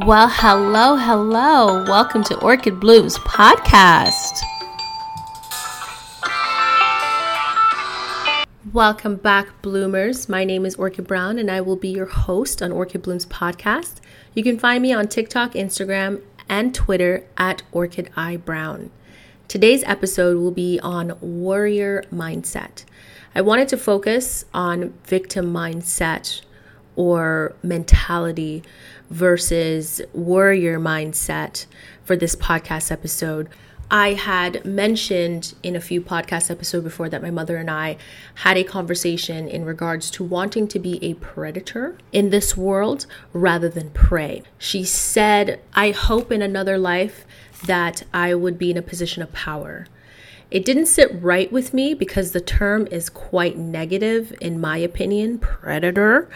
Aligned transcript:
Well, 0.00 0.28
hello, 0.28 0.96
hello. 0.96 1.82
Welcome 1.84 2.22
to 2.24 2.38
Orchid 2.40 2.78
Blooms 2.80 3.16
podcast. 3.20 4.42
Welcome 8.74 9.16
back, 9.16 9.62
bloomers. 9.62 10.28
My 10.28 10.44
name 10.44 10.66
is 10.66 10.74
Orchid 10.74 11.06
Brown, 11.06 11.38
and 11.38 11.50
I 11.50 11.62
will 11.62 11.76
be 11.76 11.88
your 11.88 12.04
host 12.04 12.60
on 12.60 12.72
Orchid 12.72 13.00
Blooms 13.00 13.24
podcast. 13.24 14.00
You 14.34 14.42
can 14.42 14.58
find 14.58 14.82
me 14.82 14.92
on 14.92 15.08
TikTok, 15.08 15.52
Instagram, 15.52 16.20
and 16.46 16.74
Twitter 16.74 17.24
at 17.38 17.62
Orchid 17.72 18.10
Eye 18.14 18.36
Brown. 18.36 18.90
Today's 19.48 19.82
episode 19.84 20.36
will 20.36 20.50
be 20.50 20.78
on 20.80 21.16
warrior 21.22 22.04
mindset. 22.12 22.84
I 23.34 23.40
wanted 23.40 23.68
to 23.68 23.78
focus 23.78 24.44
on 24.52 24.92
victim 25.04 25.54
mindset 25.54 26.42
or 26.96 27.54
mentality 27.62 28.62
versus 29.10 30.00
warrior 30.12 30.78
mindset 30.78 31.66
for 32.04 32.16
this 32.16 32.36
podcast 32.36 32.90
episode. 32.90 33.48
I 33.90 34.14
had 34.14 34.64
mentioned 34.64 35.54
in 35.62 35.76
a 35.76 35.80
few 35.80 36.00
podcast 36.00 36.50
episodes 36.50 36.82
before 36.82 37.08
that 37.08 37.22
my 37.22 37.30
mother 37.30 37.56
and 37.56 37.70
I 37.70 37.98
had 38.36 38.56
a 38.56 38.64
conversation 38.64 39.48
in 39.48 39.64
regards 39.64 40.10
to 40.12 40.24
wanting 40.24 40.66
to 40.68 40.80
be 40.80 41.02
a 41.04 41.14
predator 41.14 41.96
in 42.10 42.30
this 42.30 42.56
world 42.56 43.06
rather 43.32 43.68
than 43.68 43.90
prey. 43.90 44.42
She 44.58 44.82
said, 44.82 45.60
I 45.74 45.92
hope 45.92 46.32
in 46.32 46.42
another 46.42 46.78
life 46.78 47.24
that 47.64 48.02
I 48.12 48.34
would 48.34 48.58
be 48.58 48.72
in 48.72 48.76
a 48.76 48.82
position 48.82 49.22
of 49.22 49.32
power. 49.32 49.86
It 50.50 50.64
didn't 50.64 50.86
sit 50.86 51.10
right 51.22 51.50
with 51.50 51.74
me 51.74 51.94
because 51.94 52.30
the 52.32 52.40
term 52.40 52.86
is 52.90 53.08
quite 53.08 53.56
negative, 53.56 54.32
in 54.40 54.60
my 54.60 54.78
opinion, 54.78 55.38
predator. 55.38 56.28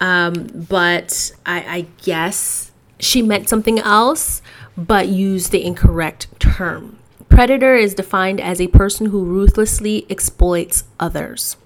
Um, 0.00 0.66
but 0.68 1.32
I, 1.44 1.76
I 1.76 1.86
guess 2.02 2.72
she 2.98 3.22
meant 3.22 3.48
something 3.48 3.78
else, 3.78 4.42
but 4.76 5.08
used 5.08 5.50
the 5.50 5.64
incorrect 5.64 6.28
term. 6.38 6.98
Predator 7.28 7.74
is 7.74 7.94
defined 7.94 8.40
as 8.40 8.60
a 8.60 8.68
person 8.68 9.06
who 9.06 9.24
ruthlessly 9.24 10.06
exploits 10.10 10.84
others. 10.98 11.56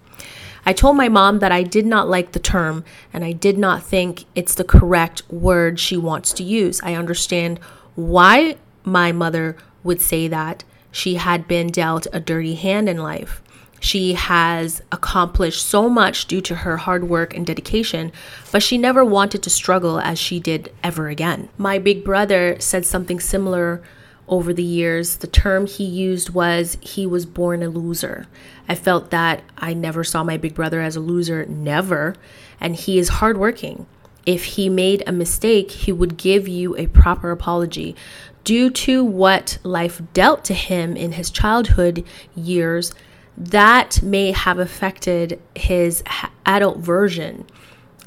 I 0.65 0.73
told 0.73 0.97
my 0.97 1.09
mom 1.09 1.41
that 1.41 1.51
I 1.51 1.63
did 1.63 1.87
not 1.87 2.09
like 2.09 2.33
the 2.33 2.39
term 2.39 2.85
and 3.13 3.25
I 3.25 3.33
did 3.33 3.59
not 3.59 3.83
think 3.83 4.27
it's 4.35 4.55
the 4.55 4.65
correct 4.65 5.23
word 5.31 5.81
she 5.81 5.97
wants 5.97 6.33
to 6.35 6.45
use. 6.45 6.81
I 6.83 6.95
understand 6.95 7.59
why 7.95 8.57
my 8.85 9.13
mother 9.13 9.57
would 9.83 10.01
say 10.01 10.29
that. 10.29 10.65
She 10.91 11.15
had 11.15 11.49
been 11.49 11.69
dealt 11.69 12.07
a 12.13 12.21
dirty 12.21 12.55
hand 12.55 12.89
in 12.89 12.99
life. 12.99 13.43
She 13.83 14.15
has 14.15 14.81
accomplished 14.93 15.67
so 15.67 15.89
much 15.89 16.27
due 16.27 16.41
to 16.43 16.55
her 16.55 16.77
hard 16.77 17.09
work 17.09 17.35
and 17.35 17.45
dedication, 17.45 18.13
but 18.53 18.63
she 18.63 18.79
never 18.79 19.05
wanted 19.05 19.43
to 19.43 19.51
struggle 19.51 19.99
as 19.99 20.21
she 20.21 20.39
did 20.39 20.73
ever 20.85 21.09
again. 21.09 21.49
My 21.59 21.81
big 21.81 22.05
brother 22.05 22.57
said 22.61 22.87
something 22.87 23.19
similar 23.19 23.83
over 24.29 24.53
the 24.53 24.63
years. 24.63 25.17
The 25.17 25.27
term 25.27 25.67
he 25.67 25.85
used 25.85 26.31
was 26.31 26.79
he 26.81 27.09
was 27.09 27.27
born 27.27 27.61
a 27.61 27.69
loser. 27.69 28.29
I 28.69 28.77
felt 28.77 29.11
that 29.11 29.43
I 29.59 29.75
never 29.75 30.05
saw 30.05 30.23
my 30.23 30.37
big 30.37 30.55
brother 30.55 30.81
as 30.81 30.95
a 30.95 31.01
loser, 31.01 31.45
never, 31.47 32.15
and 32.61 32.77
he 32.77 33.01
is 33.01 33.09
hardworking. 33.09 33.87
If 34.25 34.45
he 34.45 34.69
made 34.69 35.03
a 35.09 35.13
mistake, 35.13 35.73
he 35.73 35.91
would 35.91 36.17
give 36.17 36.47
you 36.47 36.77
a 36.77 36.87
proper 36.87 37.33
apology. 37.33 37.97
Due 38.45 38.71
to 38.71 39.03
what 39.03 39.59
life 39.65 40.01
dealt 40.15 40.45
to 40.45 40.55
him 40.55 40.97
in 40.97 41.13
his 41.13 41.33
childhood 41.33 42.05
years, 42.37 42.95
that 43.37 44.03
may 44.03 44.33
have 44.33 44.59
affected 44.59 45.41
his 45.55 46.03
adult 46.45 46.79
version 46.79 47.47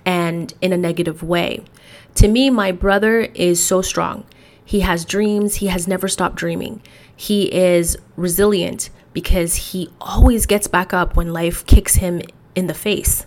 and 0.06 0.54
in 0.62 0.72
a 0.72 0.78
negative 0.78 1.24
way. 1.24 1.64
To 2.16 2.28
me, 2.28 2.50
my 2.50 2.72
brother 2.72 3.22
is 3.34 3.64
so 3.64 3.82
strong. 3.82 4.26
He 4.64 4.82
has 4.82 5.06
dreams, 5.06 5.56
he 5.56 5.68
has 5.68 5.88
never 5.88 6.08
stopped 6.08 6.36
dreaming. 6.36 6.82
He 7.16 7.54
is 7.54 7.98
resilient 8.16 8.90
because 9.14 9.56
he 9.56 9.90
always 10.02 10.46
gets 10.46 10.68
back 10.68 10.94
up 10.94 11.16
when 11.16 11.32
life 11.32 11.66
kicks 11.66 11.96
him 11.96 12.22
in 12.56 12.68
the 12.68 12.74
face. 12.74 13.26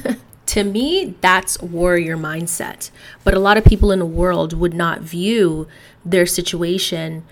to 0.46 0.64
me, 0.64 1.14
that's 1.20 1.60
warrior 1.62 2.16
mindset. 2.16 2.90
But 3.24 3.34
a 3.34 3.38
lot 3.38 3.56
of 3.56 3.64
people 3.64 3.92
in 3.92 3.98
the 4.00 4.06
world 4.06 4.52
would 4.52 4.74
not 4.74 5.00
view 5.00 5.68
their 6.04 6.26
situation 6.26 7.24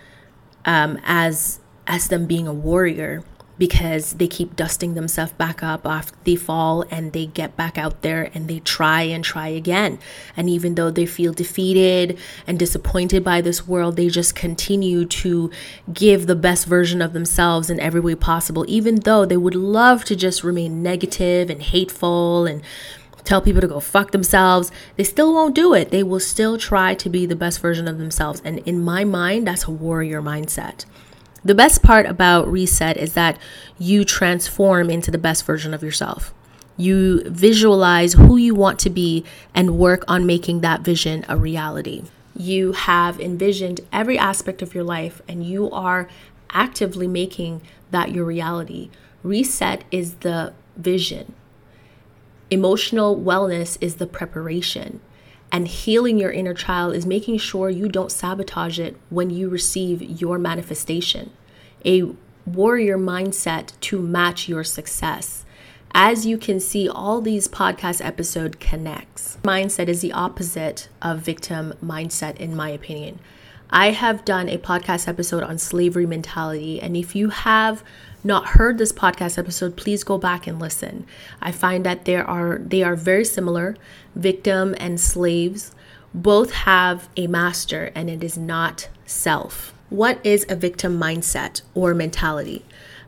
um, 0.64 1.00
as 1.04 1.60
as 1.86 2.08
them 2.08 2.26
being 2.26 2.46
a 2.46 2.52
warrior 2.52 3.24
because 3.58 4.14
they 4.14 4.28
keep 4.28 4.56
dusting 4.56 4.94
themselves 4.94 5.32
back 5.32 5.62
up 5.62 5.86
after 5.86 6.16
they 6.24 6.36
fall 6.36 6.84
and 6.90 7.12
they 7.12 7.26
get 7.26 7.56
back 7.56 7.76
out 7.76 8.02
there 8.02 8.30
and 8.32 8.48
they 8.48 8.60
try 8.60 9.02
and 9.02 9.24
try 9.24 9.48
again. 9.48 9.98
And 10.36 10.48
even 10.48 10.76
though 10.76 10.90
they 10.90 11.06
feel 11.06 11.32
defeated 11.32 12.18
and 12.46 12.58
disappointed 12.58 13.24
by 13.24 13.40
this 13.40 13.66
world, 13.66 13.96
they 13.96 14.08
just 14.08 14.34
continue 14.34 15.04
to 15.06 15.50
give 15.92 16.26
the 16.26 16.36
best 16.36 16.66
version 16.66 17.02
of 17.02 17.12
themselves 17.12 17.68
in 17.68 17.80
every 17.80 18.00
way 18.00 18.14
possible, 18.14 18.64
even 18.68 18.96
though 18.96 19.24
they 19.24 19.36
would 19.36 19.56
love 19.56 20.04
to 20.04 20.16
just 20.16 20.44
remain 20.44 20.82
negative 20.82 21.50
and 21.50 21.62
hateful 21.62 22.46
and 22.46 22.62
tell 23.24 23.42
people 23.42 23.60
to 23.60 23.68
go 23.68 23.78
fuck 23.78 24.12
themselves, 24.12 24.72
they 24.96 25.04
still 25.04 25.34
won't 25.34 25.54
do 25.54 25.74
it. 25.74 25.90
They 25.90 26.02
will 26.02 26.20
still 26.20 26.56
try 26.56 26.94
to 26.94 27.10
be 27.10 27.26
the 27.26 27.36
best 27.36 27.60
version 27.60 27.86
of 27.86 27.98
themselves. 27.98 28.40
And 28.42 28.60
in 28.60 28.82
my 28.82 29.04
mind, 29.04 29.46
that's 29.46 29.64
a 29.64 29.70
warrior 29.70 30.22
mindset. 30.22 30.86
The 31.48 31.54
best 31.54 31.82
part 31.82 32.04
about 32.04 32.46
reset 32.46 32.98
is 32.98 33.14
that 33.14 33.38
you 33.78 34.04
transform 34.04 34.90
into 34.90 35.10
the 35.10 35.16
best 35.16 35.46
version 35.46 35.72
of 35.72 35.82
yourself. 35.82 36.34
You 36.76 37.22
visualize 37.24 38.12
who 38.12 38.36
you 38.36 38.54
want 38.54 38.78
to 38.80 38.90
be 38.90 39.24
and 39.54 39.78
work 39.78 40.04
on 40.06 40.26
making 40.26 40.60
that 40.60 40.82
vision 40.82 41.24
a 41.26 41.38
reality. 41.38 42.02
You 42.36 42.72
have 42.72 43.18
envisioned 43.18 43.80
every 43.90 44.18
aspect 44.18 44.60
of 44.60 44.74
your 44.74 44.84
life 44.84 45.22
and 45.26 45.42
you 45.42 45.70
are 45.70 46.06
actively 46.50 47.06
making 47.06 47.62
that 47.92 48.12
your 48.12 48.26
reality. 48.26 48.90
Reset 49.22 49.84
is 49.90 50.16
the 50.16 50.52
vision. 50.76 51.34
Emotional 52.50 53.16
wellness 53.16 53.78
is 53.80 53.94
the 53.94 54.06
preparation. 54.06 55.00
And 55.50 55.66
healing 55.66 56.18
your 56.18 56.30
inner 56.30 56.54
child 56.54 56.94
is 56.94 57.06
making 57.06 57.38
sure 57.38 57.70
you 57.70 57.88
don't 57.88 58.12
sabotage 58.12 58.78
it 58.78 58.96
when 59.08 59.30
you 59.30 59.48
receive 59.48 60.02
your 60.02 60.38
manifestation. 60.38 61.30
A 61.84 62.12
warrior 62.44 62.98
mindset 62.98 63.72
to 63.80 64.00
match 64.00 64.48
your 64.48 64.64
success. 64.64 65.44
As 65.94 66.26
you 66.26 66.36
can 66.36 66.60
see, 66.60 66.88
all 66.88 67.20
these 67.20 67.48
podcast 67.48 68.04
episode 68.04 68.60
connects. 68.60 69.38
Mindset 69.42 69.88
is 69.88 70.02
the 70.02 70.12
opposite 70.12 70.88
of 71.00 71.20
victim 71.20 71.74
mindset, 71.82 72.36
in 72.36 72.54
my 72.54 72.68
opinion. 72.68 73.18
I 73.70 73.90
have 73.90 74.24
done 74.24 74.48
a 74.48 74.58
podcast 74.58 75.08
episode 75.08 75.42
on 75.42 75.58
slavery 75.58 76.06
mentality, 76.06 76.80
and 76.80 76.96
if 76.96 77.14
you 77.14 77.30
have 77.30 77.82
not 78.24 78.48
heard 78.48 78.78
this 78.78 78.92
podcast 78.92 79.38
episode, 79.38 79.76
please 79.76 80.04
go 80.04 80.18
back 80.18 80.46
and 80.46 80.58
listen. 80.58 81.06
I 81.40 81.52
find 81.52 81.84
that 81.86 82.04
there 82.04 82.24
are 82.24 82.58
they 82.58 82.82
are 82.82 82.96
very 82.96 83.24
similar. 83.24 83.76
Victim 84.14 84.74
and 84.78 85.00
slaves 85.00 85.72
both 86.12 86.52
have 86.52 87.08
a 87.16 87.26
master 87.26 87.92
and 87.94 88.10
it 88.10 88.24
is 88.24 88.36
not 88.36 88.88
self. 89.06 89.72
What 89.90 90.24
is 90.24 90.44
a 90.48 90.56
victim 90.56 90.98
mindset 90.98 91.62
or 91.74 91.94
mentality? 91.94 92.64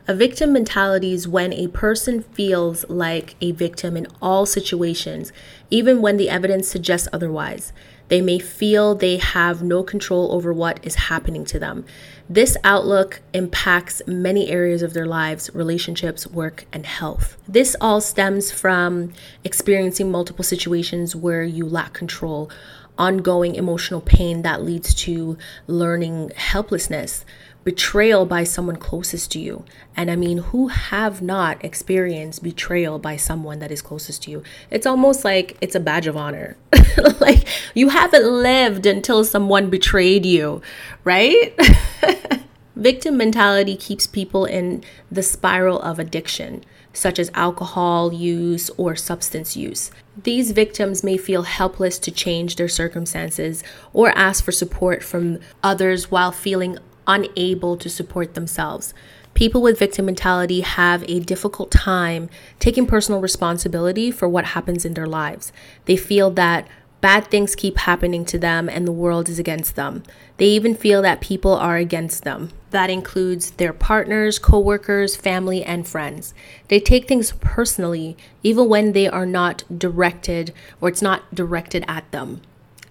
A 0.09 0.15
victim 0.15 0.53
mentality 0.53 1.13
is 1.13 1.29
when 1.29 1.53
a 1.53 1.69
person 1.69 2.23
feels 2.23 2.89
like 2.89 3.37
a 3.41 3.53
victim 3.53 3.97
in 3.97 4.07
all 4.21 4.47
situations, 4.47 5.33
even 5.71 6.01
when 6.01 6.17
the 6.17 6.31
evidence 6.31 6.67
suggests 6.69 7.07
otherwise. 7.13 7.73
They 8.09 8.21
may 8.21 8.41
feel 8.41 8.95
they 8.95 9.19
have 9.19 9.63
no 9.63 9.85
control 9.85 10.33
over 10.33 10.53
what 10.53 10.81
is 10.83 10.97
happening 10.97 11.45
to 11.45 11.61
them. 11.61 11.85
This 12.31 12.57
outlook 12.63 13.23
impacts 13.33 14.03
many 14.07 14.51
areas 14.51 14.83
of 14.83 14.95
their 14.95 15.05
lives 15.05 15.51
relationships, 15.53 16.29
work, 16.29 16.65
and 16.73 16.87
health. 16.87 17.37
This 17.49 17.75
all 17.81 18.01
stems 18.01 18.53
from 18.53 19.13
experiencing 19.43 20.13
multiple 20.13 20.45
situations 20.45 21.17
where 21.17 21.43
you 21.43 21.67
lack 21.67 21.93
control, 21.93 22.49
ongoing 22.97 23.57
emotional 23.57 24.01
pain 24.01 24.43
that 24.43 24.63
leads 24.63 24.95
to 24.95 25.39
learning 25.67 26.31
helplessness 26.37 27.25
betrayal 27.65 28.25
by 28.27 28.45
someone 28.45 28.77
closest 28.77 29.31
to 29.33 29.39
you. 29.39 29.65
And 29.97 30.11
I 30.11 30.17
mean, 30.17 30.39
who 30.39 30.69
have 30.69 31.21
not 31.21 31.63
experienced 31.65 32.43
betrayal 32.43 32.99
by 32.99 33.17
someone 33.17 33.59
that 33.59 33.71
is 33.71 33.83
closest 33.83 34.23
to 34.25 34.31
you? 34.31 34.43
It's 34.71 34.87
almost 34.87 35.25
like 35.25 35.57
it's 35.61 35.75
a 35.75 35.81
badge 35.81 36.07
of 36.07 36.17
honor. 36.17 36.57
like 37.21 37.47
you 37.75 37.91
haven't 37.91 38.25
lived 38.25 38.87
until 38.87 39.25
someone 39.25 39.71
betrayed 39.71 40.25
you, 40.25 40.63
right? 41.05 41.59
Victim 42.77 43.19
mentality 43.19 43.77
keeps 43.77 44.07
people 44.07 44.47
in 44.47 44.83
the 45.11 45.23
spiral 45.23 45.81
of 45.83 45.99
addiction, 45.99 46.65
such 46.95 47.19
as 47.19 47.31
alcohol 47.35 48.11
use 48.11 48.71
or 48.79 48.97
substance 48.97 49.55
use. 49.55 49.91
These 50.23 50.53
victims 50.53 51.05
may 51.05 51.19
feel 51.19 51.43
helpless 51.43 51.99
to 51.99 52.11
change 52.11 52.57
their 52.57 52.69
circumstances 52.69 53.63
or 53.93 54.17
ask 54.17 54.43
for 54.43 54.53
support 54.53 55.05
from 55.05 55.41
others 55.63 56.11
while 56.11 56.33
feeling 56.33 56.79
unable 57.07 57.77
to 57.77 57.89
support 57.89 58.35
themselves. 58.35 58.95
People 59.35 59.63
with 59.63 59.79
victim 59.79 60.07
mentality 60.07 60.61
have 60.61 61.05
a 61.09 61.21
difficult 61.21 61.71
time 61.71 62.29
taking 62.59 62.87
personal 62.87 63.21
responsibility 63.21 64.11
for 64.11 64.29
what 64.29 64.47
happens 64.47 64.85
in 64.85 64.95
their 64.95 65.07
lives. 65.07 65.53
They 65.85 65.97
feel 65.97 66.31
that 66.33 66.67
Bad 67.01 67.29
things 67.29 67.55
keep 67.55 67.79
happening 67.79 68.27
to 68.27 68.39
them 68.39 68.69
and 68.69 68.87
the 68.87 68.93
world 68.93 69.31
is 69.31 69.39
against 69.39 69.75
them. 69.75 70.03
They 70.37 70.47
even 70.47 70.75
feel 70.75 71.01
that 71.03 71.23
people 71.23 71.55
are 71.55 71.77
against 71.77 72.25
them. 72.25 72.51
That 72.73 72.91
includes 72.91 73.53
their 73.53 73.73
partners, 73.73 74.39
coworkers, 74.39 75.17
family, 75.17 75.65
and 75.65 75.89
friends. 75.89 76.35
They 76.69 76.79
take 76.79 77.09
things 77.09 77.33
personally 77.41 78.19
even 78.43 78.69
when 78.69 78.93
they 78.93 79.09
are 79.09 79.25
not 79.25 79.65
directed 79.77 80.53
or 80.81 80.91
it's 80.91 81.01
not 81.01 81.35
directed 81.35 81.85
at 81.89 82.11
them. 82.11 82.43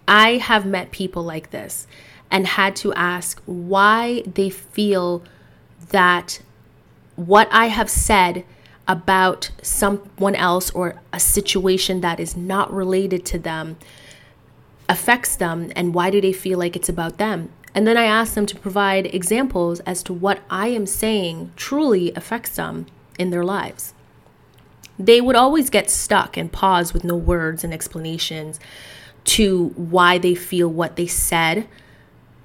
I 0.07 0.38
have 0.38 0.65
met 0.65 0.89
people 0.89 1.21
like 1.21 1.51
this 1.51 1.85
and 2.31 2.45
had 2.45 2.75
to 2.77 2.93
ask 2.93 3.41
why 3.45 4.23
they 4.25 4.49
feel 4.49 5.23
that 5.89 6.41
what 7.15 7.47
I 7.51 7.67
have 7.67 7.89
said 7.89 8.45
about 8.87 9.51
someone 9.61 10.35
else 10.35 10.71
or 10.71 10.95
a 11.13 11.19
situation 11.19 12.01
that 12.01 12.19
is 12.19 12.35
not 12.35 12.73
related 12.73 13.25
to 13.25 13.39
them 13.39 13.77
affects 14.87 15.35
them 15.35 15.71
and 15.75 15.93
why 15.93 16.09
do 16.09 16.19
they 16.19 16.33
feel 16.33 16.57
like 16.57 16.75
it's 16.75 16.89
about 16.89 17.17
them? 17.17 17.49
And 17.75 17.85
then 17.85 17.97
I 17.97 18.05
ask 18.05 18.33
them 18.33 18.47
to 18.47 18.55
provide 18.55 19.13
examples 19.13 19.79
as 19.81 20.01
to 20.03 20.13
what 20.13 20.41
I 20.49 20.67
am 20.67 20.87
saying 20.87 21.51
truly 21.55 22.11
affects 22.15 22.55
them 22.55 22.87
in 23.19 23.29
their 23.29 23.43
lives. 23.43 23.93
They 24.97 25.21
would 25.21 25.35
always 25.35 25.69
get 25.69 25.89
stuck 25.89 26.35
and 26.35 26.51
pause 26.51 26.93
with 26.93 27.03
no 27.03 27.15
words 27.15 27.63
and 27.63 27.73
explanations 27.73 28.59
to 29.25 29.67
why 29.75 30.17
they 30.17 30.33
feel 30.33 30.67
what 30.67 30.95
they 30.95 31.05
said 31.05 31.67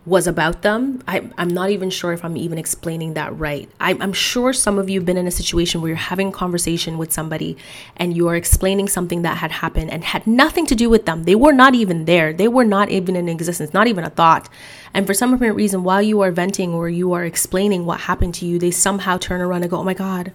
was 0.06 0.26
about 0.26 0.60
them. 0.60 1.02
I, 1.08 1.30
am 1.38 1.48
not 1.48 1.70
even 1.70 1.88
sure 1.88 2.12
if 2.12 2.24
I'm 2.24 2.36
even 2.36 2.58
explaining 2.58 3.14
that 3.14 3.36
right. 3.38 3.70
I, 3.80 3.96
I'm 3.98 4.12
sure 4.12 4.52
some 4.52 4.78
of 4.78 4.90
you 4.90 5.00
have 5.00 5.06
been 5.06 5.16
in 5.16 5.26
a 5.26 5.30
situation 5.30 5.80
where 5.80 5.88
you're 5.88 5.96
having 5.96 6.28
a 6.28 6.32
conversation 6.32 6.98
with 6.98 7.10
somebody 7.10 7.56
and 7.96 8.14
you 8.14 8.28
are 8.28 8.36
explaining 8.36 8.88
something 8.88 9.22
that 9.22 9.38
had 9.38 9.50
happened 9.50 9.90
and 9.90 10.04
had 10.04 10.26
nothing 10.26 10.66
to 10.66 10.74
do 10.74 10.90
with 10.90 11.06
them. 11.06 11.24
They 11.24 11.34
were 11.34 11.52
not 11.52 11.74
even 11.74 12.04
there, 12.04 12.34
they 12.34 12.48
were 12.48 12.64
not 12.64 12.90
even 12.90 13.16
in 13.16 13.30
existence, 13.30 13.72
not 13.72 13.86
even 13.86 14.04
a 14.04 14.10
thought. 14.10 14.48
And 14.92 15.06
for 15.06 15.14
some 15.14 15.32
apparent 15.32 15.56
reason, 15.56 15.84
while 15.84 16.02
you 16.02 16.20
are 16.20 16.30
venting 16.30 16.74
or 16.74 16.88
you 16.88 17.14
are 17.14 17.24
explaining 17.24 17.86
what 17.86 18.00
happened 18.00 18.34
to 18.34 18.46
you, 18.46 18.58
they 18.58 18.70
somehow 18.70 19.16
turn 19.16 19.40
around 19.40 19.62
and 19.62 19.70
go, 19.70 19.78
Oh 19.78 19.84
my 19.84 19.94
God, 19.94 20.32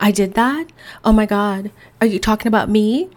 I 0.00 0.12
did 0.12 0.34
that? 0.34 0.68
Oh 1.04 1.12
my 1.12 1.26
God, 1.26 1.70
are 2.00 2.06
you 2.06 2.18
talking 2.18 2.48
about 2.48 2.70
me? 2.70 3.10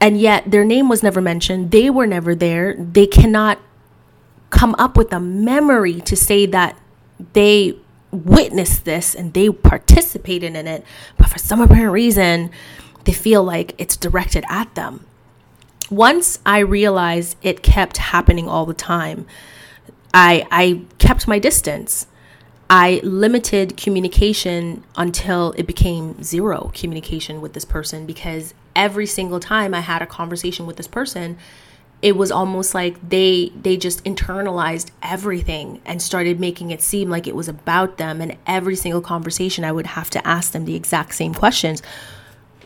And 0.00 0.20
yet 0.20 0.48
their 0.48 0.64
name 0.64 0.88
was 0.88 1.02
never 1.02 1.20
mentioned. 1.20 1.72
They 1.72 1.90
were 1.90 2.06
never 2.06 2.36
there. 2.36 2.74
They 2.74 3.06
cannot 3.06 3.58
come 4.50 4.74
up 4.78 4.96
with 4.96 5.12
a 5.12 5.20
memory 5.20 6.00
to 6.02 6.16
say 6.16 6.46
that 6.46 6.78
they 7.32 7.76
witnessed 8.10 8.84
this 8.84 9.14
and 9.14 9.34
they 9.34 9.50
participated 9.50 10.54
in 10.56 10.66
it, 10.66 10.84
but 11.16 11.28
for 11.28 11.38
some 11.38 11.60
apparent 11.60 11.92
reason, 11.92 12.50
they 13.04 13.12
feel 13.12 13.42
like 13.42 13.74
it's 13.78 13.96
directed 13.96 14.44
at 14.48 14.74
them. 14.74 15.04
Once 15.90 16.38
I 16.44 16.58
realized 16.58 17.36
it 17.42 17.62
kept 17.62 17.96
happening 17.96 18.48
all 18.48 18.66
the 18.66 18.74
time, 18.74 19.26
I, 20.12 20.46
I 20.50 20.82
kept 20.98 21.28
my 21.28 21.38
distance. 21.38 22.06
I 22.70 23.00
limited 23.02 23.78
communication 23.78 24.84
until 24.96 25.52
it 25.52 25.66
became 25.66 26.22
zero 26.22 26.70
communication 26.74 27.40
with 27.40 27.54
this 27.54 27.64
person 27.64 28.04
because 28.04 28.52
every 28.76 29.06
single 29.06 29.40
time 29.40 29.72
I 29.72 29.80
had 29.80 30.02
a 30.02 30.06
conversation 30.06 30.66
with 30.66 30.76
this 30.76 30.86
person, 30.86 31.38
it 32.00 32.16
was 32.16 32.30
almost 32.30 32.74
like 32.74 32.96
they 33.08 33.50
they 33.60 33.76
just 33.76 34.04
internalized 34.04 34.90
everything 35.02 35.80
and 35.84 36.00
started 36.00 36.38
making 36.38 36.70
it 36.70 36.80
seem 36.80 37.10
like 37.10 37.26
it 37.26 37.34
was 37.34 37.48
about 37.48 37.98
them. 37.98 38.20
And 38.20 38.36
every 38.46 38.76
single 38.76 39.00
conversation 39.00 39.64
I 39.64 39.72
would 39.72 39.86
have 39.86 40.10
to 40.10 40.26
ask 40.26 40.52
them 40.52 40.64
the 40.64 40.76
exact 40.76 41.14
same 41.14 41.34
questions. 41.34 41.82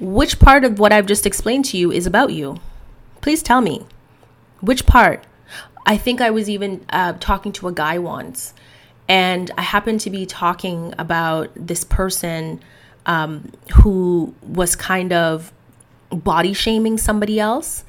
Which 0.00 0.38
part 0.38 0.64
of 0.64 0.79
what 0.79 0.93
I've 0.93 1.06
just 1.06 1.26
explained 1.26 1.64
to 1.67 1.79
you 1.79 1.90
is 1.90 2.06
about 2.06 2.32
you? 2.32 2.61
Please 3.20 3.43
tell 3.43 3.61
me. 3.61 3.87
Which 4.61 4.84
part? 4.87 5.25
I 5.87 5.96
think 5.96 6.20
I 6.20 6.31
was 6.31 6.49
even 6.50 6.85
uh, 6.90 7.14
talking 7.14 7.52
to 7.52 7.69
a 7.69 7.73
guy 7.73 7.99
once 7.99 8.55
and 9.08 9.50
I 9.58 9.62
happened 9.62 10.00
to 10.00 10.11
be 10.11 10.26
talking 10.26 10.94
about 10.99 11.50
this 11.55 11.85
person 11.85 12.61
um, 13.06 13.52
who 13.82 14.35
was 14.43 14.76
kind 14.76 15.12
of 15.12 15.52
body 16.11 16.52
shaming 16.52 16.99
somebody 16.99 17.40
else 17.40 17.85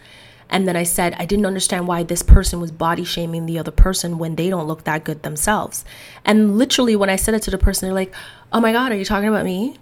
and 0.54 0.68
then 0.68 0.76
I 0.76 0.84
said, 0.84 1.16
I 1.18 1.26
didn't 1.26 1.48
understand 1.48 1.88
why 1.88 2.04
this 2.04 2.22
person 2.22 2.62
was 2.62 2.70
body 2.70 3.04
shaming 3.04 3.48
the 3.48 3.58
other 3.58 3.72
person 3.72 4.20
when 4.20 4.36
they 4.36 4.52
don't 4.52 4.68
look 4.68 4.84
that 4.84 5.04
good 5.04 5.24
themselves. 5.24 5.84
And 6.24 6.60
literally, 6.60 6.96
when 6.96 7.10
I 7.10 7.16
said 7.16 7.34
it 7.34 7.42
to 7.42 7.52
the 7.52 7.58
person, 7.58 7.88
they're 7.88 7.96
like, 7.96 8.14
Oh 8.54 8.62
my 8.62 8.72
God, 8.72 8.92
are 8.92 8.96
you 8.96 9.04
talking 9.04 9.28
about 9.28 9.46
me? 9.46 9.78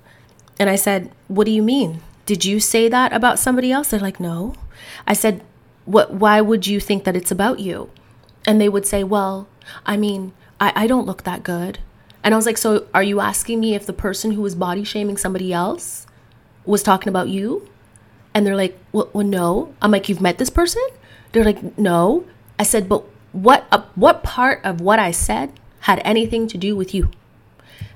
And 0.58 0.70
I 0.70 0.78
said, 0.78 1.12
What 1.28 1.44
do 1.44 1.52
you 1.52 1.62
mean? 1.62 2.02
Did 2.26 2.46
you 2.46 2.62
say 2.62 2.88
that 2.88 3.12
about 3.12 3.38
somebody 3.38 3.70
else? 3.70 3.90
They're 3.90 4.00
like, 4.00 4.22
No. 4.22 4.56
I 5.06 5.12
said, 5.12 5.44
what, 5.84 6.14
Why 6.14 6.40
would 6.40 6.66
you 6.66 6.80
think 6.80 7.04
that 7.04 7.18
it's 7.18 7.32
about 7.32 7.60
you? 7.60 7.90
And 8.48 8.62
they 8.62 8.70
would 8.70 8.86
say, 8.86 9.04
Well, 9.04 9.50
I 9.86 9.98
mean, 9.98 10.32
I, 10.62 10.72
I 10.74 10.88
don't 10.88 11.06
look 11.06 11.24
that 11.24 11.44
good. 11.44 11.80
And 12.24 12.34
I 12.34 12.38
was 12.38 12.46
like, 12.46 12.58
So 12.58 12.88
are 12.94 13.04
you 13.04 13.20
asking 13.20 13.60
me 13.60 13.76
if 13.76 13.86
the 13.86 13.92
person 13.92 14.32
who 14.32 14.42
was 14.42 14.56
body 14.56 14.86
shaming 14.86 15.18
somebody 15.18 15.52
else 15.52 16.08
was 16.64 16.82
talking 16.82 17.10
about 17.10 17.28
you? 17.28 17.68
And 18.34 18.46
they're 18.46 18.56
like, 18.56 18.78
well, 18.92 19.10
well, 19.14 19.26
no. 19.26 19.74
I'm 19.82 19.92
like, 19.92 20.08
you've 20.10 20.22
met 20.22 20.38
this 20.38 20.50
person? 20.50 20.82
They're 21.32 21.44
like, 21.44 21.78
no. 21.78 22.26
I 22.58 22.64
said, 22.64 22.88
but 22.88 23.04
what, 23.32 23.66
uh, 23.72 23.84
what 23.96 24.24
part 24.24 24.62
of 24.64 24.82
what 24.82 25.00
I 25.00 25.12
said 25.12 25.52
had 25.82 26.02
anything 26.04 26.48
to 26.48 26.58
do 26.58 26.76
with 26.76 26.94
you? 26.94 27.10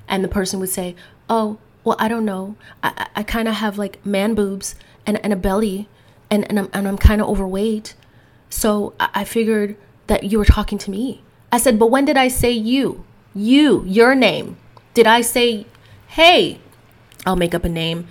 And 0.08 0.22
the 0.22 0.28
person 0.28 0.60
would 0.60 0.68
say, 0.68 0.94
oh, 1.28 1.58
well, 1.84 1.96
I 1.98 2.08
don't 2.08 2.24
know. 2.24 2.56
I, 2.82 3.06
I 3.14 3.22
kind 3.22 3.48
of 3.48 3.54
have 3.54 3.78
like 3.78 4.04
man 4.04 4.34
boobs 4.34 4.74
and, 5.06 5.22
and 5.24 5.32
a 5.32 5.36
belly 5.36 5.88
and, 6.30 6.44
and 6.48 6.58
I'm, 6.58 6.68
and 6.72 6.88
I'm 6.88 6.98
kind 6.98 7.20
of 7.20 7.28
overweight. 7.28 7.94
So 8.50 8.94
I, 8.98 9.08
I 9.14 9.24
figured 9.24 9.76
that 10.06 10.24
you 10.24 10.38
were 10.38 10.44
talking 10.44 10.78
to 10.78 10.90
me. 10.90 11.22
I 11.52 11.58
said, 11.58 11.78
but 11.78 11.86
when 11.86 12.04
did 12.04 12.16
I 12.16 12.28
say 12.28 12.50
you? 12.50 13.04
You, 13.34 13.84
your 13.86 14.14
name. 14.14 14.56
Did 14.94 15.06
I 15.06 15.20
say, 15.20 15.66
hey, 16.08 16.60
I'll 17.24 17.36
make 17.36 17.54
up 17.54 17.64
a 17.64 17.68
name, 17.68 18.08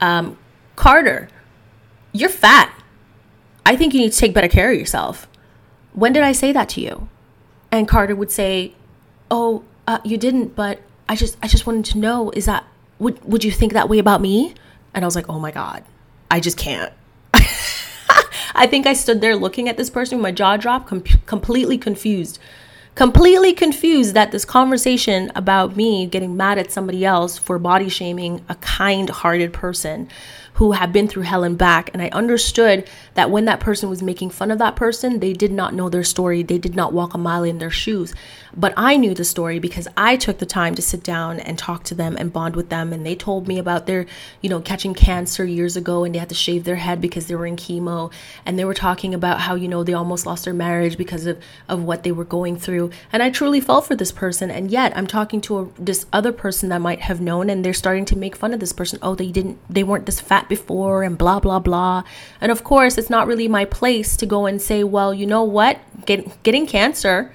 um, 0.00 0.38
Carter? 0.76 1.28
You're 2.12 2.28
fat. 2.28 2.72
I 3.64 3.76
think 3.76 3.94
you 3.94 4.00
need 4.00 4.12
to 4.12 4.18
take 4.18 4.34
better 4.34 4.48
care 4.48 4.72
of 4.72 4.78
yourself. 4.78 5.28
When 5.94 6.12
did 6.12 6.22
I 6.22 6.32
say 6.32 6.52
that 6.52 6.68
to 6.70 6.80
you? 6.80 7.08
And 7.70 7.88
Carter 7.88 8.14
would 8.14 8.30
say, 8.30 8.74
Oh, 9.30 9.64
uh, 9.86 9.98
you 10.04 10.18
didn't, 10.18 10.54
but 10.54 10.80
I 11.08 11.16
just 11.16 11.36
I 11.42 11.48
just 11.48 11.66
wanted 11.66 11.84
to 11.86 11.98
know 11.98 12.30
is 12.30 12.44
that 12.46 12.64
would 12.98 13.22
would 13.24 13.44
you 13.44 13.50
think 13.50 13.72
that 13.72 13.88
way 13.88 13.98
about 13.98 14.20
me? 14.20 14.54
And 14.94 15.04
I 15.04 15.06
was 15.06 15.16
like, 15.16 15.28
"Oh 15.28 15.38
my 15.38 15.50
god. 15.50 15.84
I 16.30 16.38
just 16.40 16.56
can't." 16.56 16.92
I 18.54 18.66
think 18.66 18.86
I 18.86 18.92
stood 18.92 19.20
there 19.20 19.34
looking 19.34 19.68
at 19.68 19.76
this 19.76 19.90
person 19.90 20.18
with 20.18 20.22
my 20.22 20.32
jaw 20.32 20.56
dropped, 20.56 20.86
com- 20.86 21.02
completely 21.26 21.78
confused 21.78 22.38
completely 22.94 23.54
confused 23.54 24.14
that 24.14 24.32
this 24.32 24.44
conversation 24.44 25.32
about 25.34 25.76
me 25.76 26.06
getting 26.06 26.36
mad 26.36 26.58
at 26.58 26.70
somebody 26.70 27.04
else 27.04 27.38
for 27.38 27.58
body 27.58 27.88
shaming 27.88 28.44
a 28.48 28.54
kind 28.56 29.08
hearted 29.08 29.52
person 29.52 30.08
who 30.54 30.72
had 30.72 30.92
been 30.92 31.08
through 31.08 31.22
hell 31.22 31.44
and 31.44 31.56
back. 31.56 31.90
And 31.92 32.02
I 32.02 32.08
understood 32.08 32.88
that 33.14 33.30
when 33.30 33.44
that 33.46 33.60
person 33.60 33.88
was 33.88 34.02
making 34.02 34.30
fun 34.30 34.50
of 34.50 34.58
that 34.58 34.76
person, 34.76 35.20
they 35.20 35.32
did 35.32 35.52
not 35.52 35.74
know 35.74 35.88
their 35.88 36.04
story. 36.04 36.42
They 36.42 36.58
did 36.58 36.76
not 36.76 36.92
walk 36.92 37.14
a 37.14 37.18
mile 37.18 37.42
in 37.42 37.58
their 37.58 37.70
shoes. 37.70 38.14
But 38.54 38.74
I 38.76 38.96
knew 38.96 39.14
the 39.14 39.24
story 39.24 39.58
because 39.58 39.88
I 39.96 40.16
took 40.16 40.38
the 40.38 40.46
time 40.46 40.74
to 40.74 40.82
sit 40.82 41.02
down 41.02 41.40
and 41.40 41.58
talk 41.58 41.84
to 41.84 41.94
them 41.94 42.16
and 42.18 42.32
bond 42.32 42.54
with 42.54 42.68
them. 42.68 42.92
And 42.92 43.06
they 43.06 43.14
told 43.14 43.48
me 43.48 43.58
about 43.58 43.86
their, 43.86 44.06
you 44.42 44.50
know, 44.50 44.60
catching 44.60 44.92
cancer 44.92 45.44
years 45.44 45.76
ago 45.76 46.04
and 46.04 46.14
they 46.14 46.18
had 46.18 46.28
to 46.28 46.34
shave 46.34 46.64
their 46.64 46.76
head 46.76 47.00
because 47.00 47.26
they 47.26 47.34
were 47.34 47.46
in 47.46 47.56
chemo. 47.56 48.12
And 48.44 48.58
they 48.58 48.64
were 48.64 48.74
talking 48.74 49.14
about 49.14 49.40
how, 49.40 49.54
you 49.54 49.68
know, 49.68 49.82
they 49.82 49.94
almost 49.94 50.26
lost 50.26 50.44
their 50.44 50.54
marriage 50.54 50.98
because 50.98 51.24
of, 51.26 51.42
of 51.68 51.82
what 51.82 52.02
they 52.02 52.12
were 52.12 52.24
going 52.24 52.58
through. 52.58 52.90
And 53.12 53.22
I 53.22 53.30
truly 53.30 53.60
felt 53.60 53.86
for 53.86 53.96
this 53.96 54.12
person. 54.12 54.50
And 54.50 54.70
yet 54.70 54.94
I'm 54.96 55.06
talking 55.06 55.40
to 55.42 55.58
a, 55.58 55.68
this 55.78 56.04
other 56.12 56.32
person 56.32 56.68
that 56.68 56.80
might 56.80 57.00
have 57.00 57.20
known 57.20 57.48
and 57.48 57.64
they're 57.64 57.72
starting 57.72 58.04
to 58.06 58.16
make 58.16 58.36
fun 58.36 58.52
of 58.52 58.60
this 58.60 58.72
person. 58.72 58.98
Oh, 59.00 59.14
they 59.14 59.30
didn't, 59.30 59.58
they 59.70 59.82
weren't 59.82 60.06
this 60.06 60.20
fat 60.20 60.48
before 60.48 61.04
and 61.04 61.16
blah, 61.16 61.40
blah, 61.40 61.58
blah. 61.58 62.02
And 62.40 62.52
of 62.52 62.64
course, 62.64 62.98
it's 62.98 63.10
not 63.10 63.26
really 63.26 63.48
my 63.48 63.64
place 63.64 64.16
to 64.18 64.26
go 64.26 64.44
and 64.44 64.60
say, 64.60 64.84
well, 64.84 65.14
you 65.14 65.26
know 65.26 65.42
what? 65.42 65.80
Get, 66.04 66.42
getting 66.42 66.66
cancer 66.66 67.32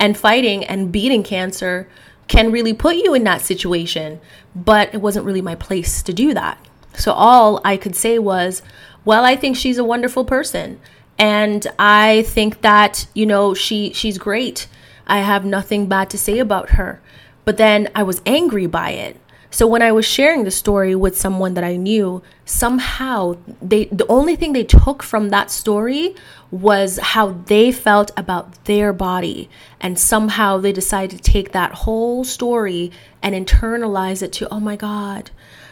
and 0.00 0.18
fighting 0.18 0.64
and 0.64 0.92
beating 0.92 1.22
cancer 1.22 1.88
can 2.28 2.52
really 2.52 2.74
put 2.74 2.96
you 2.96 3.14
in 3.14 3.24
that 3.24 3.42
situation. 3.42 4.20
But 4.54 4.92
it 4.94 4.98
wasn't 5.02 5.26
really 5.26 5.42
my 5.42 5.54
place 5.54 6.02
to 6.02 6.12
do 6.12 6.34
that. 6.34 6.58
So 6.94 7.12
all 7.12 7.60
I 7.64 7.76
could 7.76 7.96
say 7.96 8.18
was, 8.18 8.62
well, 9.04 9.24
I 9.24 9.36
think 9.36 9.56
she's 9.56 9.78
a 9.78 9.84
wonderful 9.84 10.24
person. 10.24 10.80
And 11.18 11.66
I 11.78 12.22
think 12.28 12.62
that, 12.62 13.06
you 13.14 13.26
know, 13.26 13.54
she 13.54 13.92
she's 13.92 14.18
great. 14.18 14.68
I 15.06 15.20
have 15.20 15.44
nothing 15.44 15.86
bad 15.88 16.10
to 16.10 16.18
say 16.18 16.38
about 16.38 16.70
her. 16.70 17.02
But 17.44 17.56
then 17.58 17.88
I 17.94 18.02
was 18.02 18.22
angry 18.26 18.66
by 18.66 18.90
it 18.90 19.16
So 19.50 19.66
when 19.66 19.82
I 19.82 19.90
was 19.92 20.06
sharing 20.06 20.44
the 20.44 20.50
story 20.50 20.94
with 20.94 21.18
someone 21.18 21.54
that 21.54 21.64
I 21.64 21.76
knew, 21.76 22.22
somehow 22.44 23.36
they 23.60 23.86
the 23.86 24.06
only 24.08 24.36
thing 24.36 24.52
they 24.52 24.64
took 24.64 25.02
from 25.02 25.30
that 25.30 25.50
story 25.50 26.14
was 26.50 26.98
how 26.98 27.30
they 27.46 27.70
felt 27.70 28.10
about 28.16 28.64
their 28.64 28.92
body 28.92 29.48
and 29.80 29.98
somehow 29.98 30.58
they 30.58 30.72
decided 30.72 31.22
to 31.22 31.32
take 31.32 31.52
that 31.52 31.72
whole 31.72 32.24
story 32.24 32.90
and 33.22 33.34
internalize 33.34 34.22
it 34.22 34.32
to 34.32 34.48
oh 34.52 34.58
my 34.58 34.74
god 34.74 35.30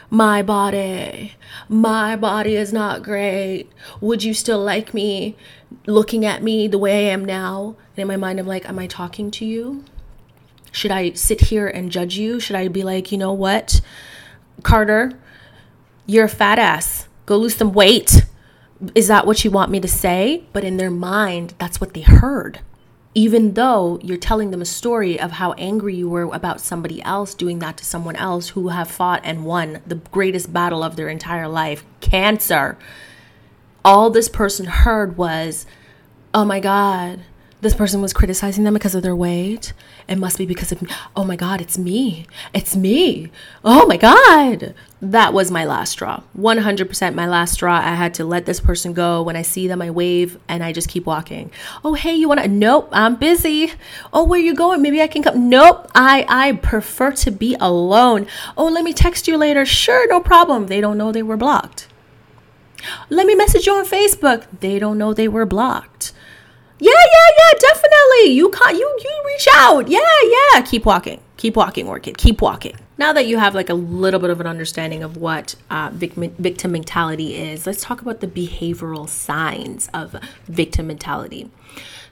my 0.09 0.41
body 0.41 1.35
my 1.69 2.15
body 2.15 2.55
is 2.55 2.73
not 2.73 3.03
great 3.03 3.67
would 4.01 4.23
you 4.23 4.33
still 4.33 4.63
like 4.63 4.95
me 4.95 5.37
looking 5.87 6.25
at 6.25 6.43
me 6.43 6.69
the 6.69 6.79
way 6.79 7.09
I 7.09 7.13
am 7.13 7.25
now 7.25 7.77
and 7.97 8.03
in 8.03 8.09
my 8.09 8.17
mind 8.17 8.39
I'm 8.39 8.47
like 8.47 8.69
am 8.69 8.79
I 8.79 8.87
talking 8.87 9.31
to 9.33 9.45
you 9.45 9.85
should 10.73 10.91
I 10.91 11.13
sit 11.13 11.41
here 11.41 11.67
and 11.67 11.91
judge 11.91 12.17
you? 12.17 12.41
Should 12.41 12.57
I 12.57 12.69
be 12.69 12.83
like, 12.83 13.11
you 13.11 13.19
know 13.19 13.33
what, 13.33 13.81
Carter, 14.63 15.13
you're 16.07 16.27
a 16.27 16.29
fat 16.29 16.59
ass. 16.59 17.09
Go 17.27 17.37
lose 17.37 17.57
some 17.57 17.73
weight. 17.73 18.25
Is 18.95 19.09
that 19.09 19.27
what 19.27 19.45
you 19.45 19.51
want 19.51 19.71
me 19.71 19.81
to 19.81 19.89
say? 19.89 20.45
But 20.53 20.65
in 20.65 20.77
their 20.77 20.91
mind, 20.91 21.55
that's 21.59 21.81
what 21.81 21.95
they 21.95 22.03
heard. 22.03 22.61
Even 23.15 23.55
though 23.55 23.99
you're 24.03 24.17
telling 24.17 24.51
them 24.51 24.63
a 24.63 24.67
story 24.67 25.19
of 25.19 25.33
how 25.33 25.53
angry 25.55 25.97
you 25.97 26.09
were 26.09 26.33
about 26.33 26.61
somebody 26.61 27.03
else 27.03 27.35
doing 27.35 27.59
that 27.59 27.77
to 27.79 27.85
someone 27.85 28.15
else 28.17 28.51
who 28.51 28.69
have 28.69 28.91
fought 28.91 29.21
and 29.25 29.45
won 29.45 29.81
the 29.87 29.97
greatest 29.97 30.53
battle 30.53 30.85
of 30.85 30.95
their 30.95 31.09
entire 31.09 31.49
life 31.49 31.85
cancer. 32.01 32.79
All 33.85 34.11
this 34.11 34.29
person 34.29 34.67
heard 34.67 35.17
was, 35.17 35.67
oh 36.33 36.45
my 36.45 36.61
God, 36.61 37.21
this 37.61 37.75
person 37.75 38.01
was 38.01 38.13
criticizing 38.13 38.63
them 38.65 38.75
because 38.75 38.95
of 38.95 39.03
their 39.03 39.17
weight. 39.17 39.73
It 40.07 40.17
must 40.17 40.39
be 40.39 40.47
because 40.47 40.71
of, 40.71 40.81
me. 40.81 40.89
oh 41.17 41.25
my 41.25 41.35
God, 41.35 41.61
it's 41.61 41.77
me. 41.77 42.27
It's 42.55 42.77
me. 42.77 43.31
Oh 43.65 43.87
my 43.87 43.97
God. 43.97 44.75
That 45.03 45.33
was 45.33 45.51
my 45.51 45.65
last 45.65 45.91
straw. 45.91 46.23
100% 46.37 47.15
my 47.15 47.27
last 47.27 47.55
straw. 47.55 47.77
I 47.77 47.95
had 47.95 48.15
to 48.15 48.25
let 48.25 48.47
this 48.47 48.61
person 48.61 48.93
go. 48.93 49.23
When 49.23 49.35
I 49.35 49.43
see 49.43 49.67
them, 49.67 49.83
I 49.83 49.91
wave 49.91 50.39
and 50.49 50.63
I 50.63 50.73
just 50.73 50.89
keep 50.89 51.05
walking. 51.05 51.51
Oh, 51.85 51.95
hey, 51.95 52.15
you 52.15 52.29
want 52.29 52.41
to? 52.41 52.49
Nope, 52.49 52.91
I'm 52.93 53.17
busy. 53.17 53.73
Oh, 54.13 54.25
where 54.25 54.41
you 54.41 54.55
going? 54.55 54.81
Maybe 54.81 55.03
I 55.03 55.09
can 55.09 55.25
come. 55.25 55.49
Nope, 55.49 55.91
I, 55.95 56.25
I 56.29 56.53
prefer 56.53 57.11
to 57.13 57.31
be 57.31 57.57
alone. 57.61 58.27
Oh, 58.57 58.67
let 58.67 58.85
me 58.85 58.93
text 58.93 59.27
you 59.27 59.37
later. 59.37 59.67
Sure, 59.67 60.07
no 60.09 60.21
problem. 60.21 60.69
They 60.69 60.81
don't 60.81 60.99
know 60.99 61.11
they 61.11 61.23
were 61.23 61.37
blocked. 61.37 61.89
Let 63.11 63.27
me 63.27 63.35
message 63.35 63.67
you 63.67 63.75
on 63.75 63.85
Facebook. 63.85 64.47
They 64.61 64.79
don't 64.79 64.99
know 64.99 65.13
they 65.13 65.29
were 65.29 65.47
blocked. 65.47 66.13
Yeah, 66.81 66.93
yeah, 66.93 67.29
yeah, 67.39 67.59
definitely. 67.59 68.33
You 68.33 68.51
can't 68.51 68.77
you 68.77 68.99
you 69.05 69.23
reach 69.27 69.49
out. 69.55 69.89
Yeah, 69.89 69.99
yeah. 70.25 70.63
Keep 70.63 70.87
walking. 70.87 71.21
Keep 71.37 71.57
walking, 71.57 71.87
orchid. 71.89 72.19
Keep 72.19 72.41
walking. 72.41 72.77
Now 72.99 73.13
that 73.13 73.27
you 73.27 73.39
have 73.39 73.55
like 73.55 73.69
a 73.69 73.75
little 73.75 74.19
bit 74.19 74.31
of 74.31 74.41
an 74.41 74.47
understanding 74.47 75.03
of 75.05 75.17
what 75.17 75.55
uh, 75.71 75.91
victim, 75.93 76.35
victim 76.39 76.73
mentality 76.73 77.37
is, 77.37 77.65
let's 77.67 77.83
talk 77.83 78.03
about 78.03 78.21
the 78.21 78.27
behavioral 78.27 79.09
signs 79.09 79.89
of 79.95 80.17
victim 80.47 80.89
mentality. 80.89 81.51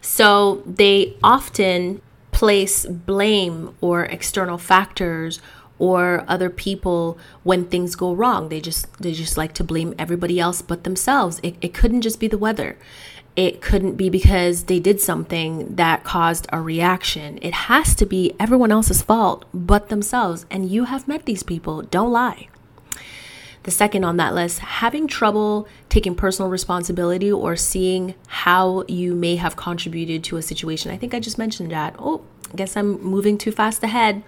So 0.01 0.63
they 0.65 1.17
often 1.25 2.01
place 2.31 2.87
blame 2.87 3.75
or 3.81 4.05
external 4.05 4.59
factors 4.59 5.41
or 5.79 6.25
other 6.29 6.51
people 6.51 7.19
when 7.43 7.65
things 7.65 7.97
go 7.97 8.15
wrong. 8.15 8.49
They 8.49 8.61
just 8.61 8.93
they 8.99 9.13
just 9.13 9.37
like 9.37 9.53
to 9.55 9.65
blame 9.65 9.95
everybody 9.99 10.39
else 10.39 10.63
but 10.63 10.85
themselves. 10.85 11.41
It, 11.43 11.57
it 11.61 11.75
couldn't 11.75 12.03
just 12.03 12.21
be 12.21 12.29
the 12.29 12.39
weather 12.39 12.79
it 13.37 13.61
couldn't 13.61 13.97
be 13.97 14.09
because 14.09 14.64
they 14.64 14.81
did 14.81 14.99
something 14.99 15.76
that 15.76 16.05
caused 16.05 16.47
a 16.52 16.61
reaction. 16.61 17.38
It 17.43 17.52
has 17.52 17.95
to 17.97 18.07
be 18.07 18.35
everyone 18.40 18.73
else's 18.73 19.02
fault 19.02 19.45
but 19.52 19.90
themselves. 19.90 20.47
And 20.50 20.71
you 20.71 20.85
have 20.85 21.07
met 21.07 21.26
these 21.26 21.43
people. 21.43 21.83
Don't 21.83 22.11
lie. 22.11 22.49
The 23.64 23.71
second 23.71 24.05
on 24.05 24.16
that 24.16 24.33
list, 24.33 24.61
having 24.61 25.07
trouble 25.07 25.69
taking 25.88 26.14
personal 26.14 26.50
responsibility 26.50 27.31
or 27.31 27.57
seeing 27.57 28.14
how 28.28 28.85
you 28.88 29.14
may 29.14 29.37
have 29.37 29.57
contributed 29.57 30.25
to 30.25 30.37
a 30.37 30.43
situation. 30.43 30.90
I 30.90 30.97
think 30.97 31.12
I 31.12 31.21
just 31.21 31.37
mentioned 31.37 31.73
that. 31.73 31.95
Oh, 31.99 32.23
I 32.52 32.57
guess 32.57 32.76
I'm 32.76 33.02
moving 33.02 33.37
too 33.37 33.52
fast 33.52 33.83
ahead. 33.83 34.23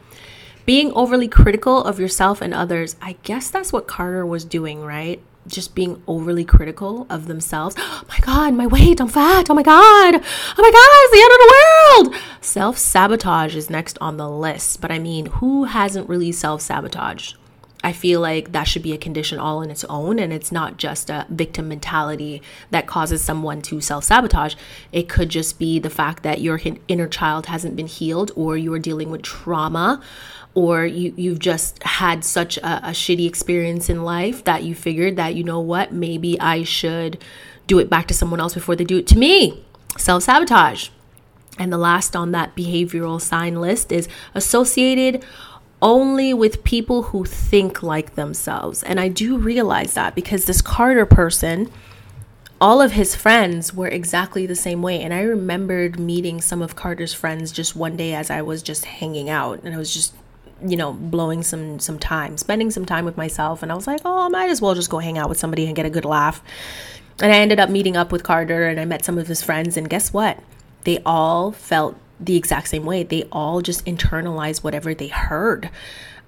Being 0.67 0.93
overly 0.93 1.29
critical 1.29 1.83
of 1.83 1.99
yourself 1.99 2.43
and 2.43 2.53
others. 2.53 2.97
I 3.01 3.13
guess 3.23 3.49
that's 3.49 3.73
what 3.73 3.87
Carter 3.87 4.27
was 4.27 4.45
doing, 4.45 4.83
right? 4.83 5.23
Just 5.49 5.75
being 5.75 6.03
overly 6.07 6.45
critical 6.45 7.07
of 7.11 7.27
themselves. 7.27 7.77
Oh 7.99 8.05
my 8.09 8.19
God, 8.21 8.55
my 8.55 8.67
weight, 8.67 9.01
I'm 9.01 9.09
fat. 9.09 9.51
Oh 9.51 9.55
my 9.55 9.63
God. 9.63 10.15
Oh 10.15 10.63
my 10.63 10.71
God, 10.71 10.89
it's 11.03 11.13
the 11.13 11.23
end 11.23 11.33
of 11.33 12.13
the 12.13 12.13
world. 12.15 12.23
Self 12.41 12.79
sabotage 12.79 13.57
is 13.57 13.69
next 13.69 13.99
on 14.01 14.17
the 14.17 14.29
list. 14.29 14.81
But 14.81 14.91
I 14.91 14.99
mean, 14.99 15.27
who 15.27 15.65
hasn't 15.65 16.09
really 16.09 16.33
self 16.33 16.61
sabotaged? 16.63 17.37
I 17.83 17.93
feel 17.93 18.21
like 18.21 18.53
that 18.53 18.65
should 18.65 18.83
be 18.83 18.93
a 18.93 18.99
condition 18.99 19.39
all 19.39 19.63
in 19.63 19.71
its 19.71 19.85
own, 19.85 20.19
and 20.19 20.33
it's 20.33 20.51
not 20.51 20.79
just 20.79 21.11
a 21.11 21.27
victim 21.29 21.69
mentality 21.69 22.43
that 22.71 22.89
causes 22.89 23.23
someone 23.23 23.63
to 23.63 23.81
self 23.81 24.05
sabotage. 24.05 24.57
It 24.93 25.09
could 25.09 25.29
just 25.29 25.59
be 25.59 25.79
the 25.79 25.91
fact 25.91 26.23
that 26.25 26.41
your 26.41 26.61
inner 26.89 27.09
child 27.09 27.47
hasn't 27.47 27.77
been 27.77 27.87
healed, 27.87 28.33
or 28.35 28.57
you 28.57 28.73
are 28.75 28.81
dealing 28.81 29.11
with 29.11 29.23
trauma, 29.23 30.03
or 30.59 30.85
you, 30.85 31.15
you've 31.17 31.39
just 31.39 31.81
had 31.85 32.25
such 32.25 32.57
a, 32.59 32.89
a 32.89 32.91
shitty 32.91 33.29
experience 33.29 33.89
in 33.89 34.03
life 34.03 34.43
that 34.43 34.65
you 34.65 34.75
figured 34.75 35.15
that, 35.15 35.37
you 35.37 35.45
know 35.45 35.61
what, 35.61 35.93
maybe 35.93 36.39
I 36.41 36.65
should 36.65 37.23
do 37.69 37.79
it 37.79 37.89
back 37.89 38.09
to 38.09 38.15
someone 38.15 38.41
else 38.41 38.55
before 38.55 38.75
they 38.75 38.83
do 38.83 38.99
it 38.99 39.07
to 39.07 39.19
me. 39.19 39.65
Self 39.97 40.25
sabotage. 40.25 40.89
And 41.61 41.73
the 41.73 41.79
last 41.79 42.17
on 42.17 42.33
that 42.33 42.57
behavioral 42.57 43.21
sign 43.21 43.61
list 43.61 43.93
is 43.93 44.09
associated 44.35 45.25
only 45.81 46.35
with 46.35 46.65
people 46.65 47.05
who 47.05 47.25
think 47.25 47.81
like 47.81 48.17
themselves. 48.17 48.83
And 48.83 48.99
I 48.99 49.07
do 49.07 49.39
realize 49.39 49.95
that 49.95 50.17
because 50.17 50.47
this 50.47 50.61
Carter 50.61 51.07
person, 51.07 51.71
all 52.61 52.83
of 52.83 52.93
his 52.93 53.15
friends 53.15 53.73
were 53.73 53.87
exactly 53.87 54.45
the 54.45 54.57
same 54.57 54.83
way. 54.83 55.01
And 55.01 55.15
I 55.15 55.21
remembered 55.21 56.01
meeting 56.01 56.41
some 56.41 56.63
of 56.63 56.75
Carter's 56.75 57.15
friends 57.15 57.53
just 57.53 57.77
one 57.77 57.97
day 57.97 58.13
as 58.13 58.29
I 58.29 58.43
was 58.43 58.61
just 58.61 58.87
hanging 58.87 59.31
out 59.31 59.63
and 59.63 59.73
I 59.73 59.79
was 59.79 59.95
just 59.95 60.15
you 60.67 60.77
know 60.77 60.93
blowing 60.93 61.43
some 61.43 61.79
some 61.79 61.99
time 61.99 62.37
spending 62.37 62.71
some 62.71 62.85
time 62.85 63.05
with 63.05 63.17
myself 63.17 63.63
and 63.63 63.71
i 63.71 63.75
was 63.75 63.87
like 63.87 64.01
oh 64.05 64.27
i 64.27 64.29
might 64.29 64.51
as 64.51 64.61
well 64.61 64.75
just 64.75 64.91
go 64.91 64.99
hang 64.99 65.17
out 65.17 65.29
with 65.29 65.39
somebody 65.39 65.67
and 65.67 65.77
get 65.77 65.87
a 65.87 65.91
good 65.91 66.05
laugh 66.05 66.43
and 67.21 67.33
i 67.33 67.37
ended 67.37 67.61
up 67.61 67.71
meeting 67.71 67.97
up 67.97 68.11
with 68.11 68.25
carter 68.25 68.67
and 68.67 68.81
i 68.81 68.85
met 68.85 69.05
some 69.05 69.19
of 69.19 69.29
his 69.29 69.43
friends 69.43 69.77
and 69.77 69.89
guess 69.89 70.13
what 70.13 70.43
they 70.85 70.99
all 71.05 71.53
felt 71.53 71.97
the 72.21 72.37
exact 72.37 72.69
same 72.69 72.85
way. 72.85 73.03
They 73.03 73.25
all 73.31 73.61
just 73.61 73.85
internalized 73.85 74.63
whatever 74.63 74.95
they 74.95 75.09
heard 75.09 75.71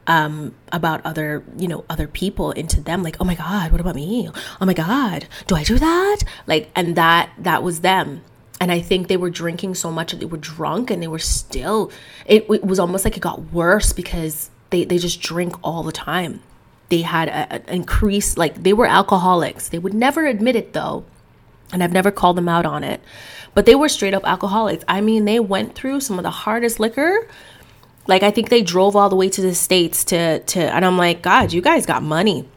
um, 0.07 0.55
about 0.73 1.05
other, 1.05 1.45
you 1.57 1.69
know, 1.69 1.85
other 1.89 2.07
people 2.07 2.53
into 2.53 2.81
them. 2.81 3.03
Like, 3.03 3.17
oh 3.21 3.25
my 3.25 3.35
God, 3.35 3.73
what 3.73 3.81
about 3.81 3.95
me? 3.95 4.29
Oh 4.61 4.67
my 4.67 4.75
God, 4.75 5.27
do 5.47 5.55
I 5.55 5.65
do 5.65 5.79
that? 5.79 6.19
Like, 6.47 6.71
and 6.75 6.97
that 6.97 7.31
that 7.39 7.63
was 7.63 7.81
them. 7.81 8.23
And 8.61 8.71
I 8.71 8.81
think 8.81 9.09
they 9.09 9.17
were 9.17 9.31
drinking 9.31 9.75
so 9.75 9.91
much 9.91 10.11
that 10.13 10.21
they 10.21 10.27
were 10.27 10.37
drunk 10.37 10.91
and 10.91 11.03
they 11.03 11.09
were 11.09 11.19
still. 11.19 11.91
It, 12.27 12.47
it 12.51 12.65
was 12.65 12.79
almost 12.79 13.05
like 13.05 13.17
it 13.17 13.21
got 13.21 13.53
worse 13.53 13.93
because 13.93 14.51
they 14.69 14.85
they 14.85 14.99
just 14.99 15.21
drink 15.21 15.57
all 15.65 15.83
the 15.83 15.93
time. 15.93 16.43
They 16.91 17.03
had 17.03 17.29
an 17.29 17.63
increase, 17.69 18.37
like 18.37 18.63
they 18.63 18.73
were 18.73 18.87
alcoholics. 18.87 19.69
They 19.69 19.79
would 19.79 19.95
never 19.95 20.27
admit 20.27 20.57
it 20.57 20.73
though, 20.73 21.05
and 21.73 21.83
I've 21.83 21.93
never 21.93 22.11
called 22.11 22.37
them 22.37 22.49
out 22.49 22.67
on 22.67 22.85
it 22.85 23.01
but 23.55 23.67
they 23.67 23.75
were 23.75 23.89
straight 23.89 24.15
up 24.15 24.27
alcoholics. 24.27 24.85
I 24.87 25.01
mean, 25.01 25.25
they 25.25 25.41
went 25.41 25.75
through 25.75 26.01
some 26.01 26.19
of 26.19 26.23
the 26.23 26.31
hardest 26.31 26.81
liquor. 26.81 27.29
Like 28.07 28.23
I 28.23 28.31
think 28.31 28.49
they 28.49 28.63
drove 28.63 28.97
all 28.97 29.09
the 29.09 29.17
way 29.17 29.29
to 29.29 29.41
the 29.41 29.55
states 29.55 30.05
to 30.05 30.41
to, 30.41 30.61
and 30.61 30.85
I'm 30.85 30.97
like, 30.97 31.23
God, 31.23 31.53
you 31.53 31.61
guys 31.61 31.87
got 31.87 32.03
money. 32.03 32.49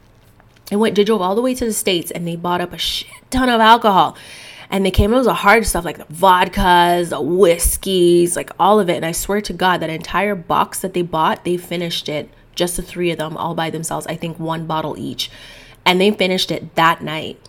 And 0.71 0.79
went, 0.79 0.95
they 0.95 1.03
drove 1.03 1.21
all 1.21 1.35
the 1.35 1.41
way 1.41 1.53
to 1.53 1.65
the 1.65 1.73
states 1.73 2.09
and 2.09 2.27
they 2.27 2.35
bought 2.35 2.61
up 2.61 2.73
a 2.73 2.77
shit 2.77 3.09
ton 3.29 3.49
of 3.49 3.59
alcohol. 3.59 4.15
And 4.73 4.85
they 4.85 4.91
came, 4.91 5.13
it 5.13 5.17
was 5.17 5.27
the 5.27 5.35
hard 5.35 5.65
stuff 5.65 5.85
like 5.85 5.99
the 5.99 6.13
vodkas, 6.13 7.09
the 7.09 7.21
whiskeys, 7.21 8.35
like 8.35 8.49
all 8.59 8.79
of 8.79 8.89
it. 8.89 8.95
And 8.95 9.05
I 9.05 9.11
swear 9.11 9.39
to 9.39 9.53
God, 9.53 9.77
that 9.77 9.89
entire 9.89 10.35
box 10.35 10.79
that 10.79 10.93
they 10.93 11.03
bought, 11.03 11.45
they 11.45 11.57
finished 11.57 12.09
it, 12.09 12.29
just 12.55 12.75
the 12.75 12.81
three 12.81 13.11
of 13.11 13.19
them, 13.19 13.37
all 13.37 13.53
by 13.53 13.69
themselves. 13.69 14.07
I 14.07 14.15
think 14.15 14.39
one 14.39 14.65
bottle 14.65 14.97
each. 14.97 15.29
And 15.85 16.01
they 16.01 16.11
finished 16.11 16.51
it 16.51 16.75
that 16.75 17.03
night. 17.03 17.39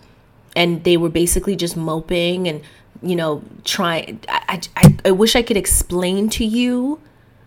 And 0.55 0.85
they 0.85 0.97
were 0.97 1.09
basically 1.09 1.57
just 1.57 1.77
moping 1.77 2.47
and 2.47 2.63
you 3.05 3.17
know, 3.17 3.43
trying. 3.65 4.21
I, 4.29 4.61
I, 4.77 4.97
I 5.05 5.11
wish 5.11 5.37
I 5.37 5.43
could 5.43 5.57
explain 5.57 6.29
to 6.31 6.45
you 6.45 7.01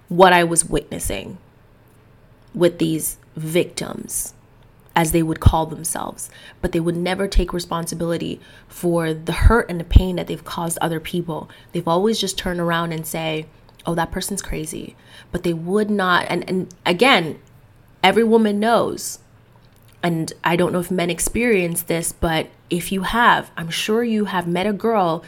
what 0.08 0.32
I 0.32 0.44
was 0.44 0.64
witnessing 0.64 1.38
with 2.54 2.80
these 2.80 3.18
victims, 3.36 4.34
as 4.98 5.12
they 5.14 5.24
would 5.24 5.40
call 5.40 5.66
themselves, 5.68 6.30
but 6.62 6.74
they 6.74 6.80
would 6.82 6.98
never 6.98 7.28
take 7.28 7.54
responsibility 7.54 8.42
for 8.68 9.14
the 9.14 9.32
hurt 9.32 9.70
and 9.70 9.80
the 9.80 9.86
pain 9.86 10.18
that 10.18 10.28
they've 10.28 10.44
caused 10.44 10.78
other 10.80 11.00
people. 11.00 11.50
They've 11.72 11.88
always 11.88 12.20
just 12.20 12.38
turned 12.38 12.60
around 12.60 12.92
and 12.92 13.06
say, 13.06 13.46
oh, 13.86 13.96
that 13.96 14.12
person's 14.12 14.42
crazy. 14.42 14.96
But 15.32 15.44
they 15.44 15.54
would 15.54 15.90
not. 15.90 16.26
And, 16.30 16.44
and 16.50 16.74
again, 16.86 17.40
every 18.04 18.24
woman 18.24 18.60
knows 18.60 19.20
and 20.04 20.32
I 20.44 20.56
don't 20.56 20.72
know 20.72 20.80
if 20.80 20.92
men 20.92 21.10
experience 21.10 21.82
this, 21.84 22.12
but 22.12 22.48
if 22.70 22.92
you 22.92 23.02
have, 23.02 23.52
I'm 23.58 23.70
sure 23.70 24.04
you 24.04 24.26
have 24.26 24.48
met 24.48 24.68
a 24.68 24.74
girl 24.74 25.24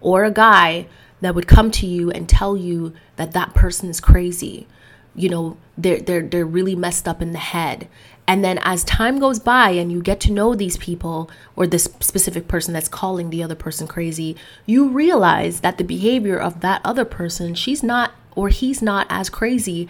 or 0.00 0.24
a 0.24 0.30
guy 0.32 0.86
that 1.20 1.34
would 1.34 1.46
come 1.46 1.70
to 1.70 1.86
you 1.86 2.10
and 2.10 2.28
tell 2.28 2.56
you 2.56 2.92
that 3.16 3.32
that 3.32 3.54
person 3.54 3.88
is 3.88 4.00
crazy. 4.00 4.66
you 5.14 5.28
know, 5.28 5.56
they're 5.76 6.00
they're 6.00 6.22
they're 6.22 6.46
really 6.46 6.76
messed 6.76 7.08
up 7.08 7.20
in 7.20 7.32
the 7.32 7.38
head. 7.38 7.88
And 8.30 8.44
then 8.44 8.58
as 8.62 8.84
time 8.84 9.18
goes 9.18 9.40
by 9.40 9.70
and 9.70 9.90
you 9.90 10.00
get 10.00 10.20
to 10.20 10.30
know 10.30 10.54
these 10.54 10.76
people 10.76 11.28
or 11.56 11.66
this 11.66 11.88
specific 11.98 12.46
person 12.46 12.72
that's 12.72 12.86
calling 12.86 13.30
the 13.30 13.42
other 13.42 13.56
person 13.56 13.88
crazy, 13.88 14.36
you 14.66 14.88
realize 14.88 15.62
that 15.62 15.78
the 15.78 15.82
behavior 15.82 16.38
of 16.38 16.60
that 16.60 16.80
other 16.84 17.04
person, 17.04 17.56
she's 17.56 17.82
not 17.82 18.12
or 18.36 18.48
he's 18.48 18.80
not 18.80 19.08
as 19.10 19.30
crazy 19.30 19.88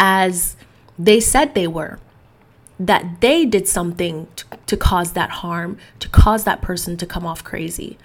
as 0.00 0.56
they 0.98 1.20
said 1.20 1.54
they 1.54 1.68
were. 1.68 2.00
That 2.80 3.20
they 3.20 3.46
did 3.46 3.68
something 3.68 4.26
to, 4.34 4.44
to 4.66 4.76
cause 4.76 5.12
that 5.12 5.30
harm, 5.30 5.78
to 6.00 6.08
cause 6.08 6.42
that 6.42 6.62
person 6.62 6.96
to 6.96 7.06
come 7.06 7.24
off 7.24 7.44
crazy. 7.44 7.98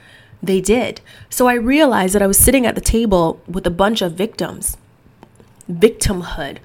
They 0.44 0.62
did. 0.62 1.02
So 1.28 1.48
I 1.48 1.56
realized 1.56 2.14
that 2.14 2.22
I 2.22 2.28
was 2.28 2.38
sitting 2.38 2.68
at 2.68 2.76
the 2.76 2.82
table 2.82 3.42
with 3.48 3.66
a 3.66 3.72
bunch 3.72 4.04
of 4.04 4.14
victims. 4.14 4.78
Victimhood 5.68 6.60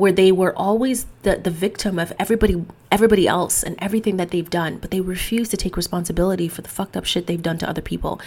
where 0.00 0.12
they 0.12 0.32
were 0.32 0.56
always 0.56 1.04
the, 1.24 1.36
the 1.36 1.50
victim 1.50 1.98
of 1.98 2.10
everybody 2.18 2.64
everybody 2.90 3.28
else 3.28 3.62
and 3.62 3.76
everything 3.78 4.16
that 4.16 4.30
they've 4.30 4.48
done, 4.48 4.78
but 4.78 4.90
they 4.90 5.00
refuse 5.00 5.50
to 5.50 5.58
take 5.58 5.76
responsibility 5.76 6.48
for 6.48 6.62
the 6.62 6.70
fucked 6.70 6.96
up 6.96 7.04
shit 7.04 7.26
they've 7.26 7.42
done 7.42 7.58
to 7.58 7.68
other 7.68 7.82
people. 7.82 8.18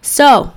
So 0.00 0.54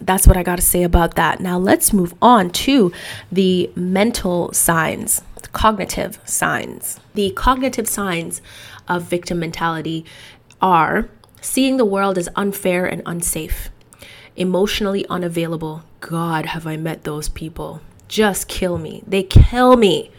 that's 0.00 0.26
what 0.26 0.36
I 0.36 0.42
got 0.42 0.56
to 0.56 0.62
say 0.62 0.82
about 0.82 1.14
that. 1.16 1.40
Now 1.40 1.58
let's 1.58 1.92
move 1.92 2.14
on 2.22 2.48
to 2.50 2.90
the 3.30 3.70
mental 3.76 4.50
signs, 4.54 5.20
the 5.42 5.48
cognitive 5.48 6.18
signs. 6.24 6.98
The 7.12 7.30
cognitive 7.32 7.86
signs 7.86 8.40
of 8.88 9.02
victim 9.02 9.38
mentality 9.38 10.06
are 10.62 11.10
seeing 11.42 11.76
the 11.76 11.84
world 11.84 12.16
as 12.16 12.30
unfair 12.34 12.86
and 12.86 13.02
unsafe, 13.04 13.68
emotionally 14.36 15.04
unavailable. 15.10 15.82
God, 16.00 16.46
have 16.46 16.66
I 16.66 16.78
met 16.78 17.04
those 17.04 17.28
people 17.28 17.82
just 18.08 18.48
kill 18.48 18.78
me. 18.78 19.02
They 19.06 19.22
kill 19.22 19.76
me. 19.76 20.10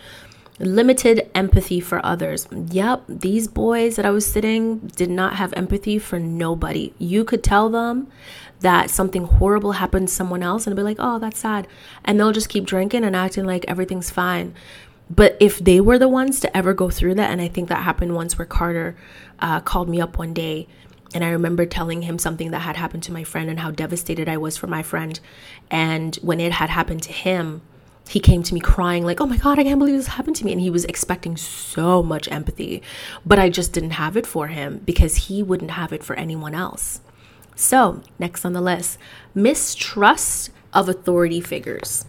Limited 0.60 1.30
empathy 1.34 1.80
for 1.80 2.06
others. 2.06 2.48
Yep, 2.52 3.04
these 3.08 3.48
boys 3.48 3.96
that 3.96 4.06
I 4.06 4.10
was 4.10 4.26
sitting 4.26 4.80
did 4.80 5.10
not 5.10 5.36
have 5.36 5.54
empathy 5.54 5.98
for 5.98 6.20
nobody. 6.20 6.94
You 6.98 7.24
could 7.24 7.44
tell 7.44 7.70
them 7.70 8.08
that 8.60 8.90
something 8.90 9.24
horrible 9.24 9.74
happened 9.74 10.10
to 10.10 10.14
someone 10.14 10.44
else 10.44 10.68
and 10.68 10.76
be 10.76 10.84
like, 10.84 10.98
oh, 11.00 11.18
that's 11.18 11.40
sad. 11.40 11.66
And 12.04 12.20
they'll 12.20 12.34
just 12.34 12.50
keep 12.50 12.66
drinking 12.66 13.06
and 13.06 13.16
acting 13.16 13.46
like 13.46 13.64
everything's 13.70 14.10
fine. 14.10 14.54
But 15.10 15.38
if 15.40 15.60
they 15.60 15.80
were 15.80 15.98
the 15.98 16.10
ones 16.10 16.42
to 16.42 16.56
ever 16.56 16.74
go 16.74 16.90
through 16.90 17.16
that, 17.16 17.32
and 17.32 17.42
I 17.42 17.48
think 17.48 17.70
that 17.70 17.84
happened 17.84 18.14
once 18.14 18.38
where 18.38 18.46
Carter 18.46 18.98
uh, 19.40 19.62
called 19.62 19.88
me 19.88 20.02
up 20.02 20.18
one 20.18 20.34
day 20.34 20.68
and 21.14 21.24
I 21.24 21.30
remember 21.30 21.66
telling 21.66 22.04
him 22.04 22.20
something 22.20 22.52
that 22.52 22.60
had 22.60 22.76
happened 22.76 23.04
to 23.04 23.12
my 23.12 23.24
friend 23.24 23.50
and 23.50 23.60
how 23.60 23.72
devastated 23.72 24.30
I 24.30 24.38
was 24.38 24.58
for 24.58 24.68
my 24.68 24.84
friend. 24.84 25.20
And 25.72 26.16
when 26.18 26.40
it 26.40 26.52
had 26.52 26.70
happened 26.70 27.04
to 27.04 27.12
him, 27.12 27.62
he 28.10 28.20
came 28.20 28.42
to 28.42 28.54
me 28.56 28.60
crying 28.60 29.06
like 29.06 29.22
oh 29.22 29.26
my 29.26 29.38
god 29.38 29.60
i 29.60 29.64
can't 29.64 29.80
believe 29.80 29.96
this 29.96 30.08
happened 30.08 30.36
to 30.36 30.46
me. 30.46 30.52
And 30.52 30.60
he 30.60 30.70
was 30.70 30.86
expecting 30.86 31.38
so 31.38 32.02
much 32.02 32.28
empathy 32.32 32.82
but 33.26 33.40
i 33.40 33.50
just 33.50 33.72
didn't 33.72 33.92
have 33.92 34.18
it 34.18 34.26
for 34.26 34.48
him 34.48 34.82
because 34.84 35.28
he 35.28 35.44
wouldn't 35.44 35.72
have 35.72 35.94
it 35.94 36.04
for 36.04 36.16
anyone 36.16 36.56
else. 36.56 37.02
So 37.56 38.02
next 38.18 38.46
on 38.46 38.54
the 38.54 38.62
list 38.62 38.98
mistrust 39.36 40.50
of 40.74 40.90
authority 40.90 41.40
figures. 41.42 42.06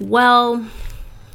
Well 0.00 0.66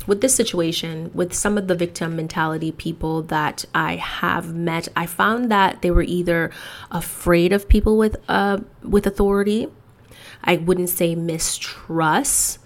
with 0.07 0.21
this 0.21 0.35
situation 0.35 1.11
with 1.13 1.33
some 1.33 1.57
of 1.57 1.67
the 1.67 1.75
victim 1.75 2.15
mentality 2.15 2.71
people 2.71 3.21
that 3.21 3.63
i 3.73 3.95
have 3.95 4.53
met 4.53 4.89
i 4.97 5.05
found 5.05 5.49
that 5.49 5.81
they 5.81 5.89
were 5.89 6.03
either 6.03 6.51
afraid 6.91 7.53
of 7.53 7.69
people 7.69 7.97
with 7.97 8.17
uh 8.27 8.57
with 8.81 9.05
authority. 9.05 9.67
I 10.43 10.57
wouldn't 10.57 10.89
say 10.89 11.15
mistrust 11.15 12.59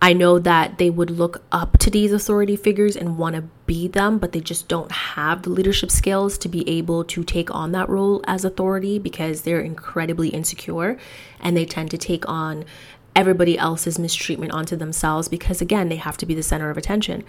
I 0.00 0.12
know 0.12 0.38
that 0.38 0.76
they 0.76 0.90
would 0.90 1.10
look 1.10 1.42
up 1.50 1.78
to 1.78 1.90
these 1.90 2.12
authority 2.12 2.54
figures 2.54 2.96
and 2.96 3.16
want 3.16 3.34
to 3.34 3.44
be 3.64 3.88
them, 3.88 4.18
but 4.18 4.32
they 4.32 4.40
just 4.40 4.68
don't 4.68 4.92
have 4.92 5.42
the 5.42 5.50
leadership 5.50 5.90
skills 5.90 6.36
to 6.38 6.48
be 6.48 6.68
able 6.68 7.02
to 7.04 7.24
take 7.24 7.52
on 7.54 7.72
that 7.72 7.88
role 7.88 8.22
as 8.26 8.44
authority 8.44 8.98
because 8.98 9.42
they're 9.42 9.60
incredibly 9.60 10.28
insecure 10.28 10.98
and 11.40 11.56
they 11.56 11.64
tend 11.64 11.90
to 11.92 11.98
take 11.98 12.28
on 12.28 12.64
everybody 13.14 13.56
else's 13.58 13.98
mistreatment 13.98 14.52
onto 14.52 14.76
themselves 14.76 15.28
because, 15.28 15.62
again, 15.62 15.88
they 15.88 15.96
have 15.96 16.18
to 16.18 16.26
be 16.26 16.34
the 16.34 16.42
center 16.42 16.68
of 16.68 16.76
attention. 16.76 17.24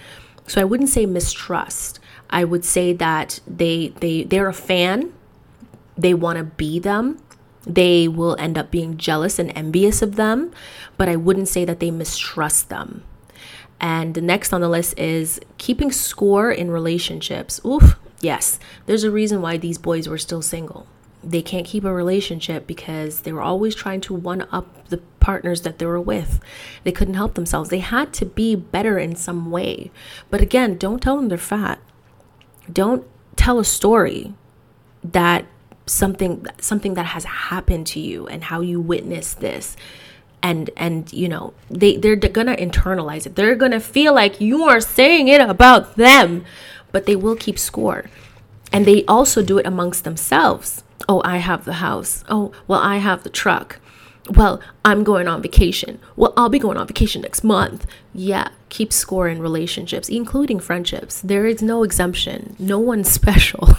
So 0.45 0.59
I 0.59 0.65
wouldn't 0.65 0.89
say 0.89 1.05
mistrust. 1.05 2.01
I 2.29 2.43
would 2.43 2.65
say 2.65 2.91
that 2.93 3.39
they 3.47 3.89
they 3.99 4.23
they're 4.23 4.49
a 4.49 4.53
fan. 4.53 5.13
They 5.97 6.13
want 6.13 6.37
to 6.37 6.43
be 6.43 6.79
them 6.79 7.19
they 7.67 8.07
will 8.07 8.37
end 8.39 8.57
up 8.57 8.71
being 8.71 8.97
jealous 8.97 9.37
and 9.37 9.51
envious 9.55 10.01
of 10.01 10.15
them, 10.15 10.51
but 10.95 11.09
I 11.09 11.17
wouldn't 11.17 11.49
say 11.49 11.65
that 11.65 11.79
they 11.79 11.91
mistrust 11.91 12.69
them. 12.69 13.03
And 13.79 14.15
the 14.15 14.21
next 14.21 14.53
on 14.53 14.61
the 14.61 14.69
list 14.69 14.97
is 14.97 15.39
keeping 15.57 15.91
score 15.91 16.51
in 16.51 16.71
relationships. 16.71 17.59
Oof, 17.65 17.95
yes, 18.21 18.59
there's 18.85 19.03
a 19.03 19.11
reason 19.11 19.41
why 19.41 19.57
these 19.57 19.77
boys 19.77 20.07
were 20.07 20.17
still 20.17 20.41
single. 20.41 20.87
They 21.23 21.41
can't 21.41 21.67
keep 21.67 21.83
a 21.83 21.93
relationship 21.93 22.65
because 22.65 23.21
they 23.21 23.33
were 23.33 23.41
always 23.41 23.75
trying 23.75 24.01
to 24.01 24.13
one 24.13 24.47
up 24.51 24.87
the 24.87 24.99
partners 25.19 25.61
that 25.61 25.77
they 25.77 25.85
were 25.85 25.99
with. 25.99 26.39
They 26.83 26.91
couldn't 26.91 27.15
help 27.15 27.35
themselves. 27.35 27.69
They 27.69 27.79
had 27.79 28.13
to 28.13 28.25
be 28.25 28.55
better 28.55 28.97
in 28.97 29.15
some 29.15 29.51
way. 29.51 29.91
But 30.29 30.41
again, 30.41 30.77
don't 30.77 31.01
tell 31.01 31.17
them 31.17 31.27
they're 31.27 31.37
fat. 31.37 31.79
Don't 32.71 33.05
tell 33.35 33.59
a 33.59 33.65
story 33.65 34.33
that 35.03 35.45
something 35.87 36.45
something 36.59 36.93
that 36.95 37.07
has 37.07 37.23
happened 37.23 37.87
to 37.87 37.99
you 37.99 38.27
and 38.27 38.43
how 38.45 38.61
you 38.61 38.79
witness 38.79 39.33
this. 39.33 39.75
And 40.43 40.69
and 40.77 41.11
you 41.11 41.27
know 41.27 41.53
they 41.69 41.97
they're 41.97 42.15
gonna 42.15 42.55
internalize 42.55 43.25
it. 43.25 43.35
They're 43.35 43.55
gonna 43.55 43.79
feel 43.79 44.13
like 44.13 44.39
you 44.39 44.63
are 44.63 44.79
saying 44.79 45.27
it 45.27 45.41
about 45.41 45.95
them 45.95 46.45
but 46.91 47.05
they 47.05 47.15
will 47.15 47.35
keep 47.35 47.59
score. 47.59 48.05
And 48.71 48.85
they 48.85 49.05
also 49.05 49.43
do 49.43 49.57
it 49.57 49.65
amongst 49.65 50.03
themselves. 50.03 50.83
Oh 51.07 51.21
i 51.25 51.37
have 51.37 51.65
the 51.65 51.73
house. 51.73 52.23
Oh 52.29 52.51
well 52.67 52.79
i 52.79 52.97
have 52.97 53.23
the 53.23 53.29
truck. 53.29 53.79
Well 54.29 54.61
i'm 54.83 55.03
going 55.03 55.27
on 55.27 55.41
vacation. 55.41 55.99
Well 56.15 56.33
i'll 56.37 56.49
be 56.49 56.59
going 56.59 56.77
on 56.77 56.87
vacation 56.87 57.21
next 57.21 57.43
month. 57.43 57.85
Yeah 58.13 58.49
keep 58.69 58.91
score 58.91 59.29
in 59.29 59.41
relationships 59.41 60.09
including 60.09 60.59
friendships. 60.59 61.21
There 61.21 61.45
is 61.45 61.61
no 61.61 61.83
exemption. 61.83 62.55
No 62.59 62.79
one's 62.79 63.11
special 63.19 63.69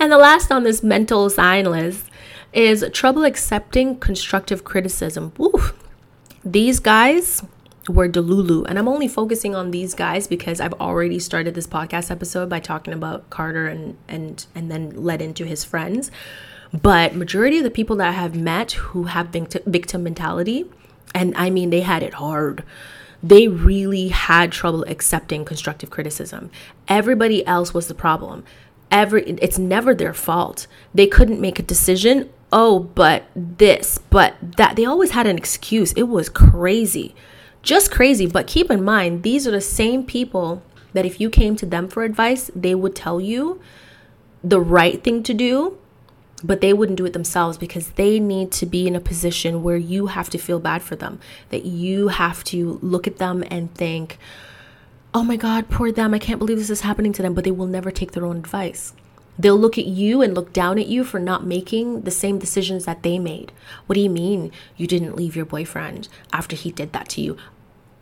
And 0.00 0.10
the 0.10 0.16
last 0.16 0.50
on 0.50 0.62
this 0.62 0.82
mental 0.82 1.28
sign 1.28 1.66
list 1.66 2.06
is 2.54 2.84
trouble 2.92 3.24
accepting 3.24 3.98
constructive 3.98 4.64
criticism. 4.64 5.32
Woo. 5.36 5.52
These 6.42 6.80
guys 6.80 7.44
were 7.86 8.08
Delulu. 8.08 8.64
And 8.66 8.78
I'm 8.78 8.88
only 8.88 9.08
focusing 9.08 9.54
on 9.54 9.72
these 9.72 9.94
guys 9.94 10.26
because 10.26 10.58
I've 10.58 10.72
already 10.74 11.18
started 11.18 11.54
this 11.54 11.66
podcast 11.66 12.10
episode 12.10 12.48
by 12.48 12.60
talking 12.60 12.94
about 12.94 13.28
Carter 13.28 13.66
and 13.66 13.98
and 14.08 14.46
and 14.54 14.70
then 14.70 14.90
led 14.90 15.20
into 15.20 15.44
his 15.44 15.64
friends. 15.64 16.10
But 16.72 17.14
majority 17.14 17.58
of 17.58 17.64
the 17.64 17.70
people 17.70 17.96
that 17.96 18.08
I 18.08 18.12
have 18.12 18.34
met 18.34 18.72
who 18.72 19.04
have 19.04 19.28
victim 19.28 20.02
mentality, 20.02 20.64
and 21.14 21.36
I 21.36 21.50
mean 21.50 21.68
they 21.68 21.80
had 21.82 22.02
it 22.02 22.14
hard. 22.14 22.64
They 23.22 23.48
really 23.48 24.08
had 24.08 24.50
trouble 24.50 24.82
accepting 24.84 25.44
constructive 25.44 25.90
criticism. 25.90 26.50
Everybody 26.88 27.46
else 27.46 27.74
was 27.74 27.86
the 27.86 27.94
problem 27.94 28.44
every 28.90 29.22
it's 29.24 29.58
never 29.58 29.94
their 29.94 30.14
fault. 30.14 30.66
They 30.94 31.06
couldn't 31.06 31.40
make 31.40 31.58
a 31.58 31.62
decision. 31.62 32.30
Oh, 32.52 32.80
but 32.80 33.24
this, 33.36 33.98
but 34.10 34.34
that. 34.56 34.76
They 34.76 34.84
always 34.84 35.12
had 35.12 35.26
an 35.26 35.38
excuse. 35.38 35.92
It 35.92 36.04
was 36.04 36.28
crazy. 36.28 37.14
Just 37.62 37.90
crazy, 37.90 38.26
but 38.26 38.46
keep 38.46 38.70
in 38.70 38.82
mind 38.82 39.22
these 39.22 39.46
are 39.46 39.50
the 39.50 39.60
same 39.60 40.04
people 40.04 40.62
that 40.92 41.06
if 41.06 41.20
you 41.20 41.30
came 41.30 41.56
to 41.56 41.66
them 41.66 41.88
for 41.88 42.02
advice, 42.02 42.50
they 42.54 42.74
would 42.74 42.96
tell 42.96 43.20
you 43.20 43.60
the 44.42 44.60
right 44.60 45.04
thing 45.04 45.22
to 45.22 45.34
do, 45.34 45.78
but 46.42 46.60
they 46.60 46.72
wouldn't 46.72 46.96
do 46.96 47.04
it 47.04 47.12
themselves 47.12 47.58
because 47.58 47.90
they 47.90 48.18
need 48.18 48.50
to 48.52 48.66
be 48.66 48.86
in 48.86 48.96
a 48.96 49.00
position 49.00 49.62
where 49.62 49.76
you 49.76 50.06
have 50.06 50.30
to 50.30 50.38
feel 50.38 50.58
bad 50.58 50.82
for 50.82 50.96
them, 50.96 51.20
that 51.50 51.64
you 51.64 52.08
have 52.08 52.42
to 52.44 52.78
look 52.82 53.06
at 53.06 53.18
them 53.18 53.44
and 53.50 53.72
think, 53.74 54.18
oh 55.12 55.24
my 55.24 55.36
God, 55.36 55.68
poor 55.68 55.90
them. 55.90 56.14
I 56.14 56.18
can't 56.18 56.38
believe 56.38 56.58
this 56.58 56.70
is 56.70 56.82
happening 56.82 57.12
to 57.14 57.22
them, 57.22 57.34
but 57.34 57.44
they 57.44 57.50
will 57.50 57.66
never 57.66 57.90
take 57.90 58.12
their 58.12 58.26
own 58.26 58.36
advice. 58.36 58.92
They'll 59.38 59.58
look 59.58 59.78
at 59.78 59.86
you 59.86 60.20
and 60.22 60.34
look 60.34 60.52
down 60.52 60.78
at 60.78 60.86
you 60.86 61.02
for 61.02 61.18
not 61.18 61.46
making 61.46 62.02
the 62.02 62.10
same 62.10 62.38
decisions 62.38 62.84
that 62.84 63.02
they 63.02 63.18
made. 63.18 63.52
What 63.86 63.94
do 63.94 64.00
you 64.00 64.10
mean 64.10 64.52
you 64.76 64.86
didn't 64.86 65.16
leave 65.16 65.34
your 65.34 65.46
boyfriend 65.46 66.08
after 66.32 66.54
he 66.54 66.70
did 66.70 66.92
that 66.92 67.08
to 67.10 67.22
you? 67.22 67.36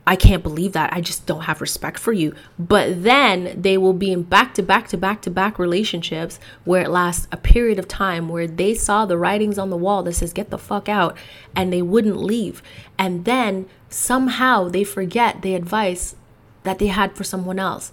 I 0.04 0.16
can't 0.16 0.42
believe 0.42 0.72
that. 0.72 0.92
I 0.92 1.02
just 1.02 1.26
don't 1.26 1.42
have 1.42 1.60
respect 1.60 1.98
for 1.98 2.12
you. 2.12 2.34
But 2.58 3.04
then 3.04 3.60
they 3.60 3.76
will 3.76 3.92
be 3.92 4.10
in 4.10 4.22
back 4.22 4.54
to 4.54 4.62
back 4.62 4.88
to 4.88 4.96
back 4.96 5.20
to 5.22 5.30
back 5.30 5.58
relationships 5.58 6.40
where 6.64 6.82
it 6.82 6.90
lasts 6.90 7.28
a 7.30 7.36
period 7.36 7.78
of 7.78 7.86
time 7.86 8.28
where 8.28 8.46
they 8.46 8.74
saw 8.74 9.04
the 9.04 9.18
writings 9.18 9.58
on 9.58 9.68
the 9.68 9.76
wall 9.76 10.02
that 10.04 10.14
says, 10.14 10.32
get 10.32 10.48
the 10.48 10.56
fuck 10.56 10.88
out, 10.88 11.16
and 11.54 11.70
they 11.70 11.82
wouldn't 11.82 12.16
leave. 12.16 12.62
And 12.98 13.26
then 13.26 13.66
somehow 13.90 14.68
they 14.68 14.82
forget 14.82 15.42
the 15.42 15.54
advice 15.54 16.16
that 16.62 16.78
they 16.78 16.88
had 16.88 17.16
for 17.16 17.24
someone 17.24 17.58
else. 17.58 17.92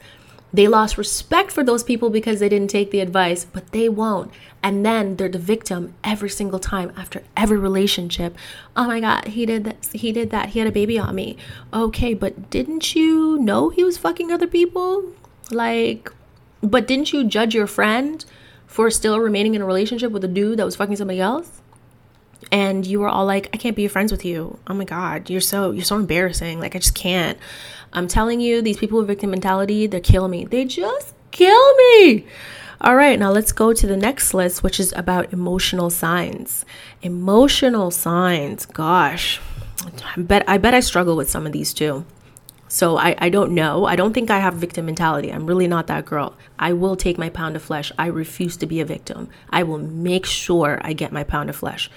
They 0.56 0.70
lost 0.70 0.98
respect 0.98 1.52
for 1.52 1.66
those 1.66 1.84
people 1.84 2.10
because 2.10 2.40
they 2.40 2.48
didn't 2.48 2.70
take 2.70 2.92
the 2.92 3.02
advice, 3.02 3.44
but 3.44 3.74
they 3.74 3.90
won't. 3.90 4.32
And 4.64 4.86
then 4.86 5.18
they're 5.18 5.28
the 5.28 5.38
victim 5.38 5.94
every 6.02 6.30
single 6.30 6.60
time 6.60 6.94
after 6.96 7.24
every 7.36 7.58
relationship. 7.58 8.38
Oh 8.76 8.88
my 8.88 9.02
god, 9.02 9.28
he 9.28 9.46
did 9.46 9.66
that. 9.66 9.90
He 9.92 10.14
did 10.14 10.30
that. 10.30 10.50
He 10.50 10.60
had 10.60 10.68
a 10.68 10.72
baby 10.72 10.98
on 10.98 11.14
me. 11.14 11.36
Okay, 11.74 12.14
but 12.14 12.50
didn't 12.50 12.96
you 12.96 13.38
know 13.38 13.70
he 13.70 13.84
was 13.84 13.98
fucking 13.98 14.32
other 14.32 14.48
people? 14.48 15.12
Like, 15.52 16.10
but 16.62 16.88
didn't 16.88 17.12
you 17.12 17.26
judge 17.26 17.54
your 17.54 17.68
friend 17.68 18.24
for 18.66 18.90
still 18.90 19.20
remaining 19.20 19.56
in 19.56 19.62
a 19.62 19.66
relationship 19.66 20.12
with 20.12 20.24
a 20.24 20.30
dude 20.30 20.58
that 20.60 20.66
was 20.66 20.78
fucking 20.78 20.96
somebody 20.96 21.20
else? 21.20 21.62
And 22.52 22.86
you 22.86 23.00
were 23.00 23.08
all 23.08 23.26
like 23.26 23.50
i 23.54 23.58
can't 23.58 23.76
be 23.76 23.88
friends 23.88 24.12
with 24.12 24.26
you 24.26 24.58
oh 24.68 24.74
my 24.74 24.84
god 24.84 25.30
you're 25.30 25.42
so 25.42 25.72
you're 25.72 25.84
so 25.84 25.96
embarrassing 25.96 26.60
like 26.60 26.76
i 26.76 26.80
just 26.80 26.96
can't 26.96 27.38
i'm 27.94 28.08
telling 28.08 28.40
you 28.40 28.62
these 28.62 28.78
people 28.78 28.98
with 28.98 29.08
victim 29.08 29.32
mentality 29.32 29.88
they're 29.88 30.00
killing 30.00 30.32
me 30.32 30.46
they 30.46 30.66
just 30.66 31.14
kill 31.32 31.76
me 31.76 32.26
all 32.82 32.96
right 32.96 33.20
now 33.20 33.32
let's 33.32 33.52
go 33.52 33.74
to 33.74 33.88
the 33.88 33.98
next 33.98 34.34
list 34.34 34.64
which 34.64 34.80
is 34.80 34.94
about 34.96 35.32
emotional 35.34 35.90
signs 35.90 36.66
emotional 37.02 37.92
signs 37.92 38.66
gosh 38.66 39.40
i 40.16 40.22
bet 40.22 40.44
i 40.48 40.58
bet 40.58 40.74
i 40.74 40.80
struggle 40.80 41.16
with 41.16 41.30
some 41.30 41.46
of 41.46 41.52
these 41.52 41.74
too 41.74 42.06
so 42.68 42.98
I, 42.98 43.16
I 43.20 43.30
don't 43.30 43.54
know. 43.54 43.86
I 43.86 43.96
don't 43.96 44.14
think 44.14 44.30
I 44.30 44.40
have 44.40 44.56
victim 44.56 44.88
mentality. 44.88 45.32
I'm 45.32 45.46
really 45.46 45.68
not 45.68 45.88
that 45.88 46.06
girl. 46.06 46.36
I 46.58 46.74
will 46.74 46.96
take 46.96 47.18
my 47.18 47.30
pound 47.30 47.56
of 47.56 47.62
flesh. 47.62 47.92
I 47.98 48.08
refuse 48.08 48.58
to 48.58 48.66
be 48.66 48.82
a 48.82 48.86
victim. 48.86 49.30
I 49.50 49.64
will 49.64 49.78
make 49.78 50.26
sure 50.26 50.80
I 50.82 50.94
get 50.94 51.12
my 51.12 51.24
pound 51.24 51.50
of 51.50 51.56
flesh. 51.56 51.90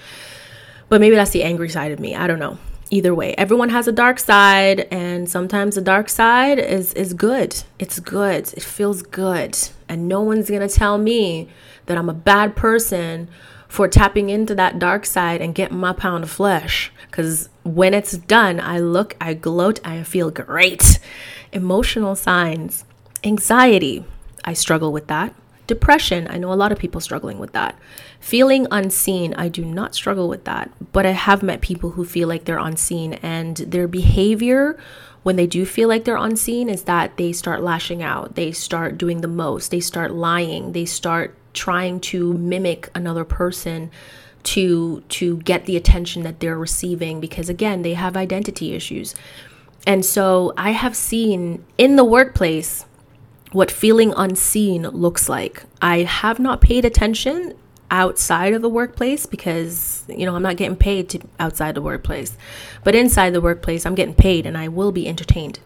But 0.89 0.99
maybe 0.99 1.15
that's 1.15 1.31
the 1.31 1.43
angry 1.43 1.69
side 1.69 1.91
of 1.91 1.99
me. 1.99 2.15
I 2.15 2.27
don't 2.27 2.39
know. 2.39 2.57
Either 2.91 3.13
way, 3.13 3.35
everyone 3.35 3.69
has 3.69 3.87
a 3.87 3.91
dark 3.91 4.17
side, 4.17 4.87
and 4.91 5.29
sometimes 5.29 5.75
the 5.75 5.81
dark 5.81 6.09
side 6.09 6.57
is 6.57 6.91
is 6.93 7.13
good. 7.13 7.61
It's 7.77 7.99
good. 7.99 8.51
It 8.53 8.63
feels 8.63 9.03
good, 9.03 9.55
and 9.87 10.07
no 10.07 10.21
one's 10.21 10.49
gonna 10.49 10.67
tell 10.67 10.97
me 10.97 11.49
that 11.85 11.97
I'm 11.99 12.09
a 12.09 12.13
bad 12.13 12.55
person 12.55 13.29
for 13.67 13.87
tapping 13.87 14.31
into 14.31 14.55
that 14.55 14.79
dark 14.79 15.05
side 15.05 15.41
and 15.41 15.53
getting 15.53 15.77
my 15.77 15.93
pound 15.93 16.23
of 16.23 16.31
flesh. 16.31 16.91
Because 17.05 17.49
when 17.63 17.93
it's 17.93 18.13
done, 18.13 18.59
I 18.59 18.79
look, 18.79 19.15
I 19.21 19.35
gloat, 19.35 19.79
I 19.85 20.01
feel 20.01 20.31
great. 20.31 20.99
Emotional 21.51 22.15
signs, 22.15 22.83
anxiety. 23.23 24.03
I 24.43 24.53
struggle 24.53 24.91
with 24.91 25.05
that. 25.07 25.35
Depression, 25.69 26.27
I 26.31 26.39
know 26.39 26.51
a 26.51 26.55
lot 26.55 26.71
of 26.71 26.79
people 26.79 26.99
struggling 26.99 27.37
with 27.37 27.51
that. 27.53 27.77
Feeling 28.19 28.65
unseen, 28.71 29.35
I 29.35 29.49
do 29.49 29.63
not 29.63 29.93
struggle 29.93 30.27
with 30.27 30.45
that, 30.45 30.71
but 30.91 31.05
I 31.05 31.11
have 31.11 31.43
met 31.43 31.61
people 31.61 31.91
who 31.91 32.05
feel 32.05 32.27
like 32.27 32.45
they're 32.45 32.57
unseen 32.57 33.13
and 33.21 33.55
their 33.57 33.87
behavior 33.87 34.79
when 35.21 35.35
they 35.35 35.45
do 35.45 35.67
feel 35.67 35.87
like 35.87 36.05
they're 36.05 36.17
unseen 36.17 36.69
is 36.69 36.85
that 36.85 37.17
they 37.17 37.31
start 37.31 37.61
lashing 37.61 38.01
out, 38.01 38.33
they 38.33 38.51
start 38.51 38.97
doing 38.97 39.21
the 39.21 39.27
most, 39.27 39.69
they 39.69 39.79
start 39.79 40.11
lying, 40.11 40.71
they 40.71 40.85
start 40.85 41.37
trying 41.53 41.99
to 41.99 42.33
mimic 42.33 42.89
another 42.95 43.23
person 43.23 43.91
to 44.41 45.01
to 45.01 45.37
get 45.37 45.67
the 45.67 45.77
attention 45.77 46.23
that 46.23 46.39
they're 46.39 46.57
receiving 46.57 47.19
because 47.19 47.47
again, 47.47 47.83
they 47.83 47.93
have 47.93 48.17
identity 48.17 48.73
issues. 48.73 49.13
And 49.85 50.03
so 50.03 50.51
I 50.57 50.71
have 50.71 50.95
seen 50.95 51.63
in 51.77 51.95
the 51.95 52.03
workplace 52.03 52.85
what 53.51 53.71
feeling 53.71 54.13
unseen 54.15 54.83
looks 54.83 55.27
like. 55.27 55.63
I 55.81 55.99
have 55.99 56.39
not 56.39 56.61
paid 56.61 56.85
attention 56.85 57.53
outside 57.91 58.53
of 58.53 58.61
the 58.61 58.69
workplace 58.69 59.25
because 59.25 60.03
you 60.07 60.25
know 60.25 60.35
I'm 60.35 60.43
not 60.43 60.57
getting 60.57 60.77
paid 60.77 61.09
to 61.09 61.19
outside 61.39 61.75
the 61.75 61.81
workplace, 61.81 62.37
but 62.83 62.95
inside 62.95 63.31
the 63.31 63.41
workplace 63.41 63.85
I'm 63.85 63.95
getting 63.95 64.15
paid 64.15 64.45
and 64.45 64.57
I 64.57 64.67
will 64.67 64.91
be 64.91 65.07
entertained. 65.07 65.59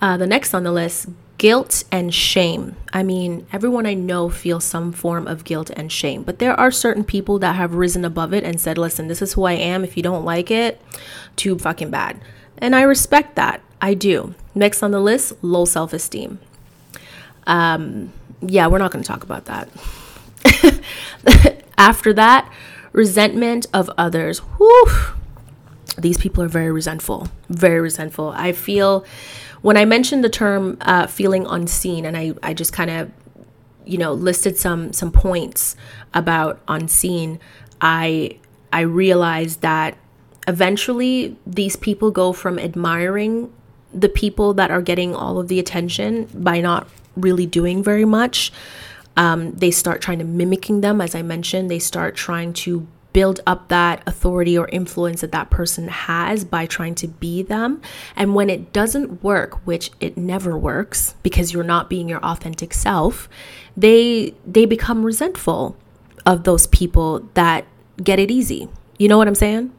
Uh, 0.00 0.16
the 0.16 0.26
next 0.26 0.54
on 0.54 0.62
the 0.62 0.72
list, 0.72 1.08
guilt 1.36 1.84
and 1.92 2.14
shame. 2.14 2.76
I 2.92 3.02
mean, 3.02 3.46
everyone 3.52 3.84
I 3.84 3.94
know 3.94 4.30
feels 4.30 4.64
some 4.64 4.92
form 4.92 5.26
of 5.26 5.44
guilt 5.44 5.70
and 5.70 5.92
shame, 5.92 6.22
but 6.22 6.38
there 6.38 6.58
are 6.58 6.70
certain 6.70 7.04
people 7.04 7.38
that 7.40 7.56
have 7.56 7.74
risen 7.74 8.04
above 8.04 8.32
it 8.32 8.44
and 8.44 8.60
said, 8.60 8.78
"Listen, 8.78 9.08
this 9.08 9.20
is 9.20 9.32
who 9.34 9.44
I 9.44 9.54
am. 9.54 9.84
If 9.84 9.96
you 9.96 10.02
don't 10.02 10.24
like 10.24 10.50
it, 10.50 10.80
too 11.36 11.58
fucking 11.58 11.90
bad." 11.90 12.20
And 12.58 12.76
I 12.76 12.82
respect 12.82 13.36
that. 13.36 13.62
I 13.80 13.94
do. 13.94 14.34
Next 14.54 14.82
on 14.82 14.90
the 14.90 15.00
list, 15.00 15.32
low 15.42 15.64
self-esteem. 15.64 16.38
Um, 17.46 18.12
yeah, 18.40 18.66
we're 18.66 18.78
not 18.78 18.90
going 18.90 19.02
to 19.02 19.08
talk 19.08 19.22
about 19.22 19.46
that. 19.46 19.68
After 21.78 22.12
that, 22.14 22.50
resentment 22.92 23.66
of 23.72 23.90
others. 23.96 24.38
Whew. 24.38 24.86
These 25.98 26.18
people 26.18 26.42
are 26.42 26.48
very 26.48 26.70
resentful, 26.70 27.28
very 27.48 27.80
resentful. 27.80 28.32
I 28.34 28.52
feel 28.52 29.04
when 29.62 29.76
I 29.76 29.84
mentioned 29.84 30.24
the 30.24 30.30
term 30.30 30.78
uh, 30.80 31.06
feeling 31.06 31.46
unseen, 31.46 32.06
and 32.06 32.16
I, 32.16 32.32
I 32.42 32.54
just 32.54 32.72
kind 32.72 32.90
of, 32.90 33.10
you 33.84 33.98
know, 33.98 34.12
listed 34.12 34.56
some 34.56 34.92
some 34.92 35.12
points 35.12 35.76
about 36.14 36.60
unseen. 36.68 37.38
I 37.80 38.38
I 38.72 38.80
realized 38.82 39.60
that 39.60 39.98
eventually 40.48 41.36
these 41.46 41.76
people 41.76 42.10
go 42.10 42.32
from 42.32 42.58
admiring 42.58 43.52
the 43.92 44.08
people 44.08 44.54
that 44.54 44.70
are 44.70 44.82
getting 44.82 45.14
all 45.14 45.38
of 45.38 45.48
the 45.48 45.58
attention 45.58 46.28
by 46.32 46.60
not 46.60 46.88
really 47.16 47.46
doing 47.46 47.82
very 47.82 48.04
much. 48.04 48.52
Um, 49.16 49.52
they 49.52 49.70
start 49.70 50.00
trying 50.00 50.18
to 50.20 50.24
mimicking 50.24 50.80
them, 50.80 51.00
as 51.00 51.14
I 51.14 51.22
mentioned. 51.22 51.70
They 51.70 51.78
start 51.78 52.14
trying 52.16 52.52
to 52.54 52.86
build 53.12 53.40
up 53.46 53.68
that 53.68 54.02
authority 54.06 54.56
or 54.56 54.68
influence 54.68 55.20
that 55.20 55.32
that 55.32 55.50
person 55.50 55.88
has 55.88 56.44
by 56.44 56.66
trying 56.66 56.94
to 56.94 57.08
be 57.08 57.42
them. 57.42 57.82
And 58.14 58.34
when 58.34 58.48
it 58.48 58.72
doesn't 58.72 59.22
work, 59.22 59.66
which 59.66 59.90
it 60.00 60.16
never 60.16 60.56
works 60.56 61.14
because 61.22 61.52
you're 61.52 61.64
not 61.64 61.90
being 61.90 62.08
your 62.08 62.24
authentic 62.24 62.72
self, 62.72 63.28
they 63.76 64.34
they 64.46 64.64
become 64.64 65.04
resentful 65.04 65.76
of 66.26 66.44
those 66.44 66.66
people 66.68 67.28
that 67.34 67.66
get 68.02 68.18
it 68.18 68.30
easy. 68.30 68.68
You 68.98 69.08
know 69.08 69.18
what 69.18 69.28
I'm 69.28 69.34
saying? 69.34 69.72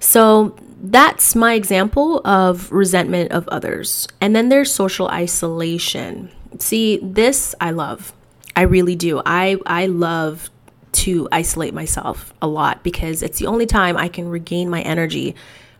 So 0.00 0.56
that's 0.82 1.34
my 1.34 1.54
example 1.54 2.20
of 2.24 2.70
resentment 2.70 3.32
of 3.32 3.48
others. 3.48 4.06
And 4.20 4.36
then 4.36 4.48
there's 4.48 4.72
social 4.72 5.08
isolation. 5.08 6.30
See, 6.58 6.98
this 7.02 7.54
I 7.60 7.70
love. 7.70 8.12
I 8.54 8.62
really 8.62 8.96
do. 8.96 9.20
I 9.24 9.58
I 9.66 9.86
love 9.86 10.50
to 10.92 11.28
isolate 11.30 11.74
myself 11.74 12.32
a 12.40 12.46
lot 12.46 12.82
because 12.82 13.22
it's 13.22 13.38
the 13.38 13.46
only 13.46 13.66
time 13.66 13.96
I 13.96 14.08
can 14.08 14.28
regain 14.28 14.70
my 14.70 14.80
energy 14.80 15.34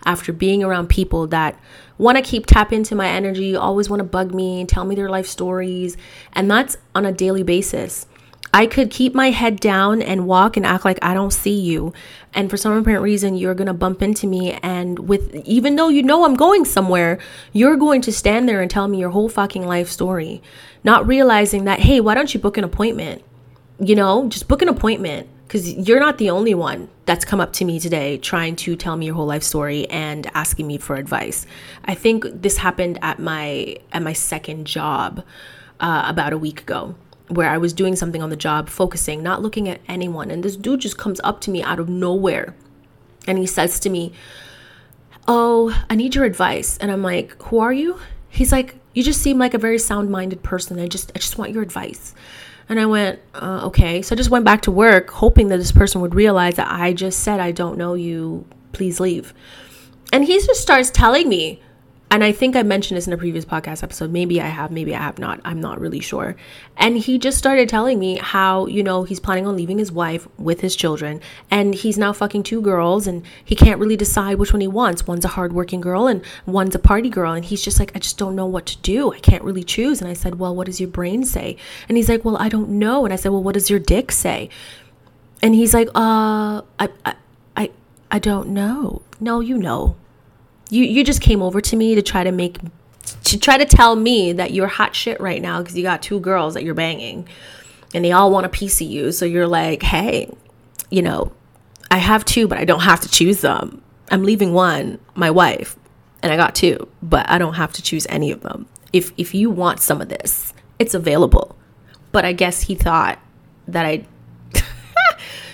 after 0.05 0.33
being 0.33 0.63
around 0.63 0.89
people 0.89 1.27
that 1.29 1.59
want 1.99 2.17
to 2.17 2.23
keep 2.23 2.47
tap 2.47 2.73
into 2.73 2.95
my 2.95 3.09
energy, 3.09 3.57
always 3.57 3.91
want 3.91 4.01
to 4.01 4.05
bug 4.05 4.35
me, 4.35 4.65
tell 4.65 4.85
me 4.85 4.95
their 4.95 5.09
life 5.09 5.27
stories, 5.27 5.97
and 6.33 6.51
that's 6.51 6.77
on 6.95 7.05
a 7.05 7.13
daily 7.13 7.43
basis. 7.43 8.07
I 8.55 8.67
could 8.67 8.91
keep 8.91 9.15
my 9.15 9.31
head 9.31 9.59
down 9.61 10.01
and 10.01 10.27
walk 10.27 10.57
and 10.57 10.65
act 10.65 10.85
like 10.85 10.99
I 11.03 11.13
don't 11.13 11.33
see 11.33 11.59
you. 11.59 11.93
And 12.37 12.51
for 12.51 12.59
some 12.59 12.77
apparent 12.77 13.03
reason, 13.03 13.35
you're 13.35 13.55
going 13.55 13.67
to 13.67 13.73
bump 13.73 14.03
into 14.03 14.27
me. 14.27 14.53
And 14.63 15.09
with, 15.09 15.35
even 15.47 15.77
though 15.77 15.89
you 15.89 16.03
know 16.03 16.27
I'm 16.27 16.35
going 16.35 16.67
somewhere, 16.67 17.19
you're 17.55 17.77
going 17.77 18.03
to 18.03 18.13
stand 18.13 18.47
there 18.47 18.61
and 18.61 18.71
tell 18.71 18.87
me 18.89 18.99
your 18.99 19.11
whole 19.11 19.31
fucking 19.31 19.67
life 19.67 19.89
story. 19.89 20.43
Not 20.85 21.07
realizing 21.07 21.65
that, 21.65 21.81
hey, 21.81 21.99
why 21.99 22.15
don't 22.15 22.33
you 22.35 22.39
book 22.39 22.59
an 22.59 22.65
appointment? 22.65 23.25
You 23.81 23.95
know, 23.95 24.29
just 24.29 24.49
book 24.49 24.61
an 24.61 24.69
appointment 24.69 25.29
because 25.47 25.73
you're 25.73 26.01
not 26.01 26.19
the 26.19 26.29
only 26.29 26.55
one 26.55 26.91
that's 27.07 27.25
come 27.25 27.41
up 27.41 27.53
to 27.55 27.65
me 27.65 27.81
today 27.81 28.19
trying 28.19 28.57
to 28.57 28.77
tell 28.77 28.97
me 28.97 29.07
your 29.07 29.15
whole 29.15 29.27
life 29.27 29.43
story 29.43 29.89
and 29.89 30.31
asking 30.35 30.67
me 30.67 30.77
for 30.77 30.97
advice. 30.97 31.47
I 31.85 31.95
think 31.95 32.27
this 32.31 32.59
happened 32.59 32.99
at 33.01 33.19
my 33.19 33.77
at 33.93 34.03
my 34.03 34.13
second 34.13 34.67
job 34.67 35.25
uh, 35.81 36.05
about 36.07 36.33
a 36.33 36.39
week 36.39 36.61
ago 36.61 36.97
where 37.29 37.49
I 37.49 37.59
was 37.59 37.73
doing 37.73 37.97
something 37.97 38.23
on 38.23 38.31
the 38.31 38.37
job, 38.37 38.69
focusing, 38.69 39.23
not 39.23 39.43
looking 39.43 39.69
at 39.69 39.81
anyone. 39.89 40.31
And 40.31 40.43
this 40.43 40.57
dude 40.57 40.81
just 40.81 40.97
comes 40.97 41.21
up 41.25 41.41
to 41.43 41.51
me 41.51 41.63
out 41.63 41.81
of 41.81 41.89
nowhere 41.89 42.55
and 43.27 43.39
he 43.39 43.47
says 43.47 43.81
to 43.81 43.91
me, 43.91 44.13
Oh, 45.29 45.77
I 45.91 45.97
need 45.97 46.15
your 46.15 46.25
advice. 46.25 46.79
And 46.79 46.91
I'm 46.93 47.03
like, 47.03 47.41
Who 47.45 47.59
are 47.59 47.73
you? 47.73 47.99
He's 48.29 48.53
like, 48.53 48.77
You 48.95 49.03
just 49.03 49.21
seem 49.21 49.39
like 49.39 49.55
a 49.55 49.59
very 49.59 49.79
sound 49.79 50.11
minded 50.11 50.43
person. 50.43 50.79
I 50.79 50.87
just, 50.87 51.11
I 51.15 51.19
just 51.19 51.39
want 51.39 51.53
your 51.53 51.63
advice. 51.63 52.15
And 52.69 52.79
I 52.79 52.87
went, 52.87 53.21
uh, 53.35 53.63
Okay. 53.65 54.03
So 54.03 54.15
I 54.15 54.17
just 54.17 54.31
went 54.31 54.45
back 54.45 54.63
to 54.63 54.71
work, 54.71 55.11
hoping 55.11 55.49
that 55.49 55.59
this 55.59 55.73
person 55.73 56.01
would 56.01 56.15
realize 56.15 56.55
that 56.55 56.71
I 56.71 56.93
just 56.93 57.21
said, 57.21 57.41
I 57.41 57.51
don't 57.51 57.79
know 57.79 57.95
you. 57.95 58.47
Please 58.73 59.01
leave. 59.01 59.35
And 60.13 60.25
he 60.25 60.39
just 60.39 60.61
starts 60.61 60.91
telling 60.91 61.29
me 61.29 61.61
and 62.09 62.23
I 62.23 62.31
think 62.31 62.55
I 62.55 62.63
mentioned 62.63 62.97
this 62.97 63.09
in 63.09 63.13
a 63.13 63.19
previous 63.19 63.45
podcast 63.45 63.83
episode. 63.83 64.13
Maybe 64.13 64.41
I 64.41 64.47
have, 64.47 64.71
maybe 64.71 64.95
I 64.95 64.99
have 65.01 65.19
not. 65.19 65.41
I'm 65.45 65.61
not 65.61 65.81
really 65.81 65.99
sure. 65.99 66.37
And 66.77 66.97
he 66.97 67.19
just 67.19 67.37
started 67.37 67.69
telling 67.69 67.99
me 67.99 68.19
how, 68.19 68.67
you 68.67 68.85
know, 68.85 69.03
he's 69.03 69.19
planning 69.19 69.45
on 69.45 69.57
leaving 69.57 69.79
his 69.79 69.91
wife 69.91 70.29
with 70.39 70.61
his 70.61 70.77
children 70.77 71.21
and 71.51 71.75
he's 71.75 71.99
now 71.99 72.13
fucking 72.13 72.45
two 72.45 72.61
girls 72.63 73.09
and 73.09 73.25
he 73.45 73.57
can't 73.57 73.81
really 73.81 73.97
decide 73.97 74.39
which 74.39 74.53
one 74.53 74.61
he 74.61 74.69
wants. 74.69 75.09
One's 75.09 75.25
a 75.25 75.29
hardworking 75.29 75.81
girl 75.81 76.07
and 76.07 76.23
one's 76.47 76.77
a 76.77 76.79
party 76.79 77.11
girl. 77.11 77.33
And 77.33 77.45
he's 77.45 77.63
just 77.63 77.81
like, 77.81 77.91
I 77.97 77.99
just 77.99 78.19
don't 78.19 78.37
know 78.37 78.47
what 78.47 78.67
to 78.67 78.79
do. 78.79 79.13
I 79.13 79.19
can't 79.19 79.43
really 79.43 79.65
choose. 79.65 80.01
And 80.01 80.09
I 80.09 80.15
said, 80.15 80.39
Well, 80.39 80.55
what 80.55 80.67
does 80.67 80.81
your 80.81 80.91
brain 80.91 81.25
say? 81.25 81.57
And 81.89 81.97
he's 81.97 82.09
like, 82.09 82.25
Well, 82.25 82.37
I 82.37 82.49
don't 82.49 82.69
know. 82.69 83.05
And 83.05 83.13
I 83.13 83.17
said, 83.17 83.33
Well, 83.33 83.43
what 83.43 83.55
does 83.55 83.69
your 83.69 83.81
dick 83.81 84.13
say? 84.13 84.49
And 85.43 85.57
he's 85.57 85.75
like, 85.75 85.89
Uh, 85.89 86.63
I, 86.79 86.89
I, 87.05 87.15
I, 87.57 87.71
I 88.13 88.19
don't 88.21 88.51
know. 88.51 89.03
No, 89.19 89.41
you 89.41 89.59
know 89.59 89.97
you 90.71 90.85
you 90.85 91.05
just 91.05 91.21
came 91.21 91.43
over 91.43 91.61
to 91.61 91.77
me 91.77 91.95
to 91.95 92.03
try 92.03 92.25
to 92.25 92.33
make 92.33 92.59
to 93.25 93.39
try 93.39 93.57
to 93.57 93.65
tell 93.65 93.97
me 93.97 94.33
that 94.33 94.53
you're 94.53 94.67
hot 94.67 94.95
shit 94.95 95.21
right 95.21 95.41
now 95.41 95.61
because 95.61 95.77
you 95.77 95.83
got 95.83 96.03
two 96.03 96.21
girls 96.21 96.55
that 96.55 96.65
you're 96.65 96.75
banging 96.75 97.29
and 97.95 98.05
they 98.05 98.13
all 98.13 98.31
want 98.31 98.47
a 98.47 98.49
piece 98.49 98.81
of 98.81 98.89
you. 98.89 99.13
So 99.13 99.25
you're 99.25 99.47
like, 99.47 99.83
hey, 99.83 100.35
you 100.91 101.03
know, 101.03 101.33
I 101.91 101.99
have 101.99 102.25
two, 102.25 102.49
but 102.49 102.59
I 102.59 102.65
don't 102.65 102.81
have 102.81 103.01
to 103.01 103.09
choose 103.09 103.41
them. 103.41 103.83
I'm 104.11 104.25
leaving 104.25 104.53
one, 104.53 104.99
my 105.15 105.31
wife, 105.31 105.77
and 106.23 106.33
I 106.33 106.37
got 106.37 106.55
two, 106.55 106.89
but 107.03 107.29
I 107.31 107.39
don't 107.39 107.55
have 107.55 107.73
to 107.75 107.83
choose 107.83 108.07
any 108.09 108.31
of 108.31 108.41
them. 108.43 108.67
If 108.93 109.13
if 109.17 109.35
you 109.35 109.51
want 109.51 109.81
some 109.81 110.01
of 110.01 110.09
this, 110.09 110.53
it's 110.79 110.95
available. 110.95 111.57
But 112.13 112.25
I 112.25 112.33
guess 112.33 112.63
he 112.63 112.75
thought 112.75 113.19
that 113.69 113.85
I 113.85 114.07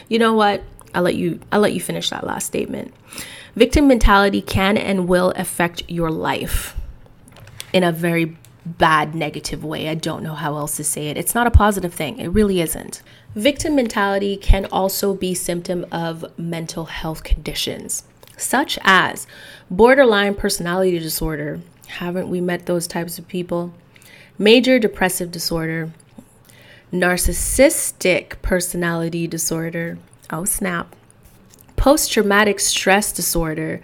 You 0.08 0.18
know 0.18 0.34
what? 0.34 0.62
I'll 0.94 1.02
let 1.02 1.14
you 1.14 1.40
I'll 1.50 1.60
let 1.60 1.72
you 1.72 1.80
finish 1.80 2.10
that 2.10 2.24
last 2.24 2.46
statement. 2.46 2.92
Victim 3.54 3.86
mentality 3.86 4.40
can 4.40 4.76
and 4.76 5.08
will 5.08 5.32
affect 5.36 5.82
your 5.88 6.10
life 6.10 6.76
in 7.72 7.84
a 7.84 7.92
very 7.92 8.36
bad 8.64 9.14
negative 9.14 9.64
way. 9.64 9.88
I 9.88 9.94
don't 9.94 10.22
know 10.22 10.34
how 10.34 10.56
else 10.56 10.76
to 10.76 10.84
say 10.84 11.08
it. 11.08 11.16
It's 11.16 11.34
not 11.34 11.46
a 11.46 11.50
positive 11.50 11.92
thing. 11.92 12.18
It 12.18 12.28
really 12.28 12.60
isn't. 12.60 13.02
Victim 13.34 13.74
mentality 13.74 14.36
can 14.36 14.66
also 14.66 15.14
be 15.14 15.34
symptom 15.34 15.84
of 15.90 16.24
mental 16.38 16.86
health 16.86 17.24
conditions 17.24 18.04
such 18.36 18.78
as 18.82 19.26
borderline 19.70 20.34
personality 20.34 20.98
disorder. 20.98 21.60
Haven't 21.88 22.28
we 22.28 22.40
met 22.40 22.66
those 22.66 22.86
types 22.86 23.18
of 23.18 23.28
people? 23.28 23.72
Major 24.38 24.78
depressive 24.78 25.30
disorder, 25.30 25.92
narcissistic 26.92 28.40
personality 28.42 29.26
disorder. 29.26 29.98
Oh, 30.30 30.44
snap. 30.44 30.94
Post 31.82 32.12
traumatic 32.12 32.60
stress 32.60 33.10
disorder 33.10 33.82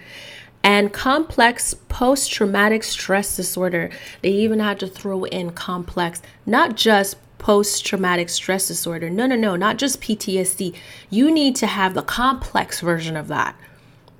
and 0.62 0.92
complex 0.92 1.74
post 1.74 2.30
traumatic 2.30 2.84
stress 2.84 3.34
disorder. 3.34 3.90
They 4.22 4.30
even 4.30 4.60
had 4.60 4.78
to 4.78 4.86
throw 4.86 5.24
in 5.24 5.50
complex, 5.50 6.22
not 6.46 6.76
just 6.76 7.16
post 7.38 7.84
traumatic 7.84 8.28
stress 8.28 8.68
disorder. 8.68 9.10
No, 9.10 9.26
no, 9.26 9.34
no, 9.34 9.56
not 9.56 9.78
just 9.78 10.00
PTSD. 10.00 10.76
You 11.10 11.32
need 11.32 11.56
to 11.56 11.66
have 11.66 11.94
the 11.94 12.02
complex 12.02 12.80
version 12.80 13.16
of 13.16 13.26
that. 13.26 13.56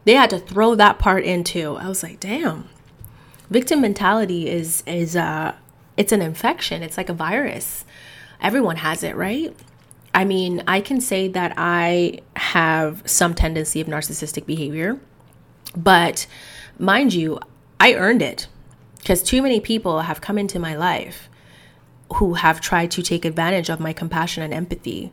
They 0.05 0.14
had 0.14 0.31
to 0.31 0.41
throw 0.41 0.75
that 0.75 0.99
part 0.99 1.23
into. 1.23 1.77
I 1.77 1.88
was 1.88 2.03
like, 2.03 2.19
damn. 2.19 2.69
Victim 3.49 3.81
mentality 3.81 4.49
is 4.49 4.83
is 4.88 5.14
uh 5.14 5.55
it's 5.97 6.11
an 6.11 6.21
infection. 6.21 6.83
It's 6.83 6.97
like 6.97 7.11
a 7.11 7.14
virus. 7.14 7.85
Everyone 8.41 8.79
has 8.79 9.05
it, 9.05 9.14
right? 9.14 9.55
I 10.14 10.25
mean, 10.25 10.62
I 10.66 10.81
can 10.81 11.01
say 11.01 11.29
that 11.29 11.55
I 11.57 12.21
have 12.37 13.03
some 13.07 13.35
tendency 13.35 13.81
of 13.81 13.87
narcissistic 13.87 14.47
behavior. 14.47 14.99
But 15.77 16.27
mind 16.79 17.14
you, 17.14 17.38
I 17.79 17.94
earned 17.94 18.23
it 18.23 18.49
because 18.99 19.23
too 19.23 19.42
many 19.42 19.61
people 19.61 20.01
have 20.01 20.21
come 20.21 20.38
into 20.38 20.59
my 20.59 20.75
life 20.77 21.29
who 22.14 22.35
have 22.35 22.61
tried 22.61 22.90
to 22.92 23.03
take 23.03 23.25
advantage 23.25 23.68
of 23.68 23.81
my 23.81 23.92
compassion 23.92 24.42
and 24.42 24.53
empathy. 24.53 25.12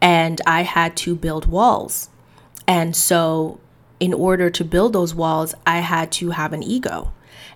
And 0.00 0.40
I 0.46 0.62
had 0.62 0.96
to 0.98 1.14
build 1.14 1.46
walls. 1.46 2.08
And 2.66 2.96
so, 2.96 3.60
in 3.98 4.14
order 4.14 4.48
to 4.48 4.64
build 4.64 4.94
those 4.94 5.14
walls, 5.14 5.54
I 5.66 5.80
had 5.80 6.10
to 6.12 6.30
have 6.30 6.54
an 6.54 6.62
ego. 6.62 7.12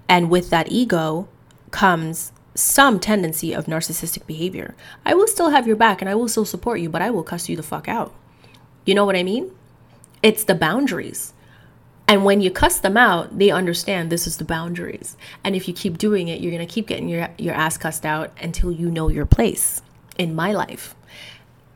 And 0.09 0.29
with 0.29 0.51
that 0.51 0.71
ego 0.71 1.29
comes 1.71 2.33
some 2.55 3.01
tendency 3.01 3.53
of 3.53 3.67
narcissistic 3.67 4.27
behavior. 4.27 4.75
I 5.05 5.15
will 5.15 5.27
still 5.27 5.51
have 5.51 5.67
your 5.67 5.77
back 5.77 6.01
and 6.01 6.09
I 6.09 6.15
will 6.15 6.29
still 6.29 6.45
support 6.45 6.81
you, 6.81 6.89
but 6.89 7.03
I 7.03 7.11
will 7.11 7.23
cuss 7.23 7.49
you 7.49 7.57
the 7.57 7.63
fuck 7.63 7.89
out. 7.89 8.15
You 8.85 8.95
know 8.95 9.05
what 9.05 9.17
I 9.17 9.23
mean? 9.23 9.51
It's 10.23 10.45
the 10.45 10.55
boundaries. 10.55 11.33
And 12.07 12.25
when 12.25 12.41
you 12.41 12.51
cuss 12.51 12.79
them 12.79 12.97
out, 12.97 13.39
they 13.39 13.51
understand 13.51 14.11
this 14.11 14.27
is 14.27 14.37
the 14.37 14.45
boundaries. 14.45 15.17
And 15.43 15.57
if 15.57 15.67
you 15.67 15.75
keep 15.75 15.97
doing 15.97 16.29
it, 16.29 16.41
you're 16.41 16.53
going 16.53 16.67
to 16.67 16.73
keep 16.73 16.87
getting 16.87 17.09
your, 17.09 17.29
your 17.39 17.55
ass 17.55 17.79
cussed 17.79 18.05
out 18.05 18.31
until 18.41 18.71
you 18.71 18.91
know 18.91 19.09
your 19.09 19.27
place 19.27 19.81
in 20.19 20.35
my 20.35 20.53
life. 20.53 20.95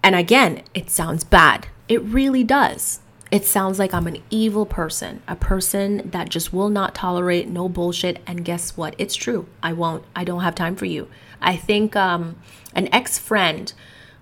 And 0.03 0.15
again, 0.15 0.63
it 0.75 0.91
sounds 0.91 1.25
bad. 1.25 1.69
It 1.89 2.03
really 2.03 2.45
does. 2.45 3.01
It 3.31 3.45
sounds 3.45 3.79
like 3.79 3.93
I'm 3.93 4.07
an 4.07 4.23
evil 4.31 4.65
person, 4.65 5.23
a 5.29 5.37
person 5.37 6.11
that 6.11 6.31
just 6.31 6.53
will 6.53 6.71
not 6.71 6.95
tolerate 6.95 7.49
no 7.49 7.69
bullshit. 7.69 8.21
And 8.27 8.45
guess 8.45 8.77
what? 8.77 8.95
It's 8.97 9.15
true. 9.15 9.47
I 9.63 9.75
won't. 9.75 10.05
I 10.17 10.25
don't 10.25 10.41
have 10.41 10.55
time 10.55 10.77
for 10.77 10.87
you. 10.87 11.09
I 11.41 11.55
think 11.57 11.95
um, 11.95 12.37
an 12.75 12.89
ex 12.93 13.19
friend 13.19 13.73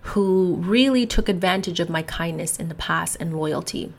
who 0.01 0.57
really 0.57 1.07
took 1.07 1.29
advantage 1.29 1.81
of 1.81 1.89
my 1.89 2.03
kindness 2.03 2.59
in 2.59 2.69
the 2.69 2.75
past 2.75 3.17
and 3.21 3.37
loyalty 3.37 3.93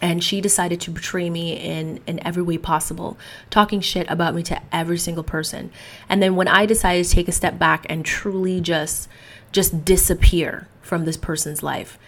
and 0.00 0.22
she 0.22 0.40
decided 0.40 0.80
to 0.80 0.90
betray 0.90 1.28
me 1.30 1.54
in 1.54 2.00
in 2.06 2.24
every 2.24 2.42
way 2.42 2.58
possible 2.58 3.18
talking 3.50 3.80
shit 3.80 4.08
about 4.10 4.34
me 4.34 4.42
to 4.42 4.60
every 4.70 4.98
single 4.98 5.24
person 5.24 5.70
and 6.08 6.22
then 6.22 6.36
when 6.36 6.48
i 6.48 6.66
decided 6.66 7.04
to 7.04 7.10
take 7.10 7.28
a 7.28 7.32
step 7.32 7.58
back 7.58 7.86
and 7.88 8.04
truly 8.04 8.60
just 8.60 9.08
just 9.52 9.84
disappear 9.84 10.68
from 10.82 11.04
this 11.04 11.16
person's 11.16 11.62
life 11.62 11.98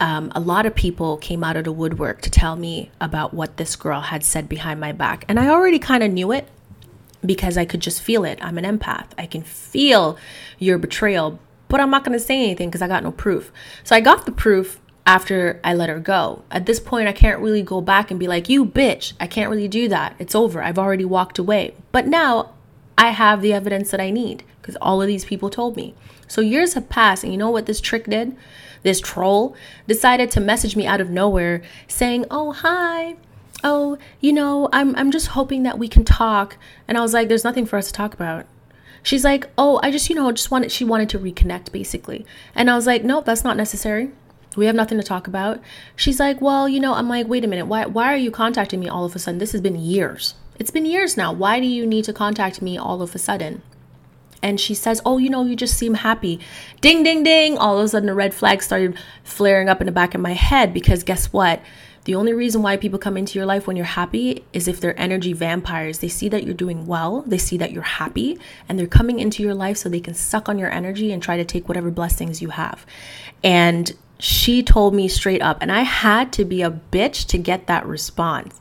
um, 0.00 0.30
a 0.34 0.40
lot 0.40 0.66
of 0.66 0.74
people 0.74 1.16
came 1.16 1.42
out 1.42 1.56
of 1.56 1.64
the 1.64 1.72
woodwork 1.72 2.20
to 2.22 2.30
tell 2.30 2.56
me 2.56 2.90
about 3.00 3.34
what 3.34 3.56
this 3.56 3.74
girl 3.76 4.00
had 4.00 4.22
said 4.24 4.48
behind 4.48 4.80
my 4.80 4.92
back 4.92 5.24
and 5.28 5.38
i 5.38 5.48
already 5.48 5.78
kind 5.78 6.02
of 6.02 6.12
knew 6.12 6.32
it 6.32 6.48
because 7.24 7.56
i 7.56 7.64
could 7.64 7.80
just 7.80 8.00
feel 8.00 8.24
it 8.24 8.38
i'm 8.42 8.58
an 8.58 8.64
empath 8.78 9.08
i 9.18 9.26
can 9.26 9.42
feel 9.42 10.16
your 10.58 10.78
betrayal 10.78 11.38
but 11.68 11.80
i'm 11.80 11.90
not 11.90 12.04
going 12.04 12.16
to 12.16 12.24
say 12.24 12.36
anything 12.42 12.68
because 12.68 12.82
i 12.82 12.88
got 12.88 13.02
no 13.02 13.12
proof 13.12 13.52
so 13.84 13.94
i 13.96 14.00
got 14.00 14.24
the 14.26 14.32
proof 14.32 14.80
after 15.08 15.58
I 15.64 15.72
let 15.72 15.88
her 15.88 15.98
go. 15.98 16.44
At 16.50 16.66
this 16.66 16.78
point, 16.78 17.08
I 17.08 17.12
can't 17.12 17.40
really 17.40 17.62
go 17.62 17.80
back 17.80 18.10
and 18.10 18.20
be 18.20 18.28
like, 18.28 18.50
you 18.50 18.66
bitch. 18.66 19.14
I 19.18 19.26
can't 19.26 19.48
really 19.48 19.66
do 19.66 19.88
that. 19.88 20.14
It's 20.18 20.34
over. 20.34 20.62
I've 20.62 20.78
already 20.78 21.06
walked 21.06 21.38
away. 21.38 21.74
But 21.92 22.06
now 22.06 22.52
I 22.98 23.10
have 23.12 23.40
the 23.40 23.54
evidence 23.54 23.90
that 23.90 24.00
I 24.00 24.10
need 24.10 24.44
because 24.60 24.76
all 24.82 25.00
of 25.00 25.08
these 25.08 25.24
people 25.24 25.48
told 25.48 25.76
me. 25.76 25.94
So 26.26 26.42
years 26.42 26.74
have 26.74 26.90
passed, 26.90 27.24
and 27.24 27.32
you 27.32 27.38
know 27.38 27.48
what 27.48 27.64
this 27.64 27.80
trick 27.80 28.04
did? 28.04 28.36
This 28.82 29.00
troll 29.00 29.54
decided 29.86 30.30
to 30.32 30.40
message 30.40 30.76
me 30.76 30.86
out 30.86 31.00
of 31.00 31.10
nowhere 31.10 31.62
saying, 31.86 32.26
Oh, 32.30 32.52
hi. 32.52 33.16
Oh, 33.64 33.98
you 34.20 34.32
know, 34.32 34.68
I'm, 34.72 34.94
I'm 34.96 35.10
just 35.10 35.28
hoping 35.28 35.64
that 35.64 35.78
we 35.78 35.88
can 35.88 36.04
talk. 36.04 36.56
And 36.86 36.96
I 36.96 37.00
was 37.00 37.12
like, 37.12 37.28
There's 37.28 37.44
nothing 37.44 37.66
for 37.66 37.76
us 37.76 37.88
to 37.88 37.92
talk 37.92 38.14
about. 38.14 38.46
She's 39.02 39.24
like, 39.24 39.48
Oh, 39.56 39.80
I 39.82 39.90
just, 39.90 40.08
you 40.08 40.14
know, 40.16 40.30
just 40.32 40.50
wanted, 40.50 40.70
she 40.72 40.84
wanted 40.84 41.08
to 41.10 41.18
reconnect 41.18 41.72
basically. 41.72 42.24
And 42.54 42.70
I 42.70 42.76
was 42.76 42.86
like, 42.86 43.04
Nope, 43.04 43.24
that's 43.24 43.44
not 43.44 43.56
necessary. 43.56 44.10
We 44.56 44.66
have 44.66 44.74
nothing 44.74 44.98
to 44.98 45.04
talk 45.04 45.26
about. 45.26 45.60
She's 45.94 46.18
like, 46.20 46.40
Well, 46.40 46.68
you 46.68 46.80
know, 46.80 46.94
I'm 46.94 47.08
like, 47.08 47.28
Wait 47.28 47.44
a 47.44 47.48
minute. 47.48 47.66
Why, 47.66 47.86
why 47.86 48.12
are 48.12 48.16
you 48.16 48.30
contacting 48.30 48.80
me 48.80 48.88
all 48.88 49.04
of 49.04 49.14
a 49.14 49.18
sudden? 49.18 49.38
This 49.38 49.52
has 49.52 49.60
been 49.60 49.76
years. 49.76 50.34
It's 50.58 50.70
been 50.72 50.86
years 50.86 51.16
now. 51.16 51.32
Why 51.32 51.60
do 51.60 51.66
you 51.66 51.86
need 51.86 52.04
to 52.06 52.12
contact 52.12 52.60
me 52.60 52.76
all 52.76 53.00
of 53.00 53.14
a 53.14 53.18
sudden? 53.18 53.62
And 54.42 54.60
she 54.60 54.74
says, 54.74 55.00
Oh, 55.04 55.18
you 55.18 55.30
know, 55.30 55.44
you 55.44 55.56
just 55.56 55.76
seem 55.76 55.94
happy. 55.94 56.40
Ding, 56.80 57.02
ding, 57.02 57.22
ding. 57.22 57.58
All 57.58 57.78
of 57.78 57.84
a 57.84 57.88
sudden, 57.88 58.08
a 58.08 58.14
red 58.14 58.34
flag 58.34 58.62
started 58.62 58.96
flaring 59.24 59.68
up 59.68 59.80
in 59.80 59.86
the 59.86 59.92
back 59.92 60.14
of 60.14 60.20
my 60.20 60.32
head 60.32 60.72
because 60.72 61.02
guess 61.02 61.32
what? 61.32 61.60
The 62.04 62.14
only 62.14 62.32
reason 62.32 62.62
why 62.62 62.78
people 62.78 62.98
come 62.98 63.18
into 63.18 63.38
your 63.38 63.44
life 63.44 63.66
when 63.66 63.76
you're 63.76 63.84
happy 63.84 64.42
is 64.54 64.66
if 64.66 64.80
they're 64.80 64.98
energy 64.98 65.34
vampires. 65.34 65.98
They 65.98 66.08
see 66.08 66.30
that 66.30 66.42
you're 66.42 66.54
doing 66.54 66.86
well, 66.86 67.22
they 67.26 67.36
see 67.36 67.58
that 67.58 67.70
you're 67.70 67.82
happy, 67.82 68.38
and 68.66 68.78
they're 68.78 68.86
coming 68.86 69.18
into 69.18 69.42
your 69.42 69.52
life 69.52 69.76
so 69.76 69.90
they 69.90 70.00
can 70.00 70.14
suck 70.14 70.48
on 70.48 70.58
your 70.58 70.70
energy 70.70 71.12
and 71.12 71.22
try 71.22 71.36
to 71.36 71.44
take 71.44 71.68
whatever 71.68 71.90
blessings 71.90 72.40
you 72.40 72.48
have. 72.48 72.86
And 73.44 73.94
she 74.18 74.62
told 74.62 74.94
me 74.94 75.06
straight 75.08 75.42
up, 75.42 75.58
and 75.60 75.70
I 75.70 75.82
had 75.82 76.32
to 76.32 76.46
be 76.46 76.62
a 76.62 76.70
bitch 76.70 77.26
to 77.26 77.36
get 77.36 77.66
that 77.66 77.84
response. 77.84 78.58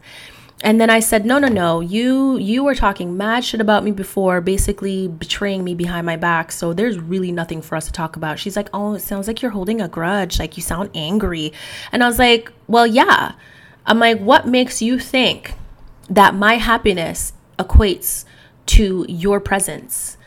And 0.63 0.81
then 0.81 0.89
I 0.89 0.99
said, 0.99 1.25
"No, 1.25 1.37
no, 1.37 1.47
no. 1.47 1.81
You 1.81 2.37
you 2.37 2.63
were 2.63 2.73
talking 2.73 3.15
mad 3.15 3.45
shit 3.45 3.61
about 3.61 3.83
me 3.83 3.91
before, 3.91 4.41
basically 4.41 5.07
betraying 5.07 5.63
me 5.63 5.75
behind 5.75 6.05
my 6.05 6.15
back. 6.15 6.51
So 6.51 6.73
there's 6.73 6.97
really 6.97 7.31
nothing 7.31 7.61
for 7.61 7.75
us 7.75 7.85
to 7.85 7.91
talk 7.91 8.15
about." 8.15 8.39
She's 8.39 8.55
like, 8.55 8.69
"Oh, 8.73 8.95
it 8.95 9.01
sounds 9.01 9.27
like 9.27 9.41
you're 9.41 9.51
holding 9.51 9.81
a 9.81 9.87
grudge. 9.87 10.39
Like 10.39 10.57
you 10.57 10.63
sound 10.63 10.89
angry." 10.95 11.53
And 11.91 12.03
I 12.03 12.07
was 12.07 12.19
like, 12.19 12.51
"Well, 12.67 12.87
yeah." 12.87 13.33
I'm 13.85 13.99
like, 13.99 14.19
"What 14.19 14.47
makes 14.47 14.81
you 14.81 14.99
think 14.99 15.53
that 16.09 16.33
my 16.35 16.55
happiness 16.55 17.33
equates 17.59 18.25
to 18.67 19.05
your 19.07 19.39
presence 19.39 20.17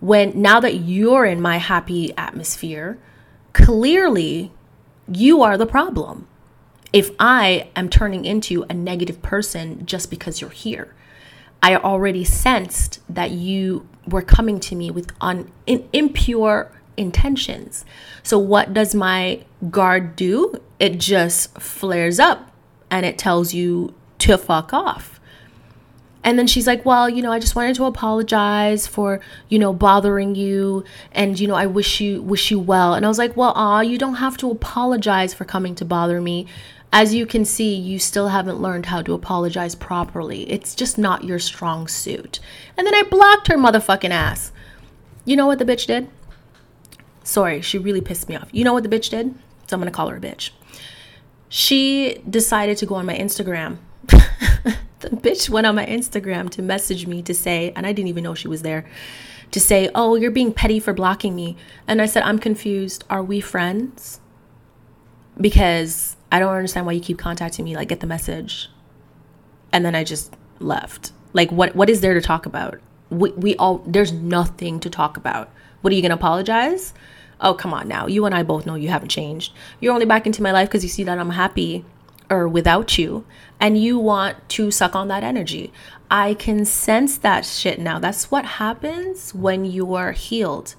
when 0.00 0.40
now 0.40 0.60
that 0.60 0.74
you're 0.76 1.24
in 1.24 1.40
my 1.40 1.56
happy 1.56 2.12
atmosphere, 2.16 2.98
clearly 3.52 4.52
you 5.10 5.42
are 5.42 5.56
the 5.56 5.66
problem. 5.66 6.26
If 6.92 7.10
I 7.18 7.68
am 7.76 7.88
turning 7.88 8.24
into 8.24 8.64
a 8.70 8.74
negative 8.74 9.22
person 9.22 9.84
just 9.86 10.10
because 10.10 10.40
you're 10.40 10.50
here, 10.50 10.94
I 11.62 11.76
already 11.76 12.24
sensed 12.24 13.00
that 13.08 13.30
you 13.30 13.88
were 14.06 14.22
coming 14.22 14.60
to 14.60 14.76
me 14.76 14.90
with 14.90 15.12
un, 15.20 15.50
in, 15.66 15.88
impure 15.92 16.70
intentions. 16.96 17.84
So, 18.22 18.38
what 18.38 18.72
does 18.72 18.94
my 18.94 19.44
guard 19.70 20.16
do? 20.16 20.60
It 20.78 20.98
just 20.98 21.58
flares 21.58 22.18
up 22.20 22.50
and 22.90 23.04
it 23.04 23.18
tells 23.18 23.52
you 23.52 23.94
to 24.18 24.38
fuck 24.38 24.72
off. 24.72 25.20
And 26.22 26.38
then 26.38 26.48
she's 26.48 26.66
like, 26.66 26.84
"Well, 26.84 27.08
you 27.08 27.22
know, 27.22 27.30
I 27.30 27.38
just 27.38 27.54
wanted 27.54 27.76
to 27.76 27.84
apologize 27.84 28.86
for, 28.86 29.20
you 29.48 29.60
know, 29.60 29.72
bothering 29.72 30.34
you 30.34 30.82
and 31.12 31.38
you 31.38 31.46
know, 31.46 31.54
I 31.54 31.66
wish 31.66 32.00
you 32.00 32.20
wish 32.20 32.50
you 32.50 32.58
well." 32.58 32.94
And 32.94 33.04
I 33.04 33.08
was 33.08 33.18
like, 33.18 33.36
"Well, 33.36 33.52
ah, 33.54 33.80
you 33.80 33.96
don't 33.96 34.16
have 34.16 34.36
to 34.38 34.50
apologize 34.50 35.32
for 35.34 35.44
coming 35.44 35.76
to 35.76 35.84
bother 35.84 36.20
me. 36.20 36.46
As 36.92 37.14
you 37.14 37.26
can 37.26 37.44
see, 37.44 37.74
you 37.74 37.98
still 37.98 38.28
haven't 38.28 38.60
learned 38.60 38.86
how 38.86 39.02
to 39.02 39.12
apologize 39.12 39.74
properly. 39.74 40.50
It's 40.50 40.74
just 40.74 40.96
not 40.96 41.24
your 41.24 41.38
strong 41.38 41.88
suit. 41.88 42.40
And 42.76 42.86
then 42.86 42.94
I 42.94 43.02
blocked 43.02 43.48
her 43.48 43.56
motherfucking 43.56 44.10
ass. 44.10 44.52
You 45.24 45.36
know 45.36 45.46
what 45.46 45.58
the 45.58 45.64
bitch 45.64 45.86
did? 45.86 46.08
Sorry, 47.24 47.60
she 47.60 47.76
really 47.76 48.00
pissed 48.00 48.28
me 48.28 48.36
off. 48.36 48.48
You 48.52 48.64
know 48.64 48.72
what 48.72 48.84
the 48.84 48.88
bitch 48.88 49.10
did? 49.10 49.34
So 49.66 49.74
I'm 49.74 49.80
gonna 49.80 49.90
call 49.90 50.08
her 50.08 50.16
a 50.16 50.20
bitch. 50.20 50.50
She 51.48 52.22
decided 52.28 52.76
to 52.78 52.86
go 52.86 52.94
on 52.94 53.06
my 53.06 53.16
Instagram. 53.16 53.78
the 54.06 55.10
bitch 55.10 55.48
went 55.48 55.66
on 55.66 55.74
my 55.74 55.86
Instagram 55.86 56.50
to 56.50 56.62
message 56.62 57.06
me 57.06 57.22
to 57.22 57.34
say, 57.34 57.72
and 57.74 57.86
I 57.86 57.92
didn't 57.92 58.08
even 58.08 58.24
know 58.24 58.34
she 58.34 58.48
was 58.48 58.62
there, 58.62 58.86
to 59.50 59.60
say, 59.60 59.90
Oh, 59.94 60.14
you're 60.14 60.30
being 60.30 60.52
petty 60.52 60.78
for 60.78 60.92
blocking 60.92 61.34
me. 61.34 61.56
And 61.86 62.00
I 62.00 62.06
said, 62.06 62.22
I'm 62.22 62.38
confused. 62.38 63.04
Are 63.10 63.22
we 63.22 63.40
friends? 63.40 64.20
Because 65.40 66.16
I 66.32 66.38
don't 66.38 66.54
understand 66.54 66.86
why 66.86 66.92
you 66.92 67.00
keep 67.00 67.18
contacting 67.18 67.64
me. 67.64 67.76
Like, 67.76 67.88
get 67.88 68.00
the 68.00 68.06
message. 68.06 68.70
And 69.72 69.84
then 69.84 69.94
I 69.94 70.04
just 70.04 70.34
left. 70.58 71.12
Like, 71.32 71.50
what 71.50 71.76
what 71.76 71.90
is 71.90 72.00
there 72.00 72.14
to 72.14 72.20
talk 72.20 72.46
about? 72.46 72.80
We, 73.10 73.30
we 73.32 73.56
all, 73.56 73.78
there's 73.86 74.12
nothing 74.12 74.80
to 74.80 74.90
talk 74.90 75.16
about. 75.16 75.50
What 75.82 75.92
are 75.92 75.96
you 75.96 76.02
gonna 76.02 76.14
apologize? 76.14 76.94
Oh, 77.40 77.54
come 77.54 77.74
on 77.74 77.86
now. 77.86 78.06
You 78.06 78.24
and 78.24 78.34
I 78.34 78.42
both 78.42 78.64
know 78.64 78.74
you 78.74 78.88
haven't 78.88 79.10
changed. 79.10 79.52
You're 79.78 79.92
only 79.92 80.06
back 80.06 80.26
into 80.26 80.42
my 80.42 80.52
life 80.52 80.68
because 80.68 80.82
you 80.82 80.88
see 80.88 81.04
that 81.04 81.18
I'm 81.18 81.30
happy 81.30 81.84
or 82.30 82.48
without 82.48 82.98
you 82.98 83.24
and 83.60 83.80
you 83.80 83.98
want 83.98 84.48
to 84.50 84.70
suck 84.70 84.96
on 84.96 85.08
that 85.08 85.22
energy. 85.22 85.72
I 86.10 86.34
can 86.34 86.64
sense 86.64 87.18
that 87.18 87.44
shit 87.44 87.78
now. 87.78 87.98
That's 87.98 88.30
what 88.30 88.44
happens 88.44 89.34
when 89.34 89.64
you 89.64 89.94
are 89.94 90.12
healed 90.12 90.74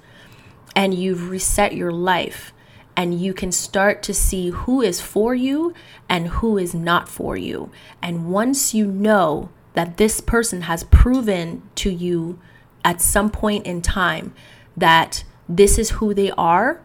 and 0.75 0.93
you've 0.93 1.29
reset 1.29 1.73
your 1.73 1.91
life 1.91 2.53
and 2.97 3.21
you 3.21 3.31
can 3.31 3.51
start 3.51 4.01
to 4.01 4.13
see 4.13 4.49
who 4.49 4.81
is 4.81 4.99
for 4.99 5.35
you 5.35 5.71
and 6.09 6.27
who 6.29 6.57
is 6.57 6.73
not 6.73 7.07
for 7.07 7.37
you. 7.37 7.69
And 8.01 8.31
once 8.31 8.73
you 8.73 8.87
know 8.87 9.49
that 9.73 9.97
this 9.97 10.19
person 10.19 10.61
has 10.61 10.83
proven 10.85 11.61
to 11.75 11.91
you 11.91 12.39
at 12.83 12.99
some 12.99 13.29
point 13.29 13.67
in 13.67 13.83
time 13.83 14.33
that 14.75 15.23
this 15.47 15.77
is 15.77 15.91
who 15.91 16.15
they 16.15 16.31
are, 16.31 16.81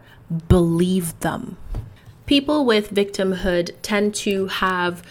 believe 0.47 1.19
them. 1.21 1.57
People 2.27 2.63
with 2.63 2.91
victimhood 2.93 3.71
tend 3.81 4.13
to 4.15 4.47
have 4.47 5.01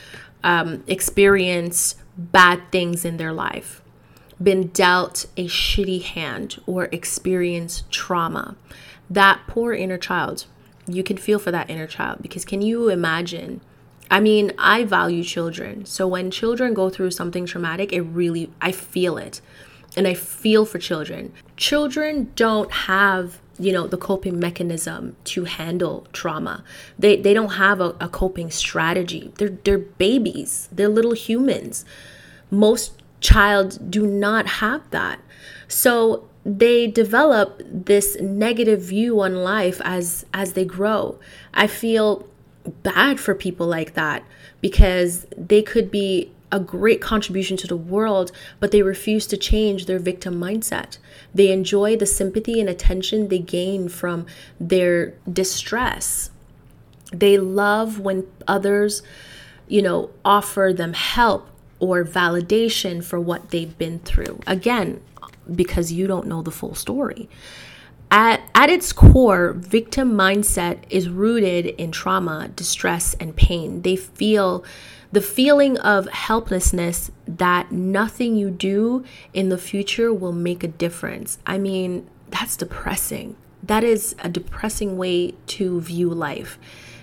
um, 0.45 0.85
experienced 0.87 1.99
bad 2.17 2.71
things 2.71 3.05
in 3.05 3.17
their 3.17 3.33
life, 3.33 3.83
been 4.41 4.69
dealt 4.69 5.27
a 5.37 5.49
shitty 5.49 6.03
hand, 6.03 6.61
or 6.67 6.85
experienced 6.93 7.91
trauma. 7.91 8.57
That 9.11 9.41
poor 9.47 9.73
inner 9.75 9.99
child, 9.99 10.47
you 10.87 11.03
can 11.03 11.17
feel 11.17 11.39
for 11.39 11.51
that 11.51 11.71
inner 11.71 11.87
child 11.87 12.19
because 12.23 12.45
can 12.45 12.63
you 12.63 12.89
imagine? 12.89 13.61
I 14.11 14.21
mean, 14.21 14.53
I 14.59 14.85
value 14.85 15.25
children. 15.25 15.87
So 15.87 16.07
when 16.07 16.31
children 16.31 16.75
go 16.75 16.91
through 16.91 17.13
something 17.13 17.47
traumatic, 17.47 17.93
it 17.93 18.03
really, 18.03 18.51
I 18.61 18.73
feel 18.73 19.17
it. 19.17 19.41
And 19.97 20.07
I 20.07 20.15
feel 20.15 20.65
for 20.65 20.79
children. 20.79 21.33
Children 21.57 22.33
don't 22.35 22.71
have 22.73 23.41
you 23.59 23.71
know 23.71 23.87
the 23.87 23.99
coping 23.99 24.39
mechanism 24.39 25.15
to 25.25 25.45
handle 25.45 26.07
trauma 26.13 26.65
they 26.99 27.17
they 27.17 27.35
don't 27.35 27.51
have 27.51 27.81
a, 27.81 27.95
a, 28.01 28.09
coping 28.09 28.51
strategy 28.51 29.31
they're 29.37 29.51
they're 29.65 29.79
babies 29.79 30.71
they're 30.73 30.89
little 30.89 31.13
humans 31.13 31.85
most 32.51 33.03
child 33.21 33.91
do 33.91 34.07
not 34.07 34.47
have 34.47 34.89
that 34.91 35.21
so 35.69 36.27
they 36.45 36.87
develop 36.87 37.63
this 37.65 38.21
negative 38.21 38.83
view 38.83 39.21
on 39.21 39.37
life 39.37 39.81
as 39.85 40.27
as 40.35 40.55
they 40.55 40.65
grow 40.65 41.19
i 41.55 41.67
feel 41.67 42.27
bad 42.83 43.19
for 43.19 43.35
people 43.35 43.67
like 43.67 43.95
that 43.95 44.25
because 44.61 45.27
they 45.37 45.63
could 45.63 45.91
be 45.91 46.33
a 46.53 46.61
great 46.61 47.01
contribution 47.01 47.57
to 47.57 47.67
the 47.67 47.77
world, 47.77 48.31
but 48.61 48.71
they 48.71 48.83
refuse 48.83 49.27
to 49.27 49.39
change 49.39 49.87
their 49.87 49.99
victim 49.99 50.35
mindset. 50.35 50.99
They 51.35 51.51
enjoy 51.51 51.97
the 51.97 52.07
sympathy 52.07 52.61
and 52.61 52.69
attention 52.69 53.29
they 53.29 53.39
gain 53.39 53.89
from 53.89 54.27
their 54.61 55.15
distress. 55.31 56.31
They 57.11 57.39
love 57.39 57.99
when 57.99 58.27
others, 58.47 59.03
you 59.67 59.81
know, 59.81 60.11
offer 60.27 60.75
them 60.77 60.93
help 60.93 61.49
or 61.81 62.05
validation 62.05 63.03
for 63.03 63.19
what 63.19 63.51
they've 63.51 63.77
been 63.79 63.99
through. 64.01 64.41
Again, 64.47 65.01
because 65.55 65.93
you 65.93 66.07
don't 66.07 66.27
know 66.27 66.43
the 66.43 66.51
full 66.51 66.75
story. 66.75 67.29
At, 68.11 68.43
at 68.55 68.69
its 68.69 68.93
core, 68.93 69.55
victim 69.55 70.13
mindset 70.13 70.81
is 70.91 71.09
rooted 71.09 71.67
in 71.67 71.93
trauma, 71.93 72.49
distress, 72.55 73.15
and 73.15 73.35
pain. 73.35 73.83
They 73.83 73.97
feel 73.97 74.65
the 75.13 75.23
feeling 75.23 75.79
of 75.79 76.09
helplessness 76.09 77.11
that 77.27 77.73
nothing 77.73 78.37
you 78.37 78.51
do 78.51 79.05
in 79.33 79.49
the 79.49 79.59
future 79.59 80.13
will 80.13 80.33
make 80.33 80.63
a 80.63 80.69
difference. 80.69 81.39
I 81.47 81.59
mean, 81.59 82.07
that's 82.29 82.57
depressing. 82.57 83.37
That 83.63 83.85
is 83.85 84.15
a 84.19 84.29
depressing 84.29 84.97
way 84.97 85.33
to 85.49 85.81
view 85.81 86.11
life. 86.11 86.59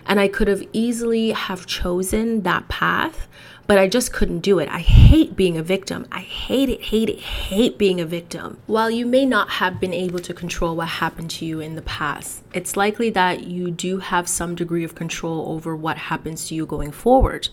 And 0.06 0.20
I 0.20 0.28
could 0.28 0.48
have 0.48 0.68
easily 0.74 1.32
have 1.32 1.68
chosen 1.68 2.42
that 2.42 2.68
path, 2.68 3.28
but 3.70 3.78
I 3.78 3.88
just 3.88 4.12
couldn't 4.12 4.40
do 4.40 4.58
it. 4.58 4.68
I 4.68 4.80
hate 4.80 5.36
being 5.36 5.56
a 5.56 5.62
victim. 5.62 6.08
I 6.12 6.22
hate 6.22 6.70
it, 6.70 6.82
hate 6.82 7.08
it, 7.08 7.20
hate 7.20 7.78
being 7.78 8.02
a 8.02 8.06
victim. 8.06 8.58
While 8.66 8.90
you 8.90 9.06
may 9.06 9.28
not 9.28 9.48
have 9.48 9.80
been 9.80 9.94
able 9.94 10.18
to 10.22 10.34
control 10.34 10.76
what 10.76 10.88
happened 10.88 11.30
to 11.30 11.46
you 11.46 11.60
in 11.60 11.76
the 11.76 11.84
past, 11.84 12.42
it's 12.52 12.76
likely 12.76 13.12
that 13.12 13.44
you 13.44 13.70
do 13.70 14.00
have 14.00 14.28
some 14.28 14.56
degree 14.56 14.84
of 14.84 14.96
control 14.96 15.54
over 15.54 15.76
what 15.76 16.00
happens 16.00 16.48
to 16.48 16.56
you 16.56 16.66
going 16.66 16.92
forward. 16.92 17.50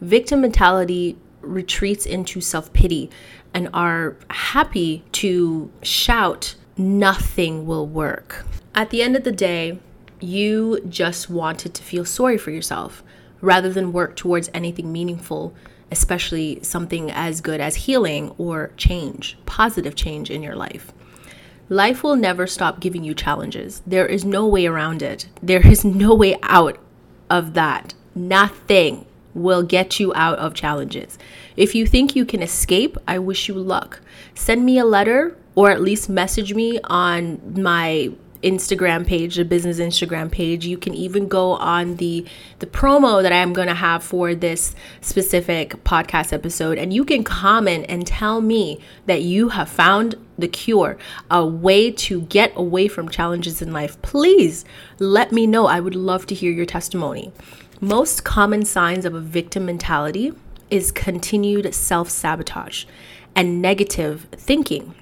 Victim 0.00 0.40
mentality 0.40 1.16
retreats 1.42 2.06
into 2.06 2.40
self 2.40 2.72
pity 2.72 3.08
and 3.54 3.68
are 3.72 4.16
happy 4.30 5.04
to 5.12 5.70
shout, 5.80 6.56
nothing 6.76 7.66
will 7.66 7.86
work. 7.86 8.44
At 8.74 8.90
the 8.90 9.00
end 9.00 9.14
of 9.14 9.22
the 9.22 9.30
day, 9.30 9.78
you 10.18 10.80
just 10.88 11.30
wanted 11.30 11.72
to 11.74 11.84
feel 11.84 12.04
sorry 12.04 12.36
for 12.36 12.50
yourself 12.50 13.04
rather 13.40 13.72
than 13.72 13.92
work 13.92 14.16
towards 14.16 14.50
anything 14.54 14.92
meaningful, 14.92 15.54
especially 15.90 16.60
something 16.62 17.10
as 17.10 17.40
good 17.40 17.60
as 17.60 17.76
healing 17.76 18.34
or 18.38 18.70
change, 18.76 19.38
positive 19.46 19.94
change 19.94 20.30
in 20.30 20.42
your 20.42 20.56
life. 20.56 20.92
Life 21.68 22.04
will 22.04 22.16
never 22.16 22.46
stop 22.46 22.80
giving 22.80 23.02
you 23.02 23.14
challenges. 23.14 23.82
There 23.86 24.06
is 24.06 24.24
no 24.24 24.46
way 24.46 24.66
around 24.66 25.02
it. 25.02 25.28
There 25.42 25.66
is 25.66 25.84
no 25.84 26.14
way 26.14 26.38
out 26.42 26.78
of 27.28 27.54
that. 27.54 27.94
Nothing 28.14 29.04
will 29.34 29.62
get 29.62 30.00
you 30.00 30.12
out 30.14 30.38
of 30.38 30.54
challenges. 30.54 31.18
If 31.56 31.74
you 31.74 31.86
think 31.86 32.14
you 32.14 32.24
can 32.24 32.42
escape, 32.42 32.96
I 33.06 33.18
wish 33.18 33.48
you 33.48 33.54
luck. 33.54 34.00
Send 34.34 34.64
me 34.64 34.78
a 34.78 34.84
letter 34.84 35.36
or 35.54 35.70
at 35.70 35.82
least 35.82 36.08
message 36.08 36.54
me 36.54 36.78
on 36.84 37.40
my 37.60 38.12
Instagram 38.42 39.06
page, 39.06 39.36
the 39.36 39.44
business 39.44 39.78
Instagram 39.78 40.30
page. 40.30 40.66
You 40.66 40.78
can 40.78 40.94
even 40.94 41.28
go 41.28 41.52
on 41.52 41.96
the 41.96 42.24
the 42.58 42.66
promo 42.66 43.22
that 43.22 43.32
I 43.32 43.36
am 43.36 43.52
going 43.52 43.68
to 43.68 43.74
have 43.74 44.02
for 44.02 44.34
this 44.34 44.74
specific 45.00 45.82
podcast 45.84 46.32
episode 46.32 46.78
and 46.78 46.92
you 46.92 47.04
can 47.04 47.24
comment 47.24 47.86
and 47.88 48.06
tell 48.06 48.40
me 48.40 48.80
that 49.06 49.22
you 49.22 49.50
have 49.50 49.68
found 49.68 50.14
the 50.38 50.48
cure, 50.48 50.96
a 51.30 51.44
way 51.44 51.90
to 51.90 52.22
get 52.22 52.52
away 52.56 52.88
from 52.88 53.08
challenges 53.08 53.62
in 53.62 53.72
life. 53.72 54.00
Please 54.02 54.64
let 54.98 55.32
me 55.32 55.46
know. 55.46 55.66
I 55.66 55.80
would 55.80 55.94
love 55.94 56.26
to 56.26 56.34
hear 56.34 56.52
your 56.52 56.66
testimony. 56.66 57.32
Most 57.80 58.24
common 58.24 58.64
signs 58.64 59.04
of 59.04 59.14
a 59.14 59.20
victim 59.20 59.66
mentality 59.66 60.32
is 60.70 60.90
continued 60.90 61.74
self 61.74 62.10
sabotage 62.10 62.84
and 63.34 63.60
negative 63.60 64.26
thinking. 64.32 64.94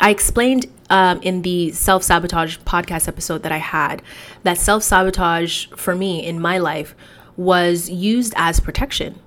I 0.00 0.10
explained 0.10 0.66
um, 0.90 1.20
in 1.22 1.42
the 1.42 1.72
self 1.72 2.02
sabotage 2.02 2.58
podcast 2.58 3.08
episode 3.08 3.42
that 3.42 3.52
I 3.52 3.58
had 3.58 4.02
that 4.42 4.58
self 4.58 4.82
sabotage 4.82 5.66
for 5.76 5.94
me 5.94 6.24
in 6.24 6.40
my 6.40 6.58
life 6.58 6.94
was 7.36 7.88
used 7.88 8.34
as 8.36 8.60
protection. 8.60 9.20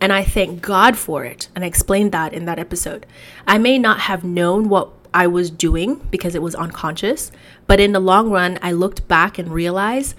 And 0.00 0.12
I 0.12 0.22
thank 0.22 0.62
God 0.62 0.96
for 0.96 1.24
it. 1.24 1.48
And 1.54 1.64
I 1.64 1.66
explained 1.66 2.12
that 2.12 2.32
in 2.32 2.44
that 2.44 2.58
episode. 2.58 3.04
I 3.46 3.58
may 3.58 3.78
not 3.78 4.00
have 4.00 4.22
known 4.22 4.68
what 4.68 4.90
I 5.12 5.26
was 5.26 5.50
doing 5.50 5.96
because 6.10 6.34
it 6.34 6.42
was 6.42 6.54
unconscious, 6.54 7.32
but 7.66 7.80
in 7.80 7.92
the 7.92 8.00
long 8.00 8.30
run, 8.30 8.58
I 8.62 8.72
looked 8.72 9.08
back 9.08 9.38
and 9.38 9.52
realized 9.52 10.14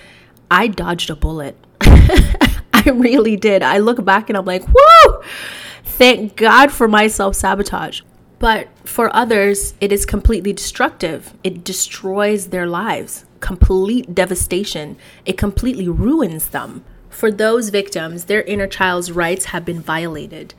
I 0.52 0.68
dodged 0.68 1.10
a 1.10 1.16
bullet. 1.16 1.56
I 1.82 2.84
really 2.94 3.38
did. 3.38 3.64
I 3.64 3.78
look 3.78 4.04
back 4.04 4.30
and 4.30 4.38
I'm 4.38 4.46
like, 4.46 4.68
whoo! 4.68 5.22
Thank 5.84 6.36
God 6.36 6.72
for 6.72 6.88
my 6.88 7.08
self 7.08 7.36
sabotage. 7.36 8.02
But 8.40 8.70
for 8.86 9.14
others, 9.14 9.74
it 9.82 9.92
is 9.92 10.06
completely 10.06 10.54
destructive. 10.54 11.34
It 11.44 11.64
destroys 11.64 12.48
their 12.48 12.68
lives, 12.68 13.26
complete 13.42 14.16
devastation. 14.16 14.96
It 15.26 15.38
completely 15.38 15.90
ruins 15.90 16.48
them. 16.48 16.86
For 17.10 17.32
those 17.32 17.70
victims, 17.70 18.26
their 18.26 18.44
inner 18.44 18.68
child's 18.68 19.12
rights 19.12 19.46
have 19.46 19.66
been 19.66 19.82
violated 19.82 20.54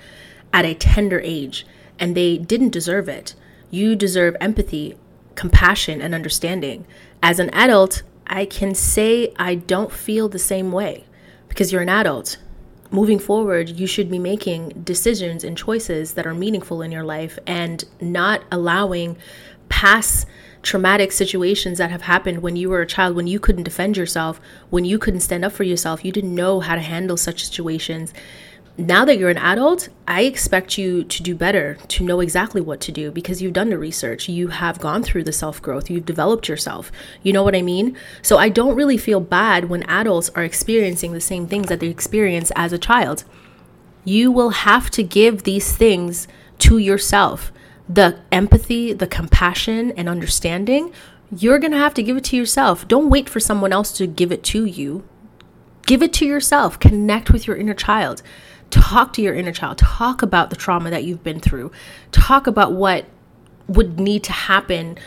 at 0.53 0.67
a 0.67 0.75
tender 0.75 1.21
age, 1.21 1.67
and 1.99 2.15
they 2.15 2.37
didn't 2.37 2.71
deserve 2.71 3.09
it. 3.09 3.35
You 3.71 3.97
deserve 3.97 4.37
empathy, 4.41 4.97
compassion, 5.35 6.03
and 6.03 6.15
understanding. 6.15 6.87
As 7.23 7.39
an 7.39 7.49
adult, 7.51 8.03
I 8.27 8.45
can 8.45 8.75
say 8.75 9.33
I 9.39 9.55
don't 9.55 9.93
feel 9.93 10.29
the 10.29 10.39
same 10.39 10.71
way 10.71 11.05
because 11.49 11.73
you're 11.73 11.83
an 11.83 11.89
adult. 11.89 12.37
Moving 12.91 13.19
forward, 13.19 13.69
you 13.71 13.87
should 13.87 14.11
be 14.11 14.19
making 14.19 14.71
decisions 14.85 15.45
and 15.45 15.57
choices 15.57 16.15
that 16.15 16.27
are 16.27 16.35
meaningful 16.35 16.83
in 16.83 16.91
your 16.91 17.05
life 17.05 17.39
and 17.47 17.85
not 18.01 18.43
allowing 18.51 19.17
past 19.69 20.27
traumatic 20.63 21.13
situations 21.13 21.79
that 21.79 21.91
have 21.91 22.03
happened 22.03 22.43
when 22.43 22.57
you 22.57 22.69
were 22.69 22.83
a 22.83 22.87
child, 22.87 23.17
when 23.17 23.27
you 23.27 23.41
couldn't 23.41 23.63
defend 23.63 23.97
yourself, 23.97 24.41
when 24.69 24.85
you 24.85 24.99
couldn't 24.99 25.21
stand 25.21 25.45
up 25.45 25.53
for 25.53 25.63
yourself, 25.63 26.05
you 26.05 26.13
didn't 26.13 26.35
know 26.35 26.61
how 26.61 26.75
to 26.75 26.81
handle 26.81 27.17
such 27.17 27.45
situations. 27.45 28.13
Now 28.79 29.05
that 29.05 29.19
you're 29.19 29.31
an 29.31 29.37
adult, 29.37 29.89
I 30.09 30.23
expect 30.23 30.79
you 30.79 31.05
to 31.05 31.23
do 31.23 31.35
better, 31.35 31.77
to 31.89 32.05
know 32.05 32.21
exactly 32.21 32.61
what 32.61 32.81
to 32.83 32.93
do 32.93 33.11
because 33.11 33.43
you've 33.43 33.53
done 33.53 33.69
the 33.69 33.79
research. 33.79 34.29
You 34.29 34.49
have 34.49 34.79
gone 34.79 35.03
through 35.03 35.25
the 35.25 35.33
self 35.33 35.61
growth, 35.61 35.91
you've 35.91 36.07
developed 36.07 36.49
yourself. 36.49 36.91
You 37.23 37.33
know 37.33 37.43
what 37.43 37.55
I 37.55 37.63
mean? 37.63 37.97
So 38.23 38.39
I 38.39 38.49
don't 38.49 38.77
really 38.77 38.97
feel 38.97 39.21
bad 39.21 39.69
when 39.69 39.83
adults 39.83 40.31
are 40.31 40.45
experiencing 40.45 41.13
the 41.13 41.21
same 41.21 41.47
things 41.47 41.69
that 41.69 41.81
they 41.81 41.89
experience 41.89 42.51
as 42.57 42.73
a 42.73 42.79
child. 42.79 43.25
You 44.05 44.33
will 44.33 44.51
have 44.51 44.91
to 44.93 45.03
give 45.03 45.43
these 45.43 45.77
things 45.77 46.27
to 46.61 46.79
yourself 46.79 47.53
the 47.93 48.21
empathy, 48.31 48.93
the 48.93 49.07
compassion, 49.07 49.93
and 49.97 50.09
understanding, 50.09 50.93
you're 51.37 51.59
going 51.59 51.73
to 51.73 51.79
have 51.79 51.95
to 51.95 52.03
give 52.03 52.17
it 52.17 52.25
to 52.25 52.37
yourself. 52.37 52.87
Don't 52.87 53.11
wait 53.11 53.29
for 53.29 53.41
someone 53.41 53.73
else 53.73 53.91
to 53.93 54.07
give 54.07 54.31
it 54.31 54.45
to 54.45 54.65
you. 54.65 55.03
Give 55.87 56.03
it 56.03 56.13
to 56.15 56.27
yourself. 56.27 56.79
Connect 56.79 57.31
with 57.31 57.49
your 57.49 57.57
inner 57.57 57.75
child. 57.75 58.23
Talk 58.71 59.13
to 59.15 59.23
your 59.23 59.35
inner 59.35 59.53
child. 59.53 59.79
Talk 59.79 60.23
about 60.23 60.51
the 60.51 60.57
trauma 60.57 60.91
that 60.91 61.05
you've 61.05 61.25
been 61.25 61.41
through. 61.41 61.73
Talk 62.13 62.47
about 62.47 62.73
what 62.73 63.07
would 63.67 64.01
need 64.01 64.25
to 64.25 64.33
happen 64.33 64.99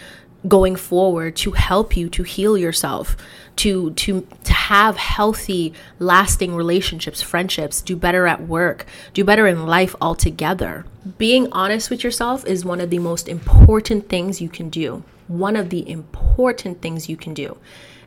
going 0.47 0.75
forward 0.75 1.35
to 1.37 1.51
help 1.51 1.95
you 1.95 2.09
to 2.09 2.23
heal 2.23 2.57
yourself 2.57 3.15
to 3.55 3.91
to 3.91 4.27
to 4.43 4.53
have 4.53 4.97
healthy 4.97 5.73
lasting 5.99 6.53
relationships 6.53 7.21
friendships 7.21 7.81
do 7.81 7.95
better 7.95 8.27
at 8.27 8.41
work 8.41 8.85
do 9.13 9.23
better 9.23 9.47
in 9.47 9.65
life 9.65 9.95
altogether 10.01 10.85
being 11.17 11.47
honest 11.53 11.89
with 11.89 12.03
yourself 12.03 12.45
is 12.45 12.65
one 12.65 12.81
of 12.81 12.89
the 12.89 12.99
most 12.99 13.29
important 13.29 14.09
things 14.09 14.41
you 14.41 14.49
can 14.49 14.69
do 14.69 15.01
one 15.27 15.55
of 15.55 15.69
the 15.69 15.87
important 15.89 16.81
things 16.81 17.09
you 17.09 17.17
can 17.17 17.33
do 17.33 17.57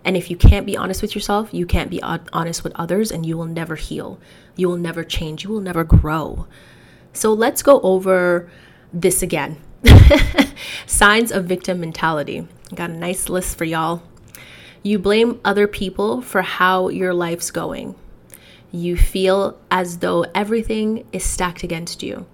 and 0.05 0.17
if 0.17 0.31
you 0.31 0.37
can't 0.37 0.67
be 0.67 0.77
honest 0.77 1.03
with 1.03 1.15
yourself 1.15 1.53
you 1.53 1.67
can't 1.67 1.91
be 1.91 2.03
honest 2.03 2.63
with 2.63 2.73
others 2.77 3.11
and 3.11 3.27
you 3.27 3.37
will 3.37 3.47
never 3.47 3.77
heal 3.77 4.19
you 4.57 4.69
will 4.69 4.77
never 4.77 5.03
change 5.03 5.45
you 5.45 5.51
will 5.51 5.61
never 5.61 5.85
grow 5.85 6.47
so 7.13 7.33
let's 7.33 7.63
go 7.63 7.81
over 7.81 8.51
this 8.93 9.23
again 9.23 9.57
Signs 10.87 11.31
of 11.33 11.45
victim 11.45 11.81
mentality. 11.81 12.47
Got 12.75 12.91
a 12.91 12.95
nice 12.95 13.29
list 13.29 13.57
for 13.57 13.65
y'all. 13.65 14.03
You 14.83 14.99
blame 14.99 15.41
other 15.45 15.67
people 15.67 16.23
for 16.23 16.43
how 16.43 16.89
your 16.89 17.13
life's 17.13 17.51
going. 17.51 17.95
You 18.73 18.97
feel 18.97 19.59
as 19.71 19.99
though 19.99 20.27
everything 20.35 21.07
is 21.13 21.25
stacked 21.25 21.63
against 21.63 22.03
you. 22.03 22.27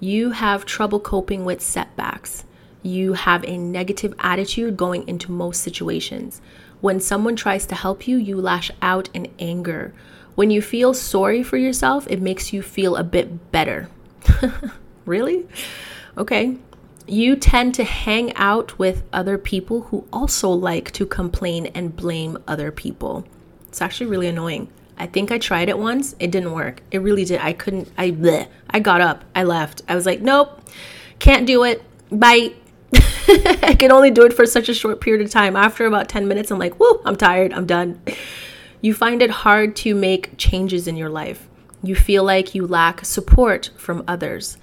You 0.00 0.30
have 0.30 0.64
trouble 0.64 1.00
coping 1.00 1.44
with 1.44 1.60
setbacks. 1.60 2.44
You 2.82 3.12
have 3.12 3.44
a 3.44 3.58
negative 3.58 4.14
attitude 4.18 4.76
going 4.76 5.06
into 5.06 5.30
most 5.30 5.62
situations. 5.62 6.40
When 6.80 6.98
someone 6.98 7.36
tries 7.36 7.64
to 7.66 7.74
help 7.76 8.08
you, 8.08 8.16
you 8.16 8.40
lash 8.40 8.70
out 8.82 9.08
in 9.14 9.32
anger. 9.38 9.94
When 10.34 10.50
you 10.50 10.60
feel 10.60 10.94
sorry 10.94 11.42
for 11.42 11.56
yourself, 11.56 12.06
it 12.10 12.20
makes 12.20 12.52
you 12.52 12.62
feel 12.62 12.96
a 12.96 13.04
bit 13.04 13.52
better. 13.52 13.88
really? 15.04 15.46
Okay. 16.18 16.56
You 17.06 17.36
tend 17.36 17.74
to 17.76 17.84
hang 17.84 18.34
out 18.34 18.78
with 18.78 19.04
other 19.12 19.38
people 19.38 19.82
who 19.82 20.06
also 20.12 20.48
like 20.50 20.90
to 20.92 21.06
complain 21.06 21.66
and 21.66 21.94
blame 21.94 22.38
other 22.48 22.72
people. 22.72 23.24
It's 23.68 23.82
actually 23.82 24.06
really 24.06 24.28
annoying. 24.28 24.68
I 24.98 25.06
think 25.06 25.30
I 25.32 25.38
tried 25.38 25.68
it 25.68 25.78
once. 25.78 26.14
It 26.18 26.30
didn't 26.30 26.52
work. 26.52 26.82
It 26.90 26.98
really 26.98 27.24
did. 27.24 27.40
I 27.40 27.52
couldn't. 27.52 27.90
I 27.98 28.10
bleh. 28.10 28.48
I 28.70 28.80
got 28.80 29.00
up. 29.00 29.24
I 29.34 29.44
left. 29.44 29.82
I 29.88 29.94
was 29.94 30.06
like, 30.06 30.20
nope, 30.20 30.60
can't 31.18 31.46
do 31.46 31.64
it. 31.64 31.82
Bye. 32.10 32.54
I 33.62 33.76
can 33.78 33.90
only 33.92 34.10
do 34.10 34.24
it 34.24 34.32
for 34.32 34.46
such 34.46 34.68
a 34.68 34.74
short 34.74 35.00
period 35.00 35.24
of 35.24 35.30
time. 35.30 35.56
After 35.56 35.86
about 35.86 36.08
10 36.08 36.28
minutes, 36.28 36.50
I'm 36.50 36.58
like, 36.58 36.78
whoo, 36.78 37.00
I'm 37.04 37.16
tired. 37.16 37.52
I'm 37.52 37.66
done. 37.66 38.00
You 38.80 38.94
find 38.94 39.22
it 39.22 39.30
hard 39.30 39.76
to 39.76 39.94
make 39.94 40.36
changes 40.36 40.86
in 40.86 40.96
your 40.96 41.08
life. 41.08 41.48
You 41.82 41.94
feel 41.94 42.24
like 42.24 42.54
you 42.54 42.66
lack 42.66 43.04
support 43.04 43.70
from 43.76 44.04
others. 44.06 44.56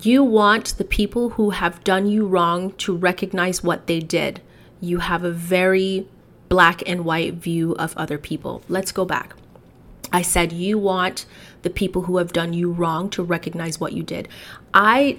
You 0.00 0.22
want 0.22 0.78
the 0.78 0.84
people 0.84 1.30
who 1.30 1.50
have 1.50 1.82
done 1.82 2.06
you 2.06 2.26
wrong 2.26 2.72
to 2.72 2.96
recognize 2.96 3.62
what 3.62 3.86
they 3.86 4.00
did. 4.00 4.40
You 4.80 4.98
have 4.98 5.24
a 5.24 5.32
very 5.32 6.06
black 6.48 6.82
and 6.88 7.04
white 7.04 7.34
view 7.34 7.74
of 7.76 7.96
other 7.96 8.18
people. 8.18 8.62
Let's 8.68 8.92
go 8.92 9.04
back. 9.04 9.34
I 10.12 10.22
said 10.22 10.52
you 10.52 10.78
want 10.78 11.26
the 11.62 11.70
people 11.70 12.02
who 12.02 12.18
have 12.18 12.32
done 12.32 12.52
you 12.52 12.70
wrong 12.70 13.10
to 13.10 13.22
recognize 13.22 13.78
what 13.80 13.92
you 13.92 14.02
did. 14.02 14.28
I, 14.74 15.18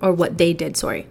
or 0.00 0.12
what 0.12 0.38
they 0.38 0.52
did, 0.52 0.76
sorry. 0.76 1.06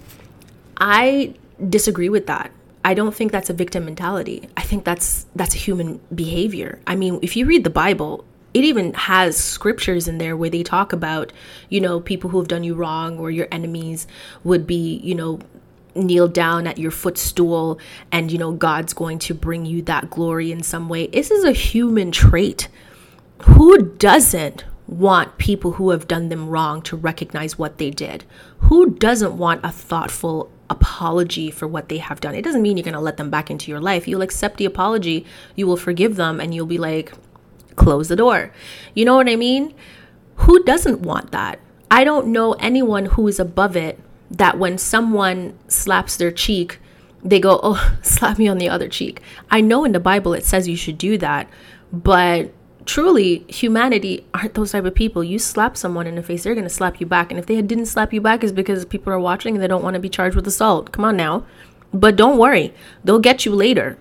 I 0.81 1.35
disagree 1.69 2.09
with 2.09 2.25
that. 2.25 2.51
I 2.83 2.95
don't 2.95 3.13
think 3.13 3.31
that's 3.31 3.51
a 3.51 3.53
victim 3.53 3.85
mentality. 3.85 4.49
I 4.57 4.63
think 4.63 4.83
that's 4.83 5.27
that's 5.35 5.53
a 5.53 5.59
human 5.59 6.01
behavior. 6.13 6.79
I 6.87 6.95
mean, 6.95 7.19
if 7.21 7.37
you 7.37 7.45
read 7.45 7.63
the 7.63 7.69
Bible, 7.69 8.25
it 8.55 8.63
even 8.63 8.93
has 8.95 9.37
scriptures 9.37 10.07
in 10.07 10.17
there 10.17 10.35
where 10.35 10.49
they 10.49 10.63
talk 10.63 10.91
about, 10.91 11.31
you 11.69 11.79
know, 11.79 11.99
people 11.99 12.31
who 12.31 12.39
have 12.39 12.47
done 12.47 12.63
you 12.63 12.73
wrong 12.73 13.19
or 13.19 13.29
your 13.29 13.47
enemies 13.51 14.07
would 14.43 14.65
be, 14.65 14.97
you 15.03 15.13
know, 15.13 15.39
kneel 15.93 16.27
down 16.27 16.65
at 16.65 16.79
your 16.79 16.91
footstool 16.91 17.79
and, 18.11 18.31
you 18.31 18.39
know, 18.39 18.51
God's 18.51 18.93
going 18.93 19.19
to 19.19 19.35
bring 19.35 19.65
you 19.65 19.83
that 19.83 20.09
glory 20.09 20.51
in 20.51 20.63
some 20.63 20.89
way. 20.89 21.07
This 21.07 21.29
is 21.29 21.43
a 21.43 21.51
human 21.51 22.11
trait. 22.11 22.67
Who 23.43 23.91
doesn't 23.91 24.65
want 24.87 25.37
people 25.37 25.73
who 25.73 25.91
have 25.91 26.07
done 26.07 26.29
them 26.29 26.49
wrong 26.49 26.81
to 26.83 26.97
recognize 26.97 27.57
what 27.57 27.77
they 27.77 27.91
did? 27.91 28.25
Who 28.59 28.89
doesn't 28.89 29.37
want 29.37 29.63
a 29.63 29.71
thoughtful 29.71 30.49
apology 30.71 31.51
for 31.51 31.67
what 31.67 31.89
they 31.89 31.97
have 31.97 32.19
done? 32.19 32.33
It 32.33 32.43
doesn't 32.43 32.61
mean 32.61 32.77
you're 32.77 32.83
going 32.83 32.93
to 32.93 32.99
let 32.99 33.17
them 33.17 33.29
back 33.29 33.51
into 33.51 33.69
your 33.69 33.79
life. 33.79 34.07
You'll 34.07 34.23
accept 34.23 34.57
the 34.57 34.65
apology, 34.65 35.25
you 35.55 35.67
will 35.67 35.77
forgive 35.77 36.15
them, 36.15 36.39
and 36.39 36.55
you'll 36.55 36.65
be 36.65 36.77
like, 36.79 37.13
close 37.75 38.07
the 38.07 38.15
door. 38.15 38.51
You 38.95 39.05
know 39.05 39.15
what 39.15 39.29
I 39.29 39.35
mean? 39.35 39.73
Who 40.37 40.63
doesn't 40.63 41.01
want 41.01 41.31
that? 41.31 41.59
I 41.91 42.03
don't 42.03 42.27
know 42.27 42.53
anyone 42.53 43.05
who 43.05 43.27
is 43.27 43.39
above 43.39 43.75
it 43.75 43.99
that 44.31 44.57
when 44.57 44.77
someone 44.77 45.57
slaps 45.67 46.15
their 46.15 46.31
cheek, 46.31 46.79
they 47.23 47.39
go, 47.39 47.59
Oh, 47.61 47.97
slap 48.01 48.37
me 48.37 48.47
on 48.47 48.57
the 48.57 48.69
other 48.69 48.87
cheek. 48.87 49.21
I 49.49 49.61
know 49.61 49.83
in 49.83 49.91
the 49.91 49.99
Bible 49.99 50.33
it 50.33 50.45
says 50.45 50.67
you 50.67 50.77
should 50.77 50.97
do 50.97 51.17
that, 51.17 51.49
but 51.91 52.53
truly, 52.85 53.39
humanity 53.47 54.25
aren't 54.33 54.53
those 54.53 54.71
type 54.71 54.85
of 54.85 54.95
people. 54.95 55.23
You 55.23 55.39
slap 55.39 55.77
someone 55.77 56.07
in 56.07 56.15
the 56.15 56.23
face, 56.23 56.43
they're 56.43 56.55
going 56.55 56.63
to 56.63 56.69
slap 56.69 56.99
you 56.99 57.05
back. 57.05 57.31
And 57.31 57.39
if 57.39 57.45
they 57.45 57.61
didn't 57.61 57.85
slap 57.87 58.13
you 58.13 58.21
back, 58.21 58.43
is 58.43 58.51
because 58.51 58.85
people 58.85 59.13
are 59.13 59.19
watching 59.19 59.55
and 59.55 59.63
they 59.63 59.67
don't 59.67 59.83
want 59.83 59.93
to 59.95 59.99
be 59.99 60.09
charged 60.09 60.35
with 60.35 60.47
assault. 60.47 60.91
Come 60.91 61.05
on 61.05 61.17
now. 61.17 61.45
But 61.93 62.15
don't 62.15 62.37
worry, 62.37 62.73
they'll 63.03 63.19
get 63.19 63.45
you 63.45 63.53
later. 63.53 63.97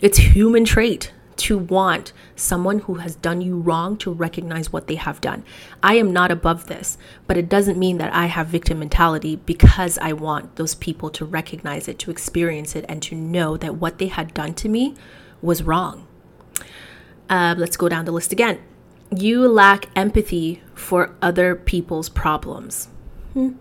It's 0.00 0.18
human 0.18 0.64
trait 0.64 1.12
to 1.38 1.56
want 1.56 2.12
someone 2.34 2.80
who 2.80 2.94
has 2.94 3.14
done 3.14 3.40
you 3.40 3.58
wrong 3.58 3.96
to 3.96 4.12
recognize 4.12 4.72
what 4.72 4.86
they 4.86 4.96
have 4.96 5.20
done. 5.20 5.44
I 5.82 5.94
am 5.94 6.12
not 6.12 6.30
above 6.32 6.66
this, 6.66 6.98
but 7.26 7.36
it 7.36 7.48
doesn't 7.48 7.78
mean 7.78 7.98
that 7.98 8.12
I 8.12 8.26
have 8.26 8.48
victim 8.48 8.80
mentality 8.80 9.36
because 9.36 9.98
I 9.98 10.12
want 10.12 10.56
those 10.56 10.74
people 10.74 11.10
to 11.10 11.24
recognize 11.24 11.86
it, 11.86 11.98
to 12.00 12.10
experience 12.10 12.74
it, 12.74 12.84
and 12.88 13.00
to 13.02 13.14
know 13.14 13.56
that 13.56 13.76
what 13.76 13.98
they 13.98 14.08
had 14.08 14.34
done 14.34 14.54
to 14.54 14.68
me 14.68 14.94
was 15.40 15.62
wrong. 15.62 16.07
Uh, 17.28 17.54
let's 17.58 17.76
go 17.76 17.88
down 17.88 18.04
the 18.04 18.12
list 18.12 18.32
again. 18.32 18.58
You 19.14 19.48
lack 19.48 19.86
empathy 19.96 20.62
for 20.74 21.14
other 21.22 21.54
people's 21.54 22.08
problems. 22.08 22.88
Hmm. 23.32 23.52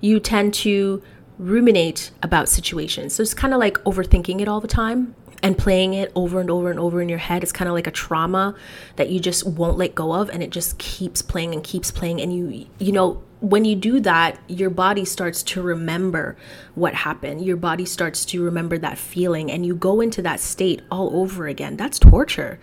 You 0.00 0.20
tend 0.20 0.54
to 0.54 1.02
ruminate 1.38 2.10
about 2.22 2.48
situations. 2.48 3.14
So 3.14 3.22
it's 3.22 3.34
kind 3.34 3.52
of 3.52 3.60
like 3.60 3.74
overthinking 3.84 4.40
it 4.40 4.48
all 4.48 4.60
the 4.60 4.68
time 4.68 5.14
and 5.42 5.58
playing 5.58 5.94
it 5.94 6.12
over 6.14 6.40
and 6.40 6.50
over 6.50 6.70
and 6.70 6.78
over 6.78 7.02
in 7.02 7.08
your 7.08 7.18
head 7.18 7.42
It's 7.42 7.52
kind 7.52 7.68
of 7.68 7.74
like 7.74 7.86
a 7.86 7.90
trauma 7.90 8.54
that 8.96 9.10
you 9.10 9.18
just 9.18 9.46
won't 9.46 9.76
let 9.76 9.94
go 9.94 10.12
of 10.14 10.30
and 10.30 10.42
it 10.42 10.50
just 10.50 10.78
keeps 10.78 11.20
playing 11.20 11.52
and 11.52 11.64
keeps 11.64 11.90
playing 11.90 12.20
and 12.20 12.32
you 12.32 12.66
you 12.78 12.92
know 12.92 13.22
when 13.40 13.64
you 13.64 13.74
do 13.74 13.98
that 14.00 14.38
your 14.46 14.70
body 14.70 15.04
starts 15.04 15.42
to 15.42 15.60
remember 15.60 16.36
what 16.76 16.94
happened 16.94 17.44
your 17.44 17.56
body 17.56 17.84
starts 17.84 18.24
to 18.24 18.42
remember 18.42 18.78
that 18.78 18.96
feeling 18.96 19.50
and 19.50 19.66
you 19.66 19.74
go 19.74 20.00
into 20.00 20.22
that 20.22 20.38
state 20.38 20.80
all 20.92 21.10
over 21.16 21.48
again 21.48 21.76
that's 21.76 21.98
torture 21.98 22.60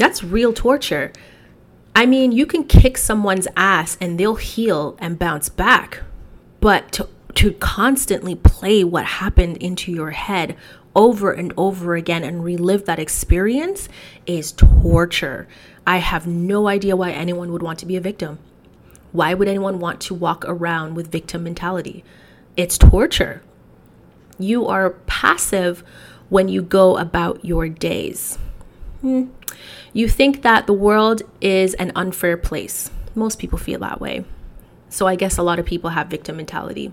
that's 0.00 0.24
real 0.24 0.52
torture 0.52 1.12
i 1.94 2.04
mean 2.04 2.32
you 2.32 2.46
can 2.46 2.64
kick 2.64 2.98
someone's 2.98 3.46
ass 3.56 3.96
and 4.00 4.18
they'll 4.18 4.34
heal 4.36 4.96
and 4.98 5.18
bounce 5.18 5.48
back 5.48 6.02
but 6.60 6.90
to 6.90 7.08
to 7.34 7.52
constantly 7.52 8.34
play 8.34 8.82
what 8.82 9.04
happened 9.04 9.56
into 9.58 9.92
your 9.92 10.10
head 10.10 10.56
over 10.94 11.32
and 11.32 11.52
over 11.56 11.94
again 11.94 12.24
and 12.24 12.44
relive 12.44 12.84
that 12.86 12.98
experience 12.98 13.88
is 14.26 14.52
torture. 14.52 15.46
I 15.86 15.98
have 15.98 16.26
no 16.26 16.68
idea 16.68 16.96
why 16.96 17.12
anyone 17.12 17.52
would 17.52 17.62
want 17.62 17.78
to 17.80 17.86
be 17.86 17.96
a 17.96 18.00
victim. 18.00 18.38
Why 19.12 19.34
would 19.34 19.48
anyone 19.48 19.78
want 19.78 20.00
to 20.02 20.14
walk 20.14 20.44
around 20.46 20.94
with 20.94 21.10
victim 21.10 21.44
mentality? 21.44 22.04
It's 22.56 22.78
torture. 22.78 23.42
You 24.38 24.66
are 24.66 24.90
passive 25.06 25.82
when 26.28 26.48
you 26.48 26.62
go 26.62 26.96
about 26.96 27.44
your 27.44 27.68
days. 27.68 28.38
Hmm. 29.00 29.26
You 29.92 30.08
think 30.08 30.42
that 30.42 30.66
the 30.66 30.72
world 30.72 31.22
is 31.40 31.74
an 31.74 31.92
unfair 31.94 32.36
place. 32.36 32.90
Most 33.14 33.38
people 33.38 33.58
feel 33.58 33.80
that 33.80 34.00
way. 34.00 34.24
So 34.88 35.06
I 35.06 35.16
guess 35.16 35.38
a 35.38 35.42
lot 35.42 35.58
of 35.58 35.66
people 35.66 35.90
have 35.90 36.08
victim 36.08 36.36
mentality. 36.36 36.92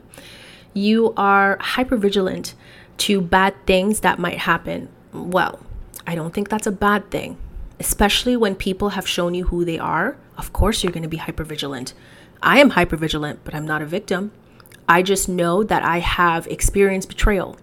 You 0.74 1.14
are 1.18 1.58
hyper 1.60 1.98
vigilant 1.98 2.54
to 3.00 3.22
bad 3.22 3.56
things 3.66 4.02
that 4.02 4.20
might 4.20 4.40
happen. 4.40 4.90
Well, 5.14 5.60
I 6.06 6.16
don't 6.16 6.34
think 6.34 6.50
that's 6.50 6.68
a 6.68 6.72
bad 6.72 7.10
thing, 7.12 7.38
especially 7.80 8.38
when 8.38 8.56
people 8.56 8.90
have 8.90 9.08
shown 9.08 9.34
you 9.34 9.46
who 9.46 9.66
they 9.66 9.80
are. 9.80 10.18
Of 10.38 10.54
course, 10.54 10.84
you're 10.84 10.94
going 10.94 11.04
to 11.04 11.10
be 11.10 11.18
hyper 11.18 11.44
vigilant. 11.44 11.94
I 12.42 12.60
am 12.60 12.72
hyper 12.72 12.96
vigilant, 12.96 13.40
but 13.44 13.56
I'm 13.56 13.66
not 13.66 13.82
a 13.82 13.86
victim. 13.86 14.32
I 14.88 15.02
just 15.02 15.28
know 15.28 15.64
that 15.64 15.84
I 15.84 16.00
have 16.00 16.48
experienced 16.48 17.10
betrayal. 17.10 17.58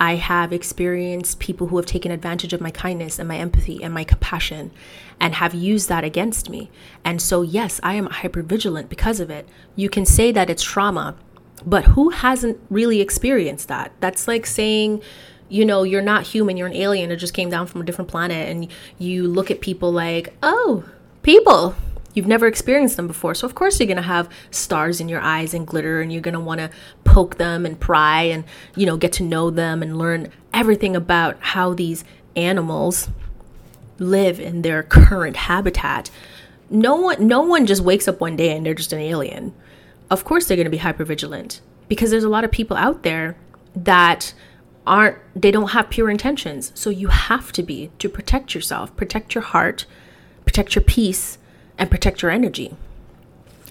I 0.00 0.14
have 0.14 0.52
experienced 0.52 1.40
people 1.40 1.68
who 1.68 1.76
have 1.76 1.86
taken 1.86 2.12
advantage 2.12 2.52
of 2.52 2.60
my 2.60 2.70
kindness 2.70 3.18
and 3.18 3.26
my 3.26 3.36
empathy 3.36 3.82
and 3.82 3.92
my 3.92 4.04
compassion 4.04 4.70
and 5.18 5.34
have 5.34 5.54
used 5.54 5.88
that 5.88 6.04
against 6.04 6.48
me. 6.48 6.70
And 7.04 7.20
so, 7.20 7.42
yes, 7.42 7.80
I 7.82 7.94
am 7.94 8.06
hyper 8.06 8.42
vigilant 8.42 8.88
because 8.88 9.18
of 9.18 9.30
it. 9.30 9.48
You 9.74 9.90
can 9.90 10.06
say 10.06 10.30
that 10.32 10.48
it's 10.48 10.62
trauma, 10.62 11.16
but 11.66 11.84
who 11.86 12.10
hasn't 12.10 12.60
really 12.70 13.00
experienced 13.00 13.66
that? 13.68 13.92
That's 13.98 14.28
like 14.28 14.46
saying, 14.46 15.02
you 15.48 15.64
know, 15.64 15.82
you're 15.82 16.02
not 16.02 16.24
human, 16.28 16.56
you're 16.56 16.68
an 16.68 16.76
alien 16.76 17.08
that 17.08 17.16
just 17.16 17.34
came 17.34 17.50
down 17.50 17.66
from 17.66 17.80
a 17.80 17.84
different 17.84 18.10
planet, 18.10 18.48
and 18.48 18.68
you 18.98 19.26
look 19.26 19.50
at 19.50 19.60
people 19.60 19.90
like, 19.90 20.34
oh, 20.42 20.84
people, 21.22 21.74
You've 22.14 22.26
never 22.26 22.46
experienced 22.46 22.96
them 22.96 23.06
before. 23.06 23.34
So, 23.34 23.46
of 23.46 23.54
course, 23.54 23.78
you're 23.78 23.86
going 23.86 23.96
to 23.96 24.02
have 24.02 24.28
stars 24.50 25.00
in 25.00 25.08
your 25.08 25.20
eyes 25.20 25.54
and 25.54 25.66
glitter, 25.66 26.00
and 26.00 26.12
you're 26.12 26.22
going 26.22 26.34
to 26.34 26.40
want 26.40 26.60
to 26.60 26.70
poke 27.04 27.36
them 27.36 27.66
and 27.66 27.78
pry 27.78 28.22
and, 28.22 28.44
you 28.74 28.86
know, 28.86 28.96
get 28.96 29.12
to 29.14 29.22
know 29.22 29.50
them 29.50 29.82
and 29.82 29.98
learn 29.98 30.32
everything 30.52 30.96
about 30.96 31.36
how 31.40 31.74
these 31.74 32.04
animals 32.34 33.08
live 33.98 34.40
in 34.40 34.62
their 34.62 34.82
current 34.82 35.36
habitat. 35.36 36.10
No 36.70 36.96
one, 36.96 37.26
no 37.26 37.42
one 37.42 37.66
just 37.66 37.82
wakes 37.82 38.08
up 38.08 38.20
one 38.20 38.36
day 38.36 38.56
and 38.56 38.64
they're 38.64 38.74
just 38.74 38.92
an 38.92 39.00
alien. 39.00 39.54
Of 40.10 40.24
course, 40.24 40.46
they're 40.46 40.56
going 40.56 40.64
to 40.64 40.70
be 40.70 40.78
hyper 40.78 41.04
vigilant 41.04 41.60
because 41.88 42.10
there's 42.10 42.24
a 42.24 42.28
lot 42.28 42.44
of 42.44 42.50
people 42.50 42.76
out 42.76 43.02
there 43.02 43.36
that 43.74 44.32
aren't, 44.86 45.18
they 45.36 45.50
don't 45.50 45.70
have 45.70 45.90
pure 45.90 46.08
intentions. 46.08 46.72
So, 46.74 46.88
you 46.90 47.08
have 47.08 47.52
to 47.52 47.62
be 47.62 47.90
to 47.98 48.08
protect 48.08 48.54
yourself, 48.54 48.96
protect 48.96 49.34
your 49.34 49.42
heart, 49.42 49.84
protect 50.46 50.74
your 50.74 50.84
peace 50.84 51.38
and 51.78 51.90
protect 51.90 52.22
your 52.22 52.30
energy. 52.30 52.74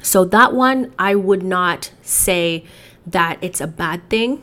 So, 0.01 0.24
that 0.26 0.53
one, 0.53 0.93
I 0.97 1.16
would 1.16 1.43
not 1.43 1.91
say 2.01 2.64
that 3.05 3.38
it's 3.41 3.60
a 3.62 3.68
bad 3.68 4.10
thing. 4.10 4.41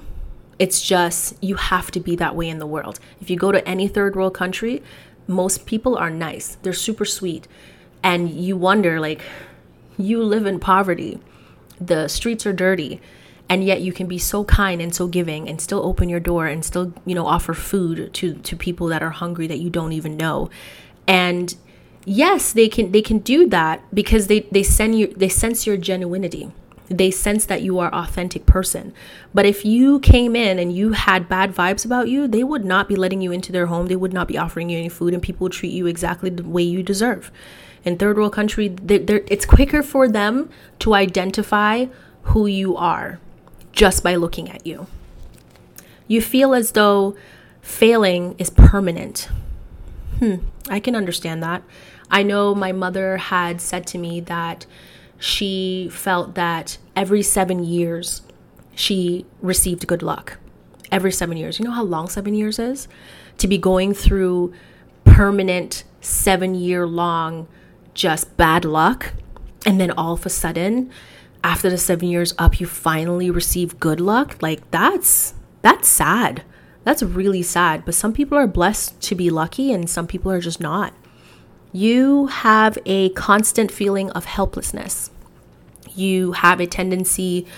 It's 0.59 0.83
just 0.83 1.43
you 1.43 1.57
have 1.57 1.91
to 1.93 2.01
be 2.01 2.17
that 2.17 2.37
way 2.37 2.49
in 2.49 2.59
the 2.59 2.67
world. 2.67 3.01
If 3.21 3.31
you 3.31 3.37
go 3.37 3.51
to 3.53 3.67
any 3.67 3.89
third 3.89 4.15
world 4.15 4.35
country, 4.35 4.83
most 5.27 5.67
people 5.67 5.97
are 5.97 6.11
nice, 6.11 6.57
they're 6.62 6.73
super 6.73 7.05
sweet. 7.05 7.49
And 8.03 8.31
you 8.31 8.57
wonder, 8.57 9.01
like, 9.01 9.23
you 9.97 10.23
live 10.23 10.45
in 10.47 10.61
poverty, 10.61 11.19
the 11.81 12.09
streets 12.09 12.45
are 12.45 12.53
dirty, 12.53 13.01
and 13.49 13.65
yet 13.65 13.81
you 13.81 13.93
can 13.93 14.07
be 14.07 14.19
so 14.19 14.45
kind 14.45 14.81
and 14.81 14.95
so 14.95 15.07
giving 15.07 15.49
and 15.49 15.61
still 15.61 15.85
open 15.85 16.09
your 16.09 16.21
door 16.21 16.47
and 16.47 16.65
still, 16.65 16.93
you 17.05 17.15
know, 17.15 17.27
offer 17.27 17.55
food 17.55 18.12
to, 18.15 18.35
to 18.35 18.57
people 18.57 18.89
that 18.89 19.03
are 19.03 19.11
hungry 19.11 19.47
that 19.47 19.59
you 19.59 19.71
don't 19.71 19.93
even 19.93 20.17
know. 20.17 20.51
And 21.07 21.55
yes 22.05 22.53
they 22.53 22.69
can 22.69 22.93
they 22.93 23.03
can 23.03 23.19
do 23.19 23.49
that 23.49 23.83
because 23.95 24.27
they 24.27 24.41
they 24.53 24.63
send 24.63 24.99
you 24.99 25.09
they 25.17 25.29
sense 25.29 25.67
your 25.67 25.77
genuinity. 25.77 26.51
They 26.89 27.11
sense 27.11 27.47
that 27.47 27.63
you 27.63 27.79
are 27.79 27.93
authentic 27.95 28.45
person. 28.45 28.93
But 29.33 29.47
if 29.47 29.65
you 29.65 30.01
came 30.01 30.37
in 30.37 30.59
and 30.59 30.71
you 30.71 30.93
had 30.93 31.31
bad 31.31 31.55
vibes 31.55 31.85
about 31.85 32.09
you 32.09 32.29
they 32.29 32.45
would 32.45 32.65
not 32.65 32.89
be 32.89 32.97
letting 32.97 33.21
you 33.21 33.33
into 33.33 33.53
their 33.53 33.67
home. 33.67 33.87
They 33.87 33.97
would 33.97 34.13
not 34.13 34.29
be 34.29 34.39
offering 34.39 34.69
you 34.69 34.79
any 34.79 34.91
food 34.91 35.15
and 35.15 35.23
people 35.23 35.47
would 35.47 35.53
treat 35.53 35.73
you 35.73 35.87
exactly 35.87 36.31
the 36.31 36.45
way 36.45 36.63
you 36.63 36.83
deserve. 36.83 37.31
In 37.85 37.97
third 37.99 38.17
world 38.17 38.33
country 38.33 38.69
they're, 38.69 38.99
they're, 38.99 39.25
it's 39.29 39.47
quicker 39.47 39.83
for 39.83 40.09
them 40.09 40.51
to 40.81 40.95
identify 40.95 41.87
who 42.23 42.47
you 42.47 42.77
are 42.77 43.19
just 43.73 44.03
by 44.03 44.15
looking 44.15 44.51
at 44.51 44.67
you. 44.67 44.87
You 46.07 46.21
feel 46.21 46.55
as 46.55 46.73
though 46.73 47.17
failing 47.63 48.35
is 48.39 48.51
permanent. 48.51 49.29
Hmm 50.19 50.37
i 50.69 50.81
can 50.81 50.97
understand 50.97 51.43
that 51.43 51.63
I 52.11 52.23
know 52.23 52.55
my 52.55 52.73
mother 52.73 53.17
had 53.17 53.61
said 53.61 53.87
to 53.89 53.99
me 53.99 54.21
that 54.23 54.67
she 55.19 55.89
felt 55.91 56.35
that 56.35 56.79
every 56.95 57.23
seven 57.23 57.65
years 57.65 58.23
she 58.75 59.27
received 59.41 59.87
good 59.87 60.03
luck. 60.03 60.39
Every 60.91 61.13
seven 61.13 61.37
years. 61.37 61.59
You 61.59 61.65
know 61.65 61.71
how 61.73 61.83
long 61.83 62.09
seven 62.09 62.35
years 62.35 62.59
is? 62.59 62.89
To 63.39 63.49
be 63.49 63.59
going 63.59 63.95
through 63.95 64.53
permanent 65.05 65.85
seven 66.01 66.55
year 66.55 66.87
long 66.87 67.49
just 67.95 68.37
bad 68.37 68.65
luck. 68.65 69.15
And 69.65 69.81
then 69.81 69.91
all 69.93 70.15
of 70.15 70.27
a 70.27 70.31
sudden, 70.31 70.91
after 71.43 71.71
the 71.71 71.79
seven 71.79 72.09
years 72.09 72.35
up, 72.39 72.61
you 72.61 72.67
finally 72.67 73.31
receive 73.31 73.81
good 73.81 74.01
luck. 74.01 74.37
Like 74.43 74.71
that's 74.71 75.35
that's 75.63 75.89
sad. 75.89 76.43
That's 76.83 77.03
really 77.03 77.43
sad. 77.43 77.85
But 77.85 77.95
some 77.95 78.13
people 78.13 78.37
are 78.37 78.47
blessed 78.47 79.01
to 79.03 79.15
be 79.15 79.31
lucky 79.31 79.73
and 79.73 79.89
some 79.89 80.07
people 80.07 80.31
are 80.31 80.41
just 80.41 80.61
not 80.61 80.93
you 81.75 82.29
have 82.29 82.79
a 82.87 83.09
constant 83.11 83.68
feeling 83.68 84.09
of 84.12 84.25
helplessness. 84.27 85.11
You 85.97 86.31
have 86.31 86.61
a 86.61 86.68
tendency 86.68 87.49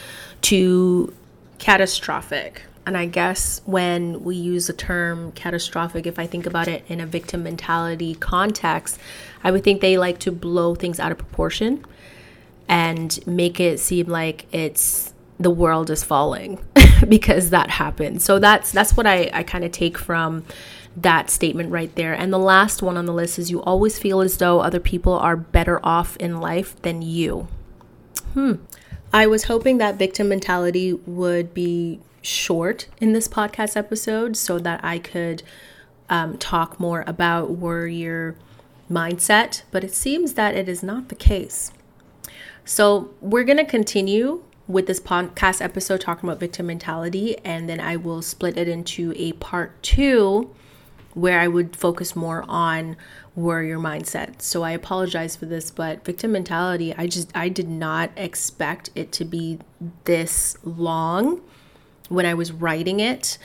to 0.41 1.13
catastrophic. 1.59 2.63
And 2.87 2.97
I 2.97 3.05
guess 3.05 3.61
when 3.67 4.25
we 4.25 4.35
use 4.35 4.69
the 4.69 4.73
term 4.73 5.33
catastrophic, 5.33 6.07
if 6.07 6.19
I 6.19 6.27
think 6.27 6.47
about 6.47 6.67
it 6.67 6.83
in 6.89 6.99
a 6.99 7.05
victim 7.05 7.43
mentality 7.43 8.15
context, 8.15 8.99
I 9.45 9.51
would 9.51 9.63
think 9.63 9.83
they 9.83 9.99
like 9.99 10.19
to 10.21 10.33
blow 10.33 10.75
things 10.75 10.99
out 10.99 11.13
of 11.13 11.19
proportion 11.19 11.85
and 12.69 13.19
make 13.27 13.61
it 13.61 13.81
seem 13.81 14.07
like 14.07 14.47
it's 14.51 15.13
the 15.39 15.51
world 15.51 15.91
is 15.91 16.03
falling 16.03 16.65
because 17.09 17.51
that 17.51 17.69
happened. 17.69 18.23
So 18.23 18.39
that's 18.39 18.73
that's 18.73 18.97
what 18.97 19.07
I, 19.07 19.31
I 19.35 19.43
kind 19.43 19.63
of 19.63 19.73
take 19.73 19.99
from 19.99 20.45
that 20.97 21.29
statement 21.29 21.71
right 21.71 21.95
there. 21.95 22.15
And 22.15 22.33
the 22.33 22.39
last 22.39 22.83
one 22.83 22.97
on 22.97 23.07
the 23.07 23.13
list 23.13 23.39
is 23.39 23.51
you 23.51 23.63
always 23.63 23.99
feel 23.99 24.21
as 24.21 24.39
though 24.39 24.61
other 24.61 24.81
people 24.81 25.13
are 25.13 25.37
better 25.37 25.85
off 25.85 26.17
in 26.17 26.41
life 26.41 26.81
than 26.83 27.03
you. 27.03 27.49
Hmm. 28.33 28.55
I 29.13 29.27
was 29.27 29.45
hoping 29.45 29.79
that 29.79 29.97
victim 29.97 30.29
mentality 30.29 30.93
would 30.93 31.55
be 31.55 32.01
short 32.23 32.89
in 32.99 33.13
this 33.13 33.29
podcast 33.29 33.77
episode 33.77 34.37
so 34.37 34.59
that 34.59 34.83
I 34.83 34.99
could 34.99 35.43
um, 36.09 36.39
talk 36.39 36.81
more 36.81 37.05
about 37.07 37.51
warrior 37.51 38.37
mindset, 38.91 39.63
but 39.71 39.85
it 39.85 39.95
seems 39.95 40.35
that 40.35 40.55
it 40.55 40.69
is 40.69 40.83
not 40.83 41.09
the 41.09 41.15
case. 41.15 41.73
So, 42.65 43.11
we're 43.21 43.45
going 43.45 43.59
to 43.59 43.65
continue 43.65 44.43
with 44.67 44.87
this 44.87 44.99
podcast 44.99 45.63
episode 45.63 46.01
talking 46.01 46.29
about 46.29 46.41
victim 46.41 46.67
mentality, 46.67 47.37
and 47.45 47.69
then 47.69 47.79
I 47.79 47.97
will 47.97 48.23
split 48.23 48.57
it 48.57 48.67
into 48.67 49.13
a 49.17 49.33
part 49.35 49.81
two 49.83 50.51
where 51.17 51.41
I 51.41 51.49
would 51.49 51.75
focus 51.75 52.15
more 52.15 52.45
on 52.47 52.95
warrior 53.35 53.79
mindset. 53.79 54.43
So 54.43 54.63
I 54.63 54.73
apologize 54.73 55.35
for 55.35 55.47
this, 55.47 55.71
but 55.71 56.05
victim 56.05 56.33
mentality, 56.33 56.95
I 56.95 57.07
just 57.07 57.35
I 57.35 57.49
did 57.49 57.71
not 57.71 58.11
expect 58.19 58.91
it 58.95 59.13
to 59.13 59.25
be 59.25 59.59
this 60.05 60.59
long 60.63 61.41
when 62.11 62.27
I 62.27 62.35
was 62.35 62.53
writing 62.53 63.01
it. 63.01 63.39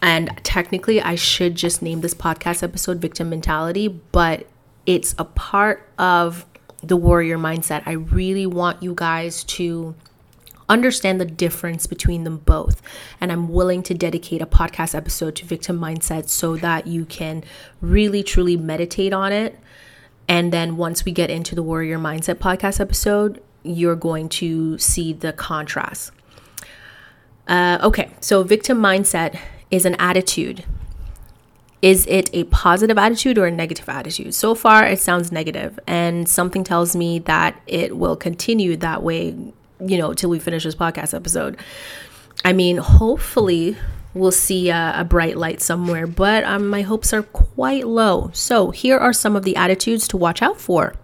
And 0.00 0.30
technically, 0.44 1.02
I 1.02 1.16
should 1.16 1.56
just 1.56 1.82
name 1.82 2.02
this 2.02 2.14
podcast 2.14 2.62
episode 2.62 2.98
Victim 3.00 3.28
Mentality, 3.28 3.88
but 3.88 4.46
it's 4.86 5.16
a 5.18 5.24
part 5.24 5.88
of 5.98 6.46
the 6.84 6.96
warrior 6.96 7.36
mindset. 7.36 7.82
I 7.84 7.92
really 7.92 8.46
want 8.46 8.80
you 8.80 8.94
guys 8.94 9.42
to 9.44 9.96
understand 10.68 11.20
the 11.20 11.24
difference 11.24 11.86
between 11.86 12.24
them 12.24 12.38
both. 12.38 12.82
And 13.20 13.32
I'm 13.32 13.48
willing 13.48 13.82
to 13.84 13.94
dedicate 13.94 14.42
a 14.42 14.46
podcast 14.46 14.94
episode 14.94 15.36
to 15.36 15.46
victim 15.46 15.78
mindset 15.78 16.28
so 16.28 16.56
that 16.56 16.86
you 16.86 17.04
can 17.04 17.44
really 17.80 18.22
truly 18.22 18.56
meditate 18.56 19.12
on 19.12 19.32
it. 19.32 19.58
And 20.28 20.52
then 20.52 20.76
once 20.76 21.04
we 21.04 21.12
get 21.12 21.30
into 21.30 21.54
the 21.54 21.62
warrior 21.62 21.98
mindset 21.98 22.34
podcast 22.34 22.80
episode, 22.80 23.42
you're 23.62 23.96
going 23.96 24.28
to 24.28 24.78
see 24.78 25.12
the 25.12 25.32
contrast. 25.32 26.12
Uh, 27.46 27.78
okay, 27.82 28.10
so 28.20 28.42
victim 28.42 28.78
mindset 28.78 29.38
is 29.70 29.86
an 29.86 29.94
attitude. 29.94 30.64
Is 31.80 32.06
it 32.06 32.28
a 32.34 32.44
positive 32.44 32.98
attitude 32.98 33.38
or 33.38 33.46
a 33.46 33.50
negative 33.50 33.88
attitude? 33.88 34.34
So 34.34 34.54
far, 34.54 34.84
it 34.84 34.98
sounds 34.98 35.30
negative, 35.30 35.78
and 35.86 36.28
something 36.28 36.64
tells 36.64 36.96
me 36.96 37.20
that 37.20 37.60
it 37.66 37.96
will 37.96 38.16
continue 38.16 38.76
that 38.76 39.02
way 39.02 39.52
you 39.80 39.98
know, 39.98 40.12
till 40.14 40.30
we 40.30 40.38
finish 40.38 40.64
this 40.64 40.74
podcast 40.74 41.14
episode. 41.14 41.56
I 42.44 42.52
mean, 42.52 42.76
hopefully 42.78 43.76
we'll 44.14 44.32
see 44.32 44.70
a, 44.70 44.94
a 44.96 45.04
bright 45.04 45.36
light 45.36 45.60
somewhere, 45.60 46.06
but 46.06 46.44
um, 46.44 46.68
my 46.68 46.82
hopes 46.82 47.12
are 47.12 47.22
quite 47.22 47.86
low. 47.86 48.30
So 48.32 48.70
here 48.70 48.98
are 48.98 49.12
some 49.12 49.36
of 49.36 49.44
the 49.44 49.56
attitudes 49.56 50.08
to 50.08 50.16
watch 50.16 50.42
out 50.42 50.60
for 50.60 50.94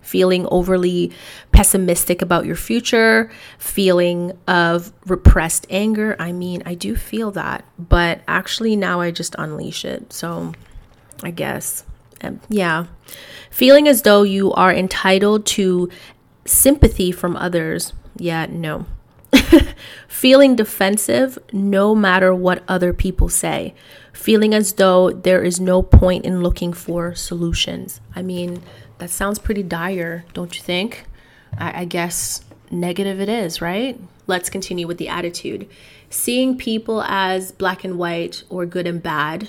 feeling 0.00 0.46
overly 0.50 1.12
pessimistic 1.52 2.22
about 2.22 2.44
your 2.44 2.56
future, 2.56 3.30
feeling 3.58 4.32
of 4.48 4.92
repressed 5.06 5.64
anger. 5.70 6.16
I 6.18 6.32
mean, 6.32 6.62
I 6.66 6.74
do 6.74 6.96
feel 6.96 7.30
that, 7.32 7.64
but 7.78 8.20
actually 8.26 8.74
now 8.74 9.00
I 9.00 9.12
just 9.12 9.36
unleash 9.38 9.84
it. 9.84 10.12
So 10.12 10.52
I 11.22 11.30
guess 11.30 11.84
Um, 12.20 12.40
yeah. 12.48 12.86
Feeling 13.50 13.86
as 13.88 14.02
though 14.02 14.22
you 14.22 14.52
are 14.54 14.72
entitled 14.72 15.46
to 15.46 15.88
sympathy 16.44 17.12
from 17.12 17.36
others. 17.36 17.92
Yeah, 18.22 18.46
no. 18.48 18.86
Feeling 20.06 20.54
defensive 20.54 21.40
no 21.52 21.92
matter 21.92 22.32
what 22.32 22.62
other 22.68 22.92
people 22.92 23.28
say. 23.28 23.74
Feeling 24.12 24.54
as 24.54 24.74
though 24.74 25.10
there 25.10 25.42
is 25.42 25.58
no 25.58 25.82
point 25.82 26.24
in 26.24 26.40
looking 26.40 26.72
for 26.72 27.16
solutions. 27.16 28.00
I 28.14 28.22
mean, 28.22 28.62
that 28.98 29.10
sounds 29.10 29.40
pretty 29.40 29.64
dire, 29.64 30.24
don't 30.34 30.54
you 30.54 30.62
think? 30.62 31.04
I, 31.58 31.80
I 31.80 31.84
guess 31.84 32.44
negative 32.70 33.20
it 33.20 33.28
is, 33.28 33.60
right? 33.60 33.98
Let's 34.28 34.48
continue 34.48 34.86
with 34.86 34.98
the 34.98 35.08
attitude. 35.08 35.68
Seeing 36.08 36.56
people 36.56 37.02
as 37.02 37.50
black 37.50 37.82
and 37.82 37.98
white 37.98 38.44
or 38.48 38.66
good 38.66 38.86
and 38.86 39.02
bad. 39.02 39.48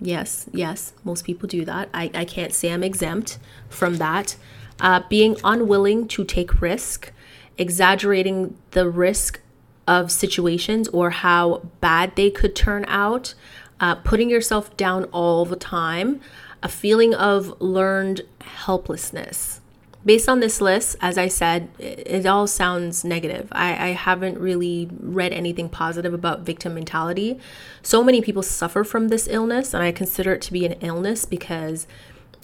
Yes, 0.00 0.48
yes, 0.54 0.94
most 1.04 1.26
people 1.26 1.48
do 1.48 1.66
that. 1.66 1.90
I, 1.92 2.10
I 2.14 2.24
can't 2.24 2.54
say 2.54 2.72
I'm 2.72 2.82
exempt 2.82 3.38
from 3.68 3.96
that. 3.96 4.36
Uh, 4.80 5.02
being 5.10 5.36
unwilling 5.44 6.08
to 6.08 6.24
take 6.24 6.62
risk, 6.62 7.12
exaggerating 7.58 8.56
the 8.72 8.88
risk 8.88 9.40
of 9.86 10.10
situations 10.10 10.88
or 10.88 11.10
how 11.10 11.62
bad 11.80 12.16
they 12.16 12.30
could 12.30 12.56
turn 12.56 12.84
out, 12.88 13.34
uh, 13.80 13.94
putting 13.96 14.30
yourself 14.30 14.76
down 14.76 15.04
all 15.04 15.44
the 15.44 15.56
time, 15.56 16.20
a 16.62 16.68
feeling 16.68 17.14
of 17.14 17.60
learned 17.60 18.22
helplessness. 18.40 19.60
Based 20.04 20.28
on 20.28 20.38
this 20.38 20.60
list, 20.60 20.96
as 21.00 21.18
I 21.18 21.26
said, 21.26 21.68
it, 21.78 22.06
it 22.06 22.26
all 22.26 22.46
sounds 22.46 23.04
negative. 23.04 23.48
I, 23.50 23.88
I 23.88 23.88
haven't 23.88 24.38
really 24.38 24.88
read 25.00 25.32
anything 25.32 25.68
positive 25.68 26.14
about 26.14 26.42
victim 26.42 26.74
mentality. 26.74 27.40
So 27.82 28.04
many 28.04 28.22
people 28.22 28.44
suffer 28.44 28.84
from 28.84 29.08
this 29.08 29.26
illness, 29.28 29.74
and 29.74 29.82
I 29.82 29.90
consider 29.90 30.32
it 30.32 30.42
to 30.42 30.52
be 30.52 30.64
an 30.64 30.74
illness 30.74 31.24
because 31.24 31.88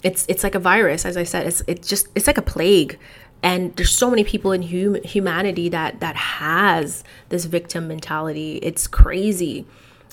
it's 0.03 0.25
it's 0.27 0.43
like 0.43 0.55
a 0.55 0.59
virus. 0.59 1.05
As 1.05 1.15
I 1.15 1.23
said, 1.23 1.47
it's 1.47 1.63
it's 1.65 1.87
just 1.87 2.07
it's 2.15 2.27
like 2.27 2.37
a 2.37 2.41
plague 2.41 2.99
and 3.43 3.75
there's 3.75 3.91
so 3.91 4.09
many 4.09 4.23
people 4.23 4.53
in 4.53 4.63
hum- 4.63 5.03
humanity 5.03 5.69
that 5.69 5.99
that 5.99 6.15
has 6.15 7.03
this 7.29 7.45
victim 7.45 7.87
mentality. 7.87 8.57
It's 8.63 8.87
crazy. 8.87 9.65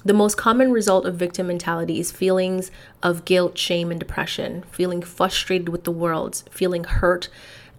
The 0.05 0.15
most 0.15 0.37
common 0.37 0.73
result 0.73 1.07
of 1.07 1.17
victim 1.17 1.47
mentality 1.47 2.01
is 2.01 2.11
feelings 2.11 2.71
of 3.03 3.25
guilt, 3.25 3.57
shame, 3.57 3.91
and 3.91 4.01
depression, 4.01 4.65
feeling 4.71 5.03
frustrated 5.03 5.69
with 5.69 5.85
the 5.85 5.91
world, 5.93 6.43
feeling 6.51 6.85
hurt 6.85 7.29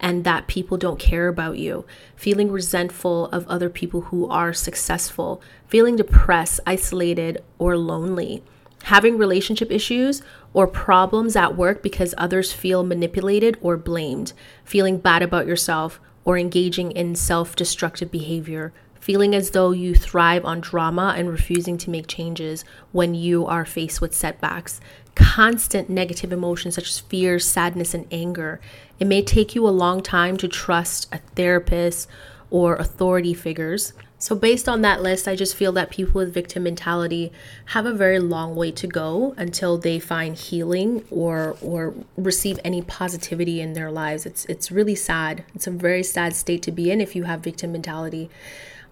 and 0.01 0.23
that 0.23 0.47
people 0.47 0.77
don't 0.77 0.99
care 0.99 1.27
about 1.27 1.59
you, 1.59 1.85
feeling 2.15 2.51
resentful 2.51 3.27
of 3.27 3.47
other 3.47 3.69
people 3.69 4.01
who 4.01 4.27
are 4.27 4.51
successful, 4.51 5.41
feeling 5.67 5.95
depressed, 5.95 6.59
isolated, 6.65 7.41
or 7.59 7.77
lonely, 7.77 8.43
having 8.83 9.17
relationship 9.17 9.71
issues 9.71 10.23
or 10.53 10.67
problems 10.67 11.35
at 11.35 11.55
work 11.55 11.81
because 11.81 12.13
others 12.17 12.51
feel 12.51 12.83
manipulated 12.83 13.57
or 13.61 13.77
blamed, 13.77 14.33
feeling 14.63 14.97
bad 14.97 15.21
about 15.21 15.47
yourself, 15.47 15.99
or 16.23 16.37
engaging 16.37 16.91
in 16.91 17.15
self 17.15 17.55
destructive 17.55 18.11
behavior, 18.11 18.73
feeling 18.99 19.33
as 19.33 19.51
though 19.51 19.71
you 19.71 19.95
thrive 19.95 20.45
on 20.45 20.61
drama 20.61 21.15
and 21.17 21.29
refusing 21.29 21.77
to 21.77 21.89
make 21.89 22.07
changes 22.07 22.63
when 22.91 23.15
you 23.15 23.45
are 23.45 23.65
faced 23.65 24.01
with 24.01 24.13
setbacks, 24.13 24.79
constant 25.15 25.89
negative 25.89 26.31
emotions 26.31 26.75
such 26.75 26.89
as 26.89 26.99
fear, 26.99 27.39
sadness, 27.39 27.93
and 27.93 28.05
anger. 28.11 28.61
It 28.99 29.07
may 29.07 29.23
take 29.23 29.55
you 29.55 29.67
a 29.67 29.69
long 29.69 30.01
time 30.03 30.37
to 30.37 30.47
trust 30.47 31.07
a 31.11 31.17
therapist 31.35 32.07
or 32.51 32.75
authority 32.75 33.33
figures. 33.33 33.93
So, 34.21 34.35
based 34.35 34.69
on 34.69 34.83
that 34.83 35.01
list, 35.01 35.27
I 35.27 35.35
just 35.35 35.55
feel 35.55 35.71
that 35.71 35.89
people 35.89 36.19
with 36.19 36.31
victim 36.31 36.61
mentality 36.61 37.31
have 37.65 37.87
a 37.87 37.91
very 37.91 38.19
long 38.19 38.55
way 38.55 38.71
to 38.73 38.85
go 38.85 39.33
until 39.35 39.79
they 39.79 39.99
find 39.99 40.35
healing 40.35 41.03
or 41.09 41.57
or 41.59 41.95
receive 42.15 42.59
any 42.63 42.83
positivity 42.83 43.59
in 43.59 43.73
their 43.73 43.89
lives. 43.89 44.27
It's 44.27 44.45
it's 44.45 44.71
really 44.71 44.93
sad. 44.93 45.43
It's 45.55 45.65
a 45.65 45.71
very 45.71 46.03
sad 46.03 46.35
state 46.35 46.61
to 46.61 46.71
be 46.71 46.91
in 46.91 47.01
if 47.01 47.15
you 47.15 47.23
have 47.23 47.39
victim 47.39 47.71
mentality. 47.71 48.29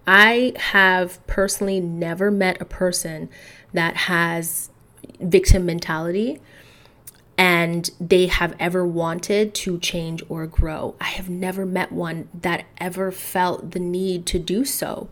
I 0.04 0.52
have 0.56 1.24
personally 1.28 1.78
never 1.78 2.32
met 2.32 2.60
a 2.60 2.64
person 2.64 3.28
that 3.72 3.96
has 3.96 4.70
victim 5.20 5.64
mentality 5.64 6.40
and 7.40 7.90
they 7.98 8.26
have 8.26 8.54
ever 8.60 8.86
wanted 8.86 9.54
to 9.54 9.78
change 9.78 10.22
or 10.28 10.46
grow. 10.46 10.94
I 11.00 11.06
have 11.06 11.30
never 11.30 11.64
met 11.64 11.90
one 11.90 12.28
that 12.34 12.66
ever 12.76 13.10
felt 13.10 13.70
the 13.70 13.80
need 13.80 14.26
to 14.26 14.38
do 14.38 14.66
so. 14.66 15.08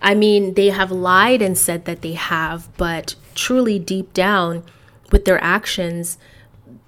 I 0.00 0.14
mean, 0.14 0.54
they 0.54 0.70
have 0.70 0.92
lied 0.92 1.42
and 1.42 1.58
said 1.58 1.84
that 1.86 2.02
they 2.02 2.12
have, 2.12 2.68
but 2.76 3.16
truly 3.34 3.80
deep 3.80 4.14
down 4.14 4.62
with 5.10 5.24
their 5.24 5.42
actions, 5.42 6.18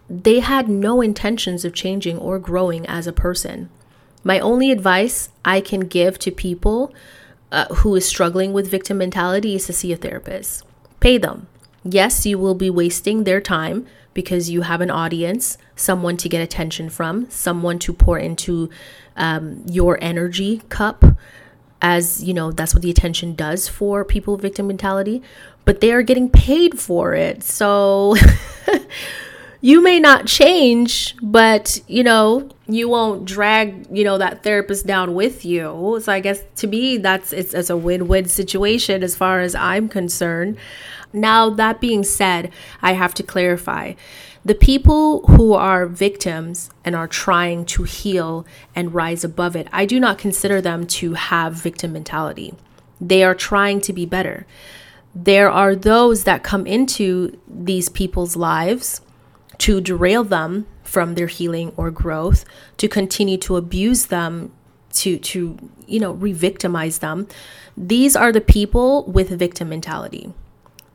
they 0.09 0.39
had 0.39 0.69
no 0.69 1.01
intentions 1.01 1.65
of 1.65 1.75
changing 1.75 2.17
or 2.17 2.39
growing 2.39 2.87
as 2.87 3.09
a 3.09 3.13
person. 3.13 3.71
My 4.23 4.39
only 4.39 4.71
advice 4.71 5.29
I 5.45 5.61
can 5.61 5.89
give 5.89 6.21
to 6.21 6.31
people 6.31 6.95
uh, 7.51 7.65
who 7.79 7.97
is 7.97 8.07
struggling 8.07 8.53
with 8.53 8.71
victim 8.71 8.99
mentality 8.99 9.57
is 9.57 9.67
to 9.67 9.73
see 9.73 9.93
a 9.93 9.97
therapist. 9.97 10.63
Pay 11.01 11.19
them. 11.19 11.49
Yes, 11.85 12.25
you 12.25 12.39
will 12.39 12.55
be 12.55 12.71
wasting 12.71 13.25
their 13.25 13.41
time 13.41 13.87
because 14.15 14.49
you 14.49 14.63
have 14.63 14.81
an 14.81 14.91
audience, 14.91 15.59
someone 15.77 16.17
to 16.17 16.29
get 16.29 16.41
attention 16.41 16.89
from, 16.89 17.29
someone 17.31 17.79
to 17.81 17.93
pour 17.93 18.19
into 18.19 18.71
um, 19.17 19.63
your 19.67 19.99
energy 20.01 20.63
cup. 20.69 21.05
As 21.83 22.25
you 22.25 22.33
know, 22.33 22.51
that's 22.51 22.73
what 22.73 22.83
the 22.83 22.91
attention 22.91 23.35
does 23.35 23.69
for 23.69 24.05
people 24.05 24.39
victim 24.39 24.69
mentality, 24.69 25.23
but 25.67 25.81
they 25.83 25.93
are 25.93 26.03
getting 26.03 26.31
paid 26.31 26.81
for 26.81 27.13
it. 27.13 27.43
So 27.43 28.17
you 29.61 29.83
may 29.83 30.01
not 30.01 30.27
change, 30.27 31.15
but 31.21 31.83
you 31.87 32.03
know, 32.03 32.49
you 32.67 32.89
won't 32.89 33.27
drag, 33.27 33.87
you 33.91 34.05
know, 34.05 34.17
that 34.17 34.43
therapist 34.43 34.87
down 34.87 35.13
with 35.13 35.45
you. 35.45 36.01
So 36.03 36.11
I 36.11 36.21
guess 36.21 36.41
to 36.57 36.67
me 36.67 36.97
that's 36.97 37.35
it's, 37.35 37.53
it's 37.53 37.69
a 37.69 37.77
win-win 37.77 38.27
situation 38.27 39.03
as 39.03 39.15
far 39.15 39.41
as 39.41 39.55
I'm 39.55 39.91
concerned. 39.91 40.57
Now, 41.15 41.49
that 41.49 41.81
being 41.81 42.03
said, 42.03 42.51
I 42.83 42.93
have 42.93 43.15
to 43.15 43.23
clarify. 43.23 43.95
The 44.45 44.55
people 44.55 45.27
who 45.29 45.55
are 45.55 45.87
victims 45.87 46.69
and 46.85 46.95
are 46.95 47.09
trying 47.09 47.65
to 47.67 47.85
heal 47.85 48.45
and 48.75 48.93
rise 48.93 49.25
above 49.25 49.57
it, 49.57 49.69
I 49.73 49.87
do 49.87 49.99
not 49.99 50.19
consider 50.19 50.61
them 50.61 50.87
to 50.89 51.15
have 51.15 51.55
victim 51.55 51.93
mentality. 51.93 52.53
They 53.01 53.25
are 53.25 53.35
trying 53.35 53.81
to 53.83 53.93
be 53.93 54.05
better. 54.05 54.47
There 55.15 55.51
are 55.51 55.77
those 55.77 56.25
that 56.25 56.43
come 56.43 56.67
into 56.67 57.39
these 57.49 57.89
people's 57.89 58.37
lives 58.37 59.01
to 59.59 59.81
derail 59.81 60.25
them 60.25 60.67
from 60.83 61.15
their 61.15 61.29
healing 61.29 61.73
or 61.77 61.91
growth, 61.91 62.45
to 62.79 62.89
continue 62.89 63.39
to 63.39 63.57
abuse 63.57 64.07
them, 64.07 64.53
to 64.95 65.19
to 65.19 65.71
you 65.87 66.01
know 66.01 66.13
re-victimize 66.13 66.99
them. 66.99 67.29
These 67.77 68.15
are 68.17 68.33
the 68.33 68.41
people 68.41 69.05
with 69.05 69.31
victim 69.31 69.69
mentality. 69.69 70.33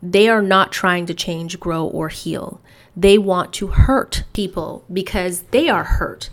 They 0.02 0.30
are 0.30 0.42
not 0.42 0.72
trying 0.72 1.06
to 1.08 1.14
change, 1.14 1.60
grow, 1.60 1.86
or 1.86 2.10
heal. 2.10 2.62
They 2.96 3.18
want 3.18 3.54
to 3.54 3.68
hurt 3.68 4.24
people 4.34 4.84
because 4.92 5.44
they 5.52 5.70
are 5.70 5.84
hurt. 5.84 6.30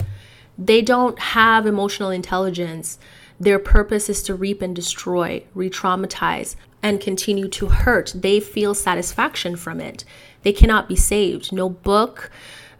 They 0.58 0.82
don't 0.82 1.18
have 1.18 1.66
emotional 1.66 2.10
intelligence. 2.10 2.98
Their 3.38 3.58
purpose 3.58 4.08
is 4.08 4.22
to 4.24 4.34
reap 4.34 4.62
and 4.62 4.74
destroy, 4.74 5.44
re 5.54 5.68
traumatize, 5.68 6.56
and 6.82 7.00
continue 7.00 7.48
to 7.48 7.66
hurt. 7.66 8.12
They 8.14 8.40
feel 8.40 8.74
satisfaction 8.74 9.56
from 9.56 9.80
it. 9.80 10.04
They 10.42 10.52
cannot 10.52 10.88
be 10.88 10.96
saved. 10.96 11.52
No 11.52 11.68
book, 11.68 12.30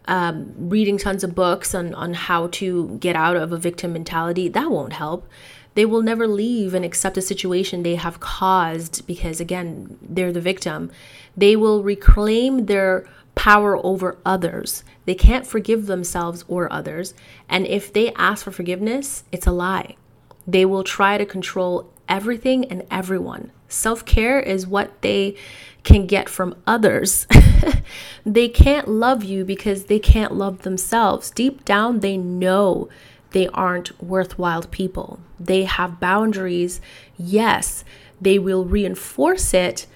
um, 0.07 0.53
reading 0.57 0.97
tons 0.97 1.23
of 1.23 1.35
books 1.35 1.75
on, 1.75 1.93
on 1.93 2.13
how 2.13 2.47
to 2.47 2.97
get 2.99 3.15
out 3.15 3.35
of 3.35 3.51
a 3.51 3.57
victim 3.57 3.93
mentality, 3.93 4.47
that 4.47 4.71
won't 4.71 4.93
help. 4.93 5.27
They 5.77 5.85
will 5.85 6.01
never 6.01 6.27
leave 6.27 6.73
and 6.73 6.83
accept 6.83 7.17
a 7.17 7.21
situation 7.21 7.83
they 7.83 7.97
have 7.97 8.19
caused 8.19 9.05
because, 9.05 9.39
again, 9.39 9.99
they're 10.01 10.31
the 10.31 10.41
victim. 10.41 10.89
They 11.37 11.55
will 11.55 11.83
reclaim 11.83 12.65
their 12.65 13.07
power 13.35 13.77
over 13.85 14.17
others. 14.25 14.83
They 15.05 15.13
can't 15.13 15.45
forgive 15.45 15.85
themselves 15.85 16.43
or 16.47 16.73
others. 16.73 17.13
And 17.47 17.67
if 17.67 17.93
they 17.93 18.11
ask 18.13 18.43
for 18.43 18.51
forgiveness, 18.51 19.23
it's 19.31 19.45
a 19.45 19.51
lie. 19.51 19.97
They 20.47 20.65
will 20.65 20.83
try 20.83 21.19
to 21.19 21.27
control 21.27 21.93
everything 22.09 22.65
and 22.65 22.83
everyone. 22.89 23.51
Self 23.67 24.03
care 24.03 24.39
is 24.39 24.65
what 24.65 24.99
they 25.03 25.35
can 25.83 26.07
get 26.07 26.27
from 26.27 26.55
others. 26.65 27.27
they 28.25 28.49
can't 28.49 28.87
love 28.87 29.23
you 29.23 29.45
because 29.45 29.85
they 29.85 29.99
can't 29.99 30.33
love 30.33 30.63
themselves. 30.63 31.29
Deep 31.29 31.65
down, 31.65 31.99
they 31.99 32.17
know 32.17 32.89
they 33.31 33.47
aren't 33.49 34.01
worthwhile 34.03 34.63
people. 34.63 35.19
They 35.39 35.65
have 35.65 35.99
boundaries. 35.99 36.81
Yes, 37.17 37.83
they 38.21 38.39
will 38.39 38.65
reinforce 38.65 39.53
it 39.53 39.87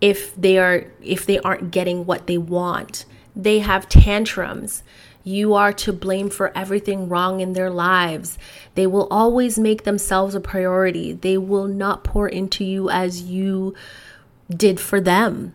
if 0.00 0.34
they 0.34 0.58
are 0.58 0.86
if 1.02 1.26
they 1.26 1.38
aren't 1.40 1.70
getting 1.70 2.06
what 2.06 2.26
they 2.26 2.38
want. 2.38 3.04
They 3.36 3.60
have 3.60 3.88
tantrums. 3.88 4.82
You 5.22 5.54
are 5.54 5.72
to 5.74 5.92
blame 5.92 6.30
for 6.30 6.50
everything 6.56 7.08
wrong 7.08 7.40
in 7.40 7.52
their 7.52 7.70
lives. 7.70 8.38
They 8.74 8.86
will 8.86 9.06
always 9.10 9.58
make 9.58 9.84
themselves 9.84 10.34
a 10.34 10.40
priority. 10.40 11.12
They 11.12 11.36
will 11.36 11.66
not 11.68 12.04
pour 12.04 12.26
into 12.28 12.64
you 12.64 12.88
as 12.90 13.22
you 13.22 13.74
did 14.50 14.80
for 14.80 15.00
them. 15.00 15.54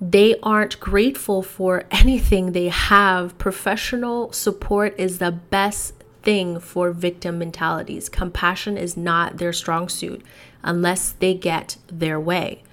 they 0.00 0.36
aren't 0.42 0.78
grateful 0.78 1.42
for 1.42 1.84
anything 1.90 2.52
they 2.52 2.68
have. 2.68 3.36
Professional 3.38 4.30
support 4.32 4.94
is 4.98 5.18
the 5.18 5.32
best 5.32 5.95
thing 6.26 6.58
for 6.58 6.90
victim 6.90 7.38
mentalities. 7.38 8.08
Compassion 8.08 8.76
is 8.76 8.96
not 8.96 9.38
their 9.38 9.52
strong 9.52 9.88
suit 9.88 10.22
unless 10.64 11.12
they 11.12 11.32
get 11.32 11.76
their 11.86 12.18
way. 12.18 12.64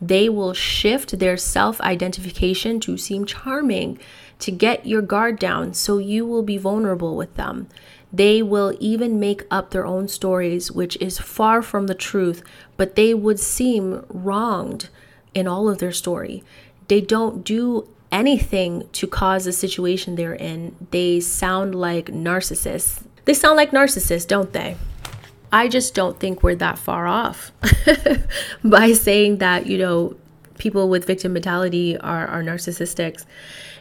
They 0.00 0.28
will 0.28 0.54
shift 0.54 1.18
their 1.18 1.36
self 1.36 1.80
identification 1.80 2.78
to 2.80 2.96
seem 2.96 3.26
charming 3.26 3.98
to 4.38 4.52
get 4.52 4.86
your 4.86 5.02
guard 5.02 5.40
down 5.40 5.74
so 5.74 5.98
you 5.98 6.24
will 6.24 6.44
be 6.44 6.56
vulnerable 6.56 7.16
with 7.16 7.34
them. 7.34 7.68
They 8.12 8.42
will 8.42 8.76
even 8.78 9.20
make 9.20 9.44
up 9.50 9.70
their 9.70 9.84
own 9.84 10.06
stories, 10.06 10.70
which 10.70 10.96
is 10.98 11.18
far 11.18 11.62
from 11.62 11.88
the 11.88 11.94
truth, 11.94 12.44
but 12.76 12.94
they 12.94 13.12
would 13.12 13.40
seem 13.40 14.04
wronged 14.08 14.88
in 15.34 15.48
all 15.48 15.68
of 15.68 15.78
their 15.78 15.92
story. 15.92 16.44
They 16.86 17.00
don't 17.00 17.44
do 17.44 17.88
anything 18.12 18.88
to 18.92 19.06
cause 19.06 19.44
the 19.44 19.52
situation 19.52 20.14
they're 20.14 20.34
in. 20.34 20.74
They 20.90 21.20
sound 21.20 21.74
like 21.74 22.06
narcissists. 22.06 23.02
They 23.24 23.34
sound 23.34 23.56
like 23.56 23.70
narcissists, 23.70 24.26
don't 24.26 24.52
they? 24.52 24.76
I 25.52 25.68
just 25.68 25.94
don't 25.94 26.18
think 26.18 26.42
we're 26.42 26.54
that 26.56 26.78
far 26.78 27.06
off 27.06 27.52
by 28.64 28.92
saying 28.92 29.38
that, 29.38 29.66
you 29.66 29.78
know, 29.78 30.16
people 30.58 30.88
with 30.88 31.06
victim 31.06 31.32
mentality 31.32 31.98
are, 31.98 32.26
are 32.26 32.42
narcissistic. 32.42 33.24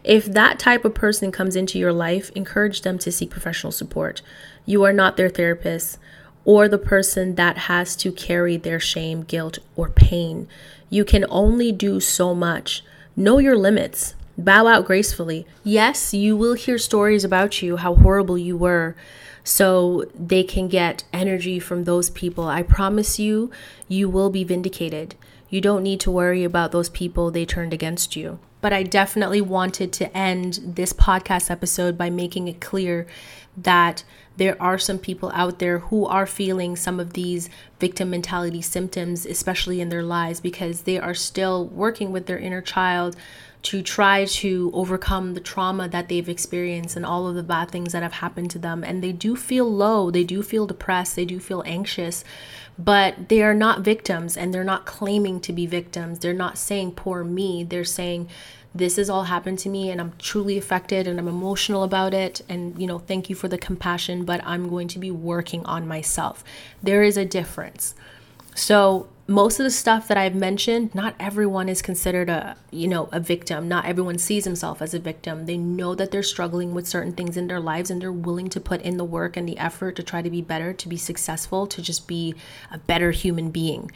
If 0.03 0.25
that 0.25 0.57
type 0.57 0.85
of 0.85 0.95
person 0.95 1.31
comes 1.31 1.55
into 1.55 1.77
your 1.77 1.93
life, 1.93 2.31
encourage 2.31 2.81
them 2.81 2.97
to 2.99 3.11
seek 3.11 3.29
professional 3.29 3.71
support. 3.71 4.21
You 4.65 4.83
are 4.83 4.93
not 4.93 5.17
their 5.17 5.29
therapist 5.29 5.99
or 6.45 6.67
the 6.67 6.77
person 6.77 7.35
that 7.35 7.57
has 7.57 7.95
to 7.97 8.11
carry 8.11 8.57
their 8.57 8.79
shame, 8.79 9.21
guilt, 9.23 9.59
or 9.75 9.89
pain. 9.89 10.47
You 10.89 11.05
can 11.05 11.25
only 11.29 11.71
do 11.71 11.99
so 11.99 12.33
much. 12.33 12.83
Know 13.15 13.37
your 13.37 13.57
limits. 13.57 14.15
Bow 14.39 14.67
out 14.67 14.85
gracefully. 14.85 15.45
Yes, 15.65 16.13
you 16.13 16.37
will 16.37 16.53
hear 16.53 16.77
stories 16.77 17.25
about 17.25 17.61
you, 17.61 17.75
how 17.75 17.95
horrible 17.95 18.37
you 18.37 18.55
were, 18.55 18.95
so 19.43 20.05
they 20.17 20.43
can 20.43 20.69
get 20.69 21.03
energy 21.11 21.59
from 21.59 21.83
those 21.83 22.09
people. 22.09 22.47
I 22.47 22.63
promise 22.63 23.19
you, 23.19 23.51
you 23.89 24.07
will 24.07 24.29
be 24.29 24.45
vindicated. 24.45 25.15
You 25.49 25.59
don't 25.59 25.83
need 25.83 25.99
to 26.01 26.11
worry 26.11 26.45
about 26.45 26.71
those 26.71 26.87
people 26.87 27.31
they 27.31 27.45
turned 27.45 27.73
against 27.73 28.15
you. 28.15 28.39
But 28.61 28.71
I 28.71 28.83
definitely 28.83 29.41
wanted 29.41 29.91
to 29.93 30.17
end 30.17 30.59
this 30.63 30.93
podcast 30.93 31.51
episode 31.51 31.97
by 31.97 32.09
making 32.09 32.47
it 32.47 32.61
clear 32.61 33.07
that 33.57 34.05
there 34.37 34.61
are 34.61 34.77
some 34.77 34.99
people 34.99 35.31
out 35.33 35.59
there 35.59 35.79
who 35.79 36.05
are 36.05 36.25
feeling 36.25 36.77
some 36.77 36.97
of 36.97 37.11
these 37.11 37.49
victim 37.77 38.09
mentality 38.09 38.61
symptoms, 38.61 39.25
especially 39.25 39.81
in 39.81 39.89
their 39.89 40.03
lives, 40.03 40.39
because 40.39 40.83
they 40.83 40.97
are 40.97 41.13
still 41.13 41.65
working 41.65 42.13
with 42.13 42.25
their 42.25 42.39
inner 42.39 42.61
child 42.61 43.17
to 43.61 43.81
try 43.81 44.23
to 44.23 44.71
overcome 44.73 45.33
the 45.33 45.39
trauma 45.41 45.89
that 45.89 46.07
they've 46.07 46.29
experienced 46.29 46.95
and 46.95 47.05
all 47.05 47.27
of 47.27 47.35
the 47.35 47.43
bad 47.43 47.69
things 47.69 47.91
that 47.91 48.03
have 48.03 48.13
happened 48.13 48.49
to 48.51 48.59
them. 48.59 48.83
And 48.83 49.03
they 49.03 49.11
do 49.11 49.35
feel 49.35 49.69
low, 49.69 50.09
they 50.09 50.23
do 50.23 50.41
feel 50.41 50.65
depressed, 50.65 51.15
they 51.15 51.25
do 51.25 51.39
feel 51.39 51.63
anxious, 51.65 52.23
but 52.77 53.27
they 53.27 53.43
are 53.43 53.53
not 53.53 53.81
victims 53.81 54.37
and 54.37 54.53
they're 54.53 54.63
not 54.63 54.85
claiming 54.85 55.41
to 55.41 55.51
be 55.51 55.65
victims. 55.65 56.19
They're 56.19 56.33
not 56.33 56.57
saying, 56.57 56.93
poor 56.93 57.25
me. 57.25 57.65
They're 57.65 57.83
saying, 57.83 58.29
this 58.73 58.95
has 58.95 59.09
all 59.09 59.23
happened 59.23 59.59
to 59.59 59.69
me 59.69 59.89
and 59.89 59.99
I'm 59.99 60.13
truly 60.19 60.57
affected 60.57 61.07
and 61.07 61.19
I'm 61.19 61.27
emotional 61.27 61.83
about 61.83 62.13
it. 62.13 62.41
And, 62.47 62.79
you 62.79 62.87
know, 62.87 62.99
thank 62.99 63.29
you 63.29 63.35
for 63.35 63.47
the 63.49 63.57
compassion, 63.57 64.23
but 64.23 64.41
I'm 64.45 64.69
going 64.69 64.87
to 64.89 64.99
be 64.99 65.11
working 65.11 65.65
on 65.65 65.87
myself. 65.87 66.43
There 66.81 67.03
is 67.03 67.17
a 67.17 67.25
difference. 67.25 67.95
So, 68.59 69.07
most 69.25 69.57
of 69.59 69.63
the 69.63 69.71
stuff 69.71 70.09
that 70.09 70.17
I've 70.17 70.35
mentioned, 70.35 70.93
not 70.93 71.15
everyone 71.17 71.69
is 71.69 71.81
considered 71.81 72.29
a, 72.29 72.57
you 72.71 72.89
know, 72.89 73.07
a 73.13 73.19
victim. 73.19 73.69
Not 73.69 73.85
everyone 73.85 74.17
sees 74.17 74.43
himself 74.43 74.81
as 74.81 74.93
a 74.93 74.99
victim. 74.99 75.45
They 75.45 75.55
know 75.55 75.95
that 75.95 76.11
they're 76.11 76.23
struggling 76.23 76.73
with 76.73 76.85
certain 76.85 77.13
things 77.13 77.37
in 77.37 77.47
their 77.47 77.61
lives 77.61 77.89
and 77.89 78.01
they're 78.01 78.11
willing 78.11 78.49
to 78.49 78.59
put 78.59 78.81
in 78.81 78.97
the 78.97 79.05
work 79.05 79.37
and 79.37 79.47
the 79.47 79.57
effort 79.57 79.95
to 79.95 80.03
try 80.03 80.21
to 80.21 80.29
be 80.29 80.41
better, 80.41 80.73
to 80.73 80.89
be 80.89 80.97
successful, 80.97 81.67
to 81.67 81.81
just 81.81 82.05
be 82.05 82.35
a 82.69 82.79
better 82.79 83.11
human 83.11 83.49
being. 83.49 83.91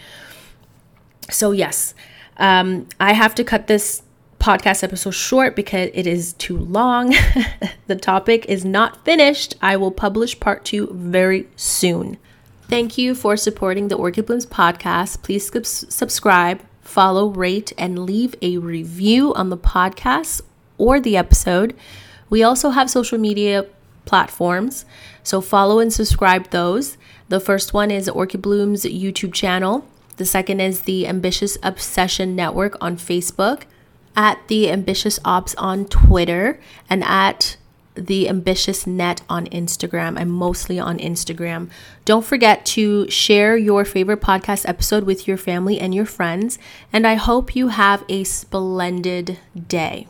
So, 1.30 1.52
yes, 1.52 1.94
um, 2.38 2.88
I 3.02 3.14
have 3.14 3.36
to 3.36 3.44
cut 3.44 3.68
this 3.68 4.02
podcast 4.40 4.82
episode 4.82 5.12
short 5.12 5.58
because 5.58 5.90
it 5.94 6.08
is 6.08 6.34
too 6.34 6.58
long. 6.58 7.14
the 7.88 7.98
topic 7.98 8.46
is 8.48 8.64
not 8.64 9.04
finished. 9.04 9.56
I 9.62 9.76
will 9.76 9.92
publish 9.92 10.40
part 10.40 10.64
two 10.64 10.88
very 10.94 11.50
soon. 11.58 12.18
Thank 12.74 12.98
you 12.98 13.14
for 13.14 13.38
supporting 13.38 13.90
the 13.90 13.96
Orchid 13.98 14.26
Blooms 14.26 14.48
podcast. 14.48 15.22
Please 15.22 15.52
subscribe, 15.94 16.60
follow, 16.82 17.28
rate, 17.28 17.72
and 17.78 18.00
leave 18.00 18.34
a 18.42 18.58
review 18.58 19.32
on 19.36 19.52
the 19.52 19.58
podcast 19.60 20.42
or 20.80 21.00
the 21.00 21.16
episode. 21.16 21.76
We 22.32 22.42
also 22.42 22.72
have 22.72 22.90
social 22.90 23.20
media 23.20 23.68
platforms, 24.06 24.86
so 25.22 25.40
follow 25.40 25.78
and 25.78 25.94
subscribe 25.94 26.50
those. 26.50 26.98
The 27.30 27.40
first 27.40 27.76
one 27.76 27.92
is 27.92 28.10
Orchid 28.10 28.42
Blooms 28.42 28.86
YouTube 28.86 29.34
channel. 29.34 29.88
The 30.18 30.26
second 30.26 30.60
is 30.60 30.82
the 30.82 31.06
Ambitious 31.06 31.60
Obsession 31.62 32.36
Network 32.36 32.76
on 32.82 32.98
Facebook 32.98 33.66
at 34.16 34.40
the 34.48 34.72
Ambitious 34.72 35.20
Ops 35.24 35.54
on 35.60 35.86
Twitter 35.86 36.60
and 36.90 37.04
at 37.04 37.56
the 37.96 38.28
ambitious 38.30 38.88
net 38.88 39.22
on 39.30 39.46
Instagram. 39.48 40.20
I'm 40.20 40.30
mostly 40.30 40.80
on 40.80 40.98
Instagram. 40.98 41.70
Don't 42.06 42.26
forget 42.26 42.66
to 42.68 43.10
share 43.10 43.56
your 43.56 43.86
favorite 43.86 44.22
podcast 44.22 44.68
episode 44.68 45.04
with 45.04 45.28
your 45.28 45.38
family 45.38 45.80
and 45.80 45.94
your 45.94 46.06
friends. 46.06 46.60
And 46.92 47.06
I 47.06 47.16
hope 47.16 47.56
you 47.56 47.70
have 47.70 48.04
a 48.10 48.24
splendid 48.24 49.40
day. 49.68 50.08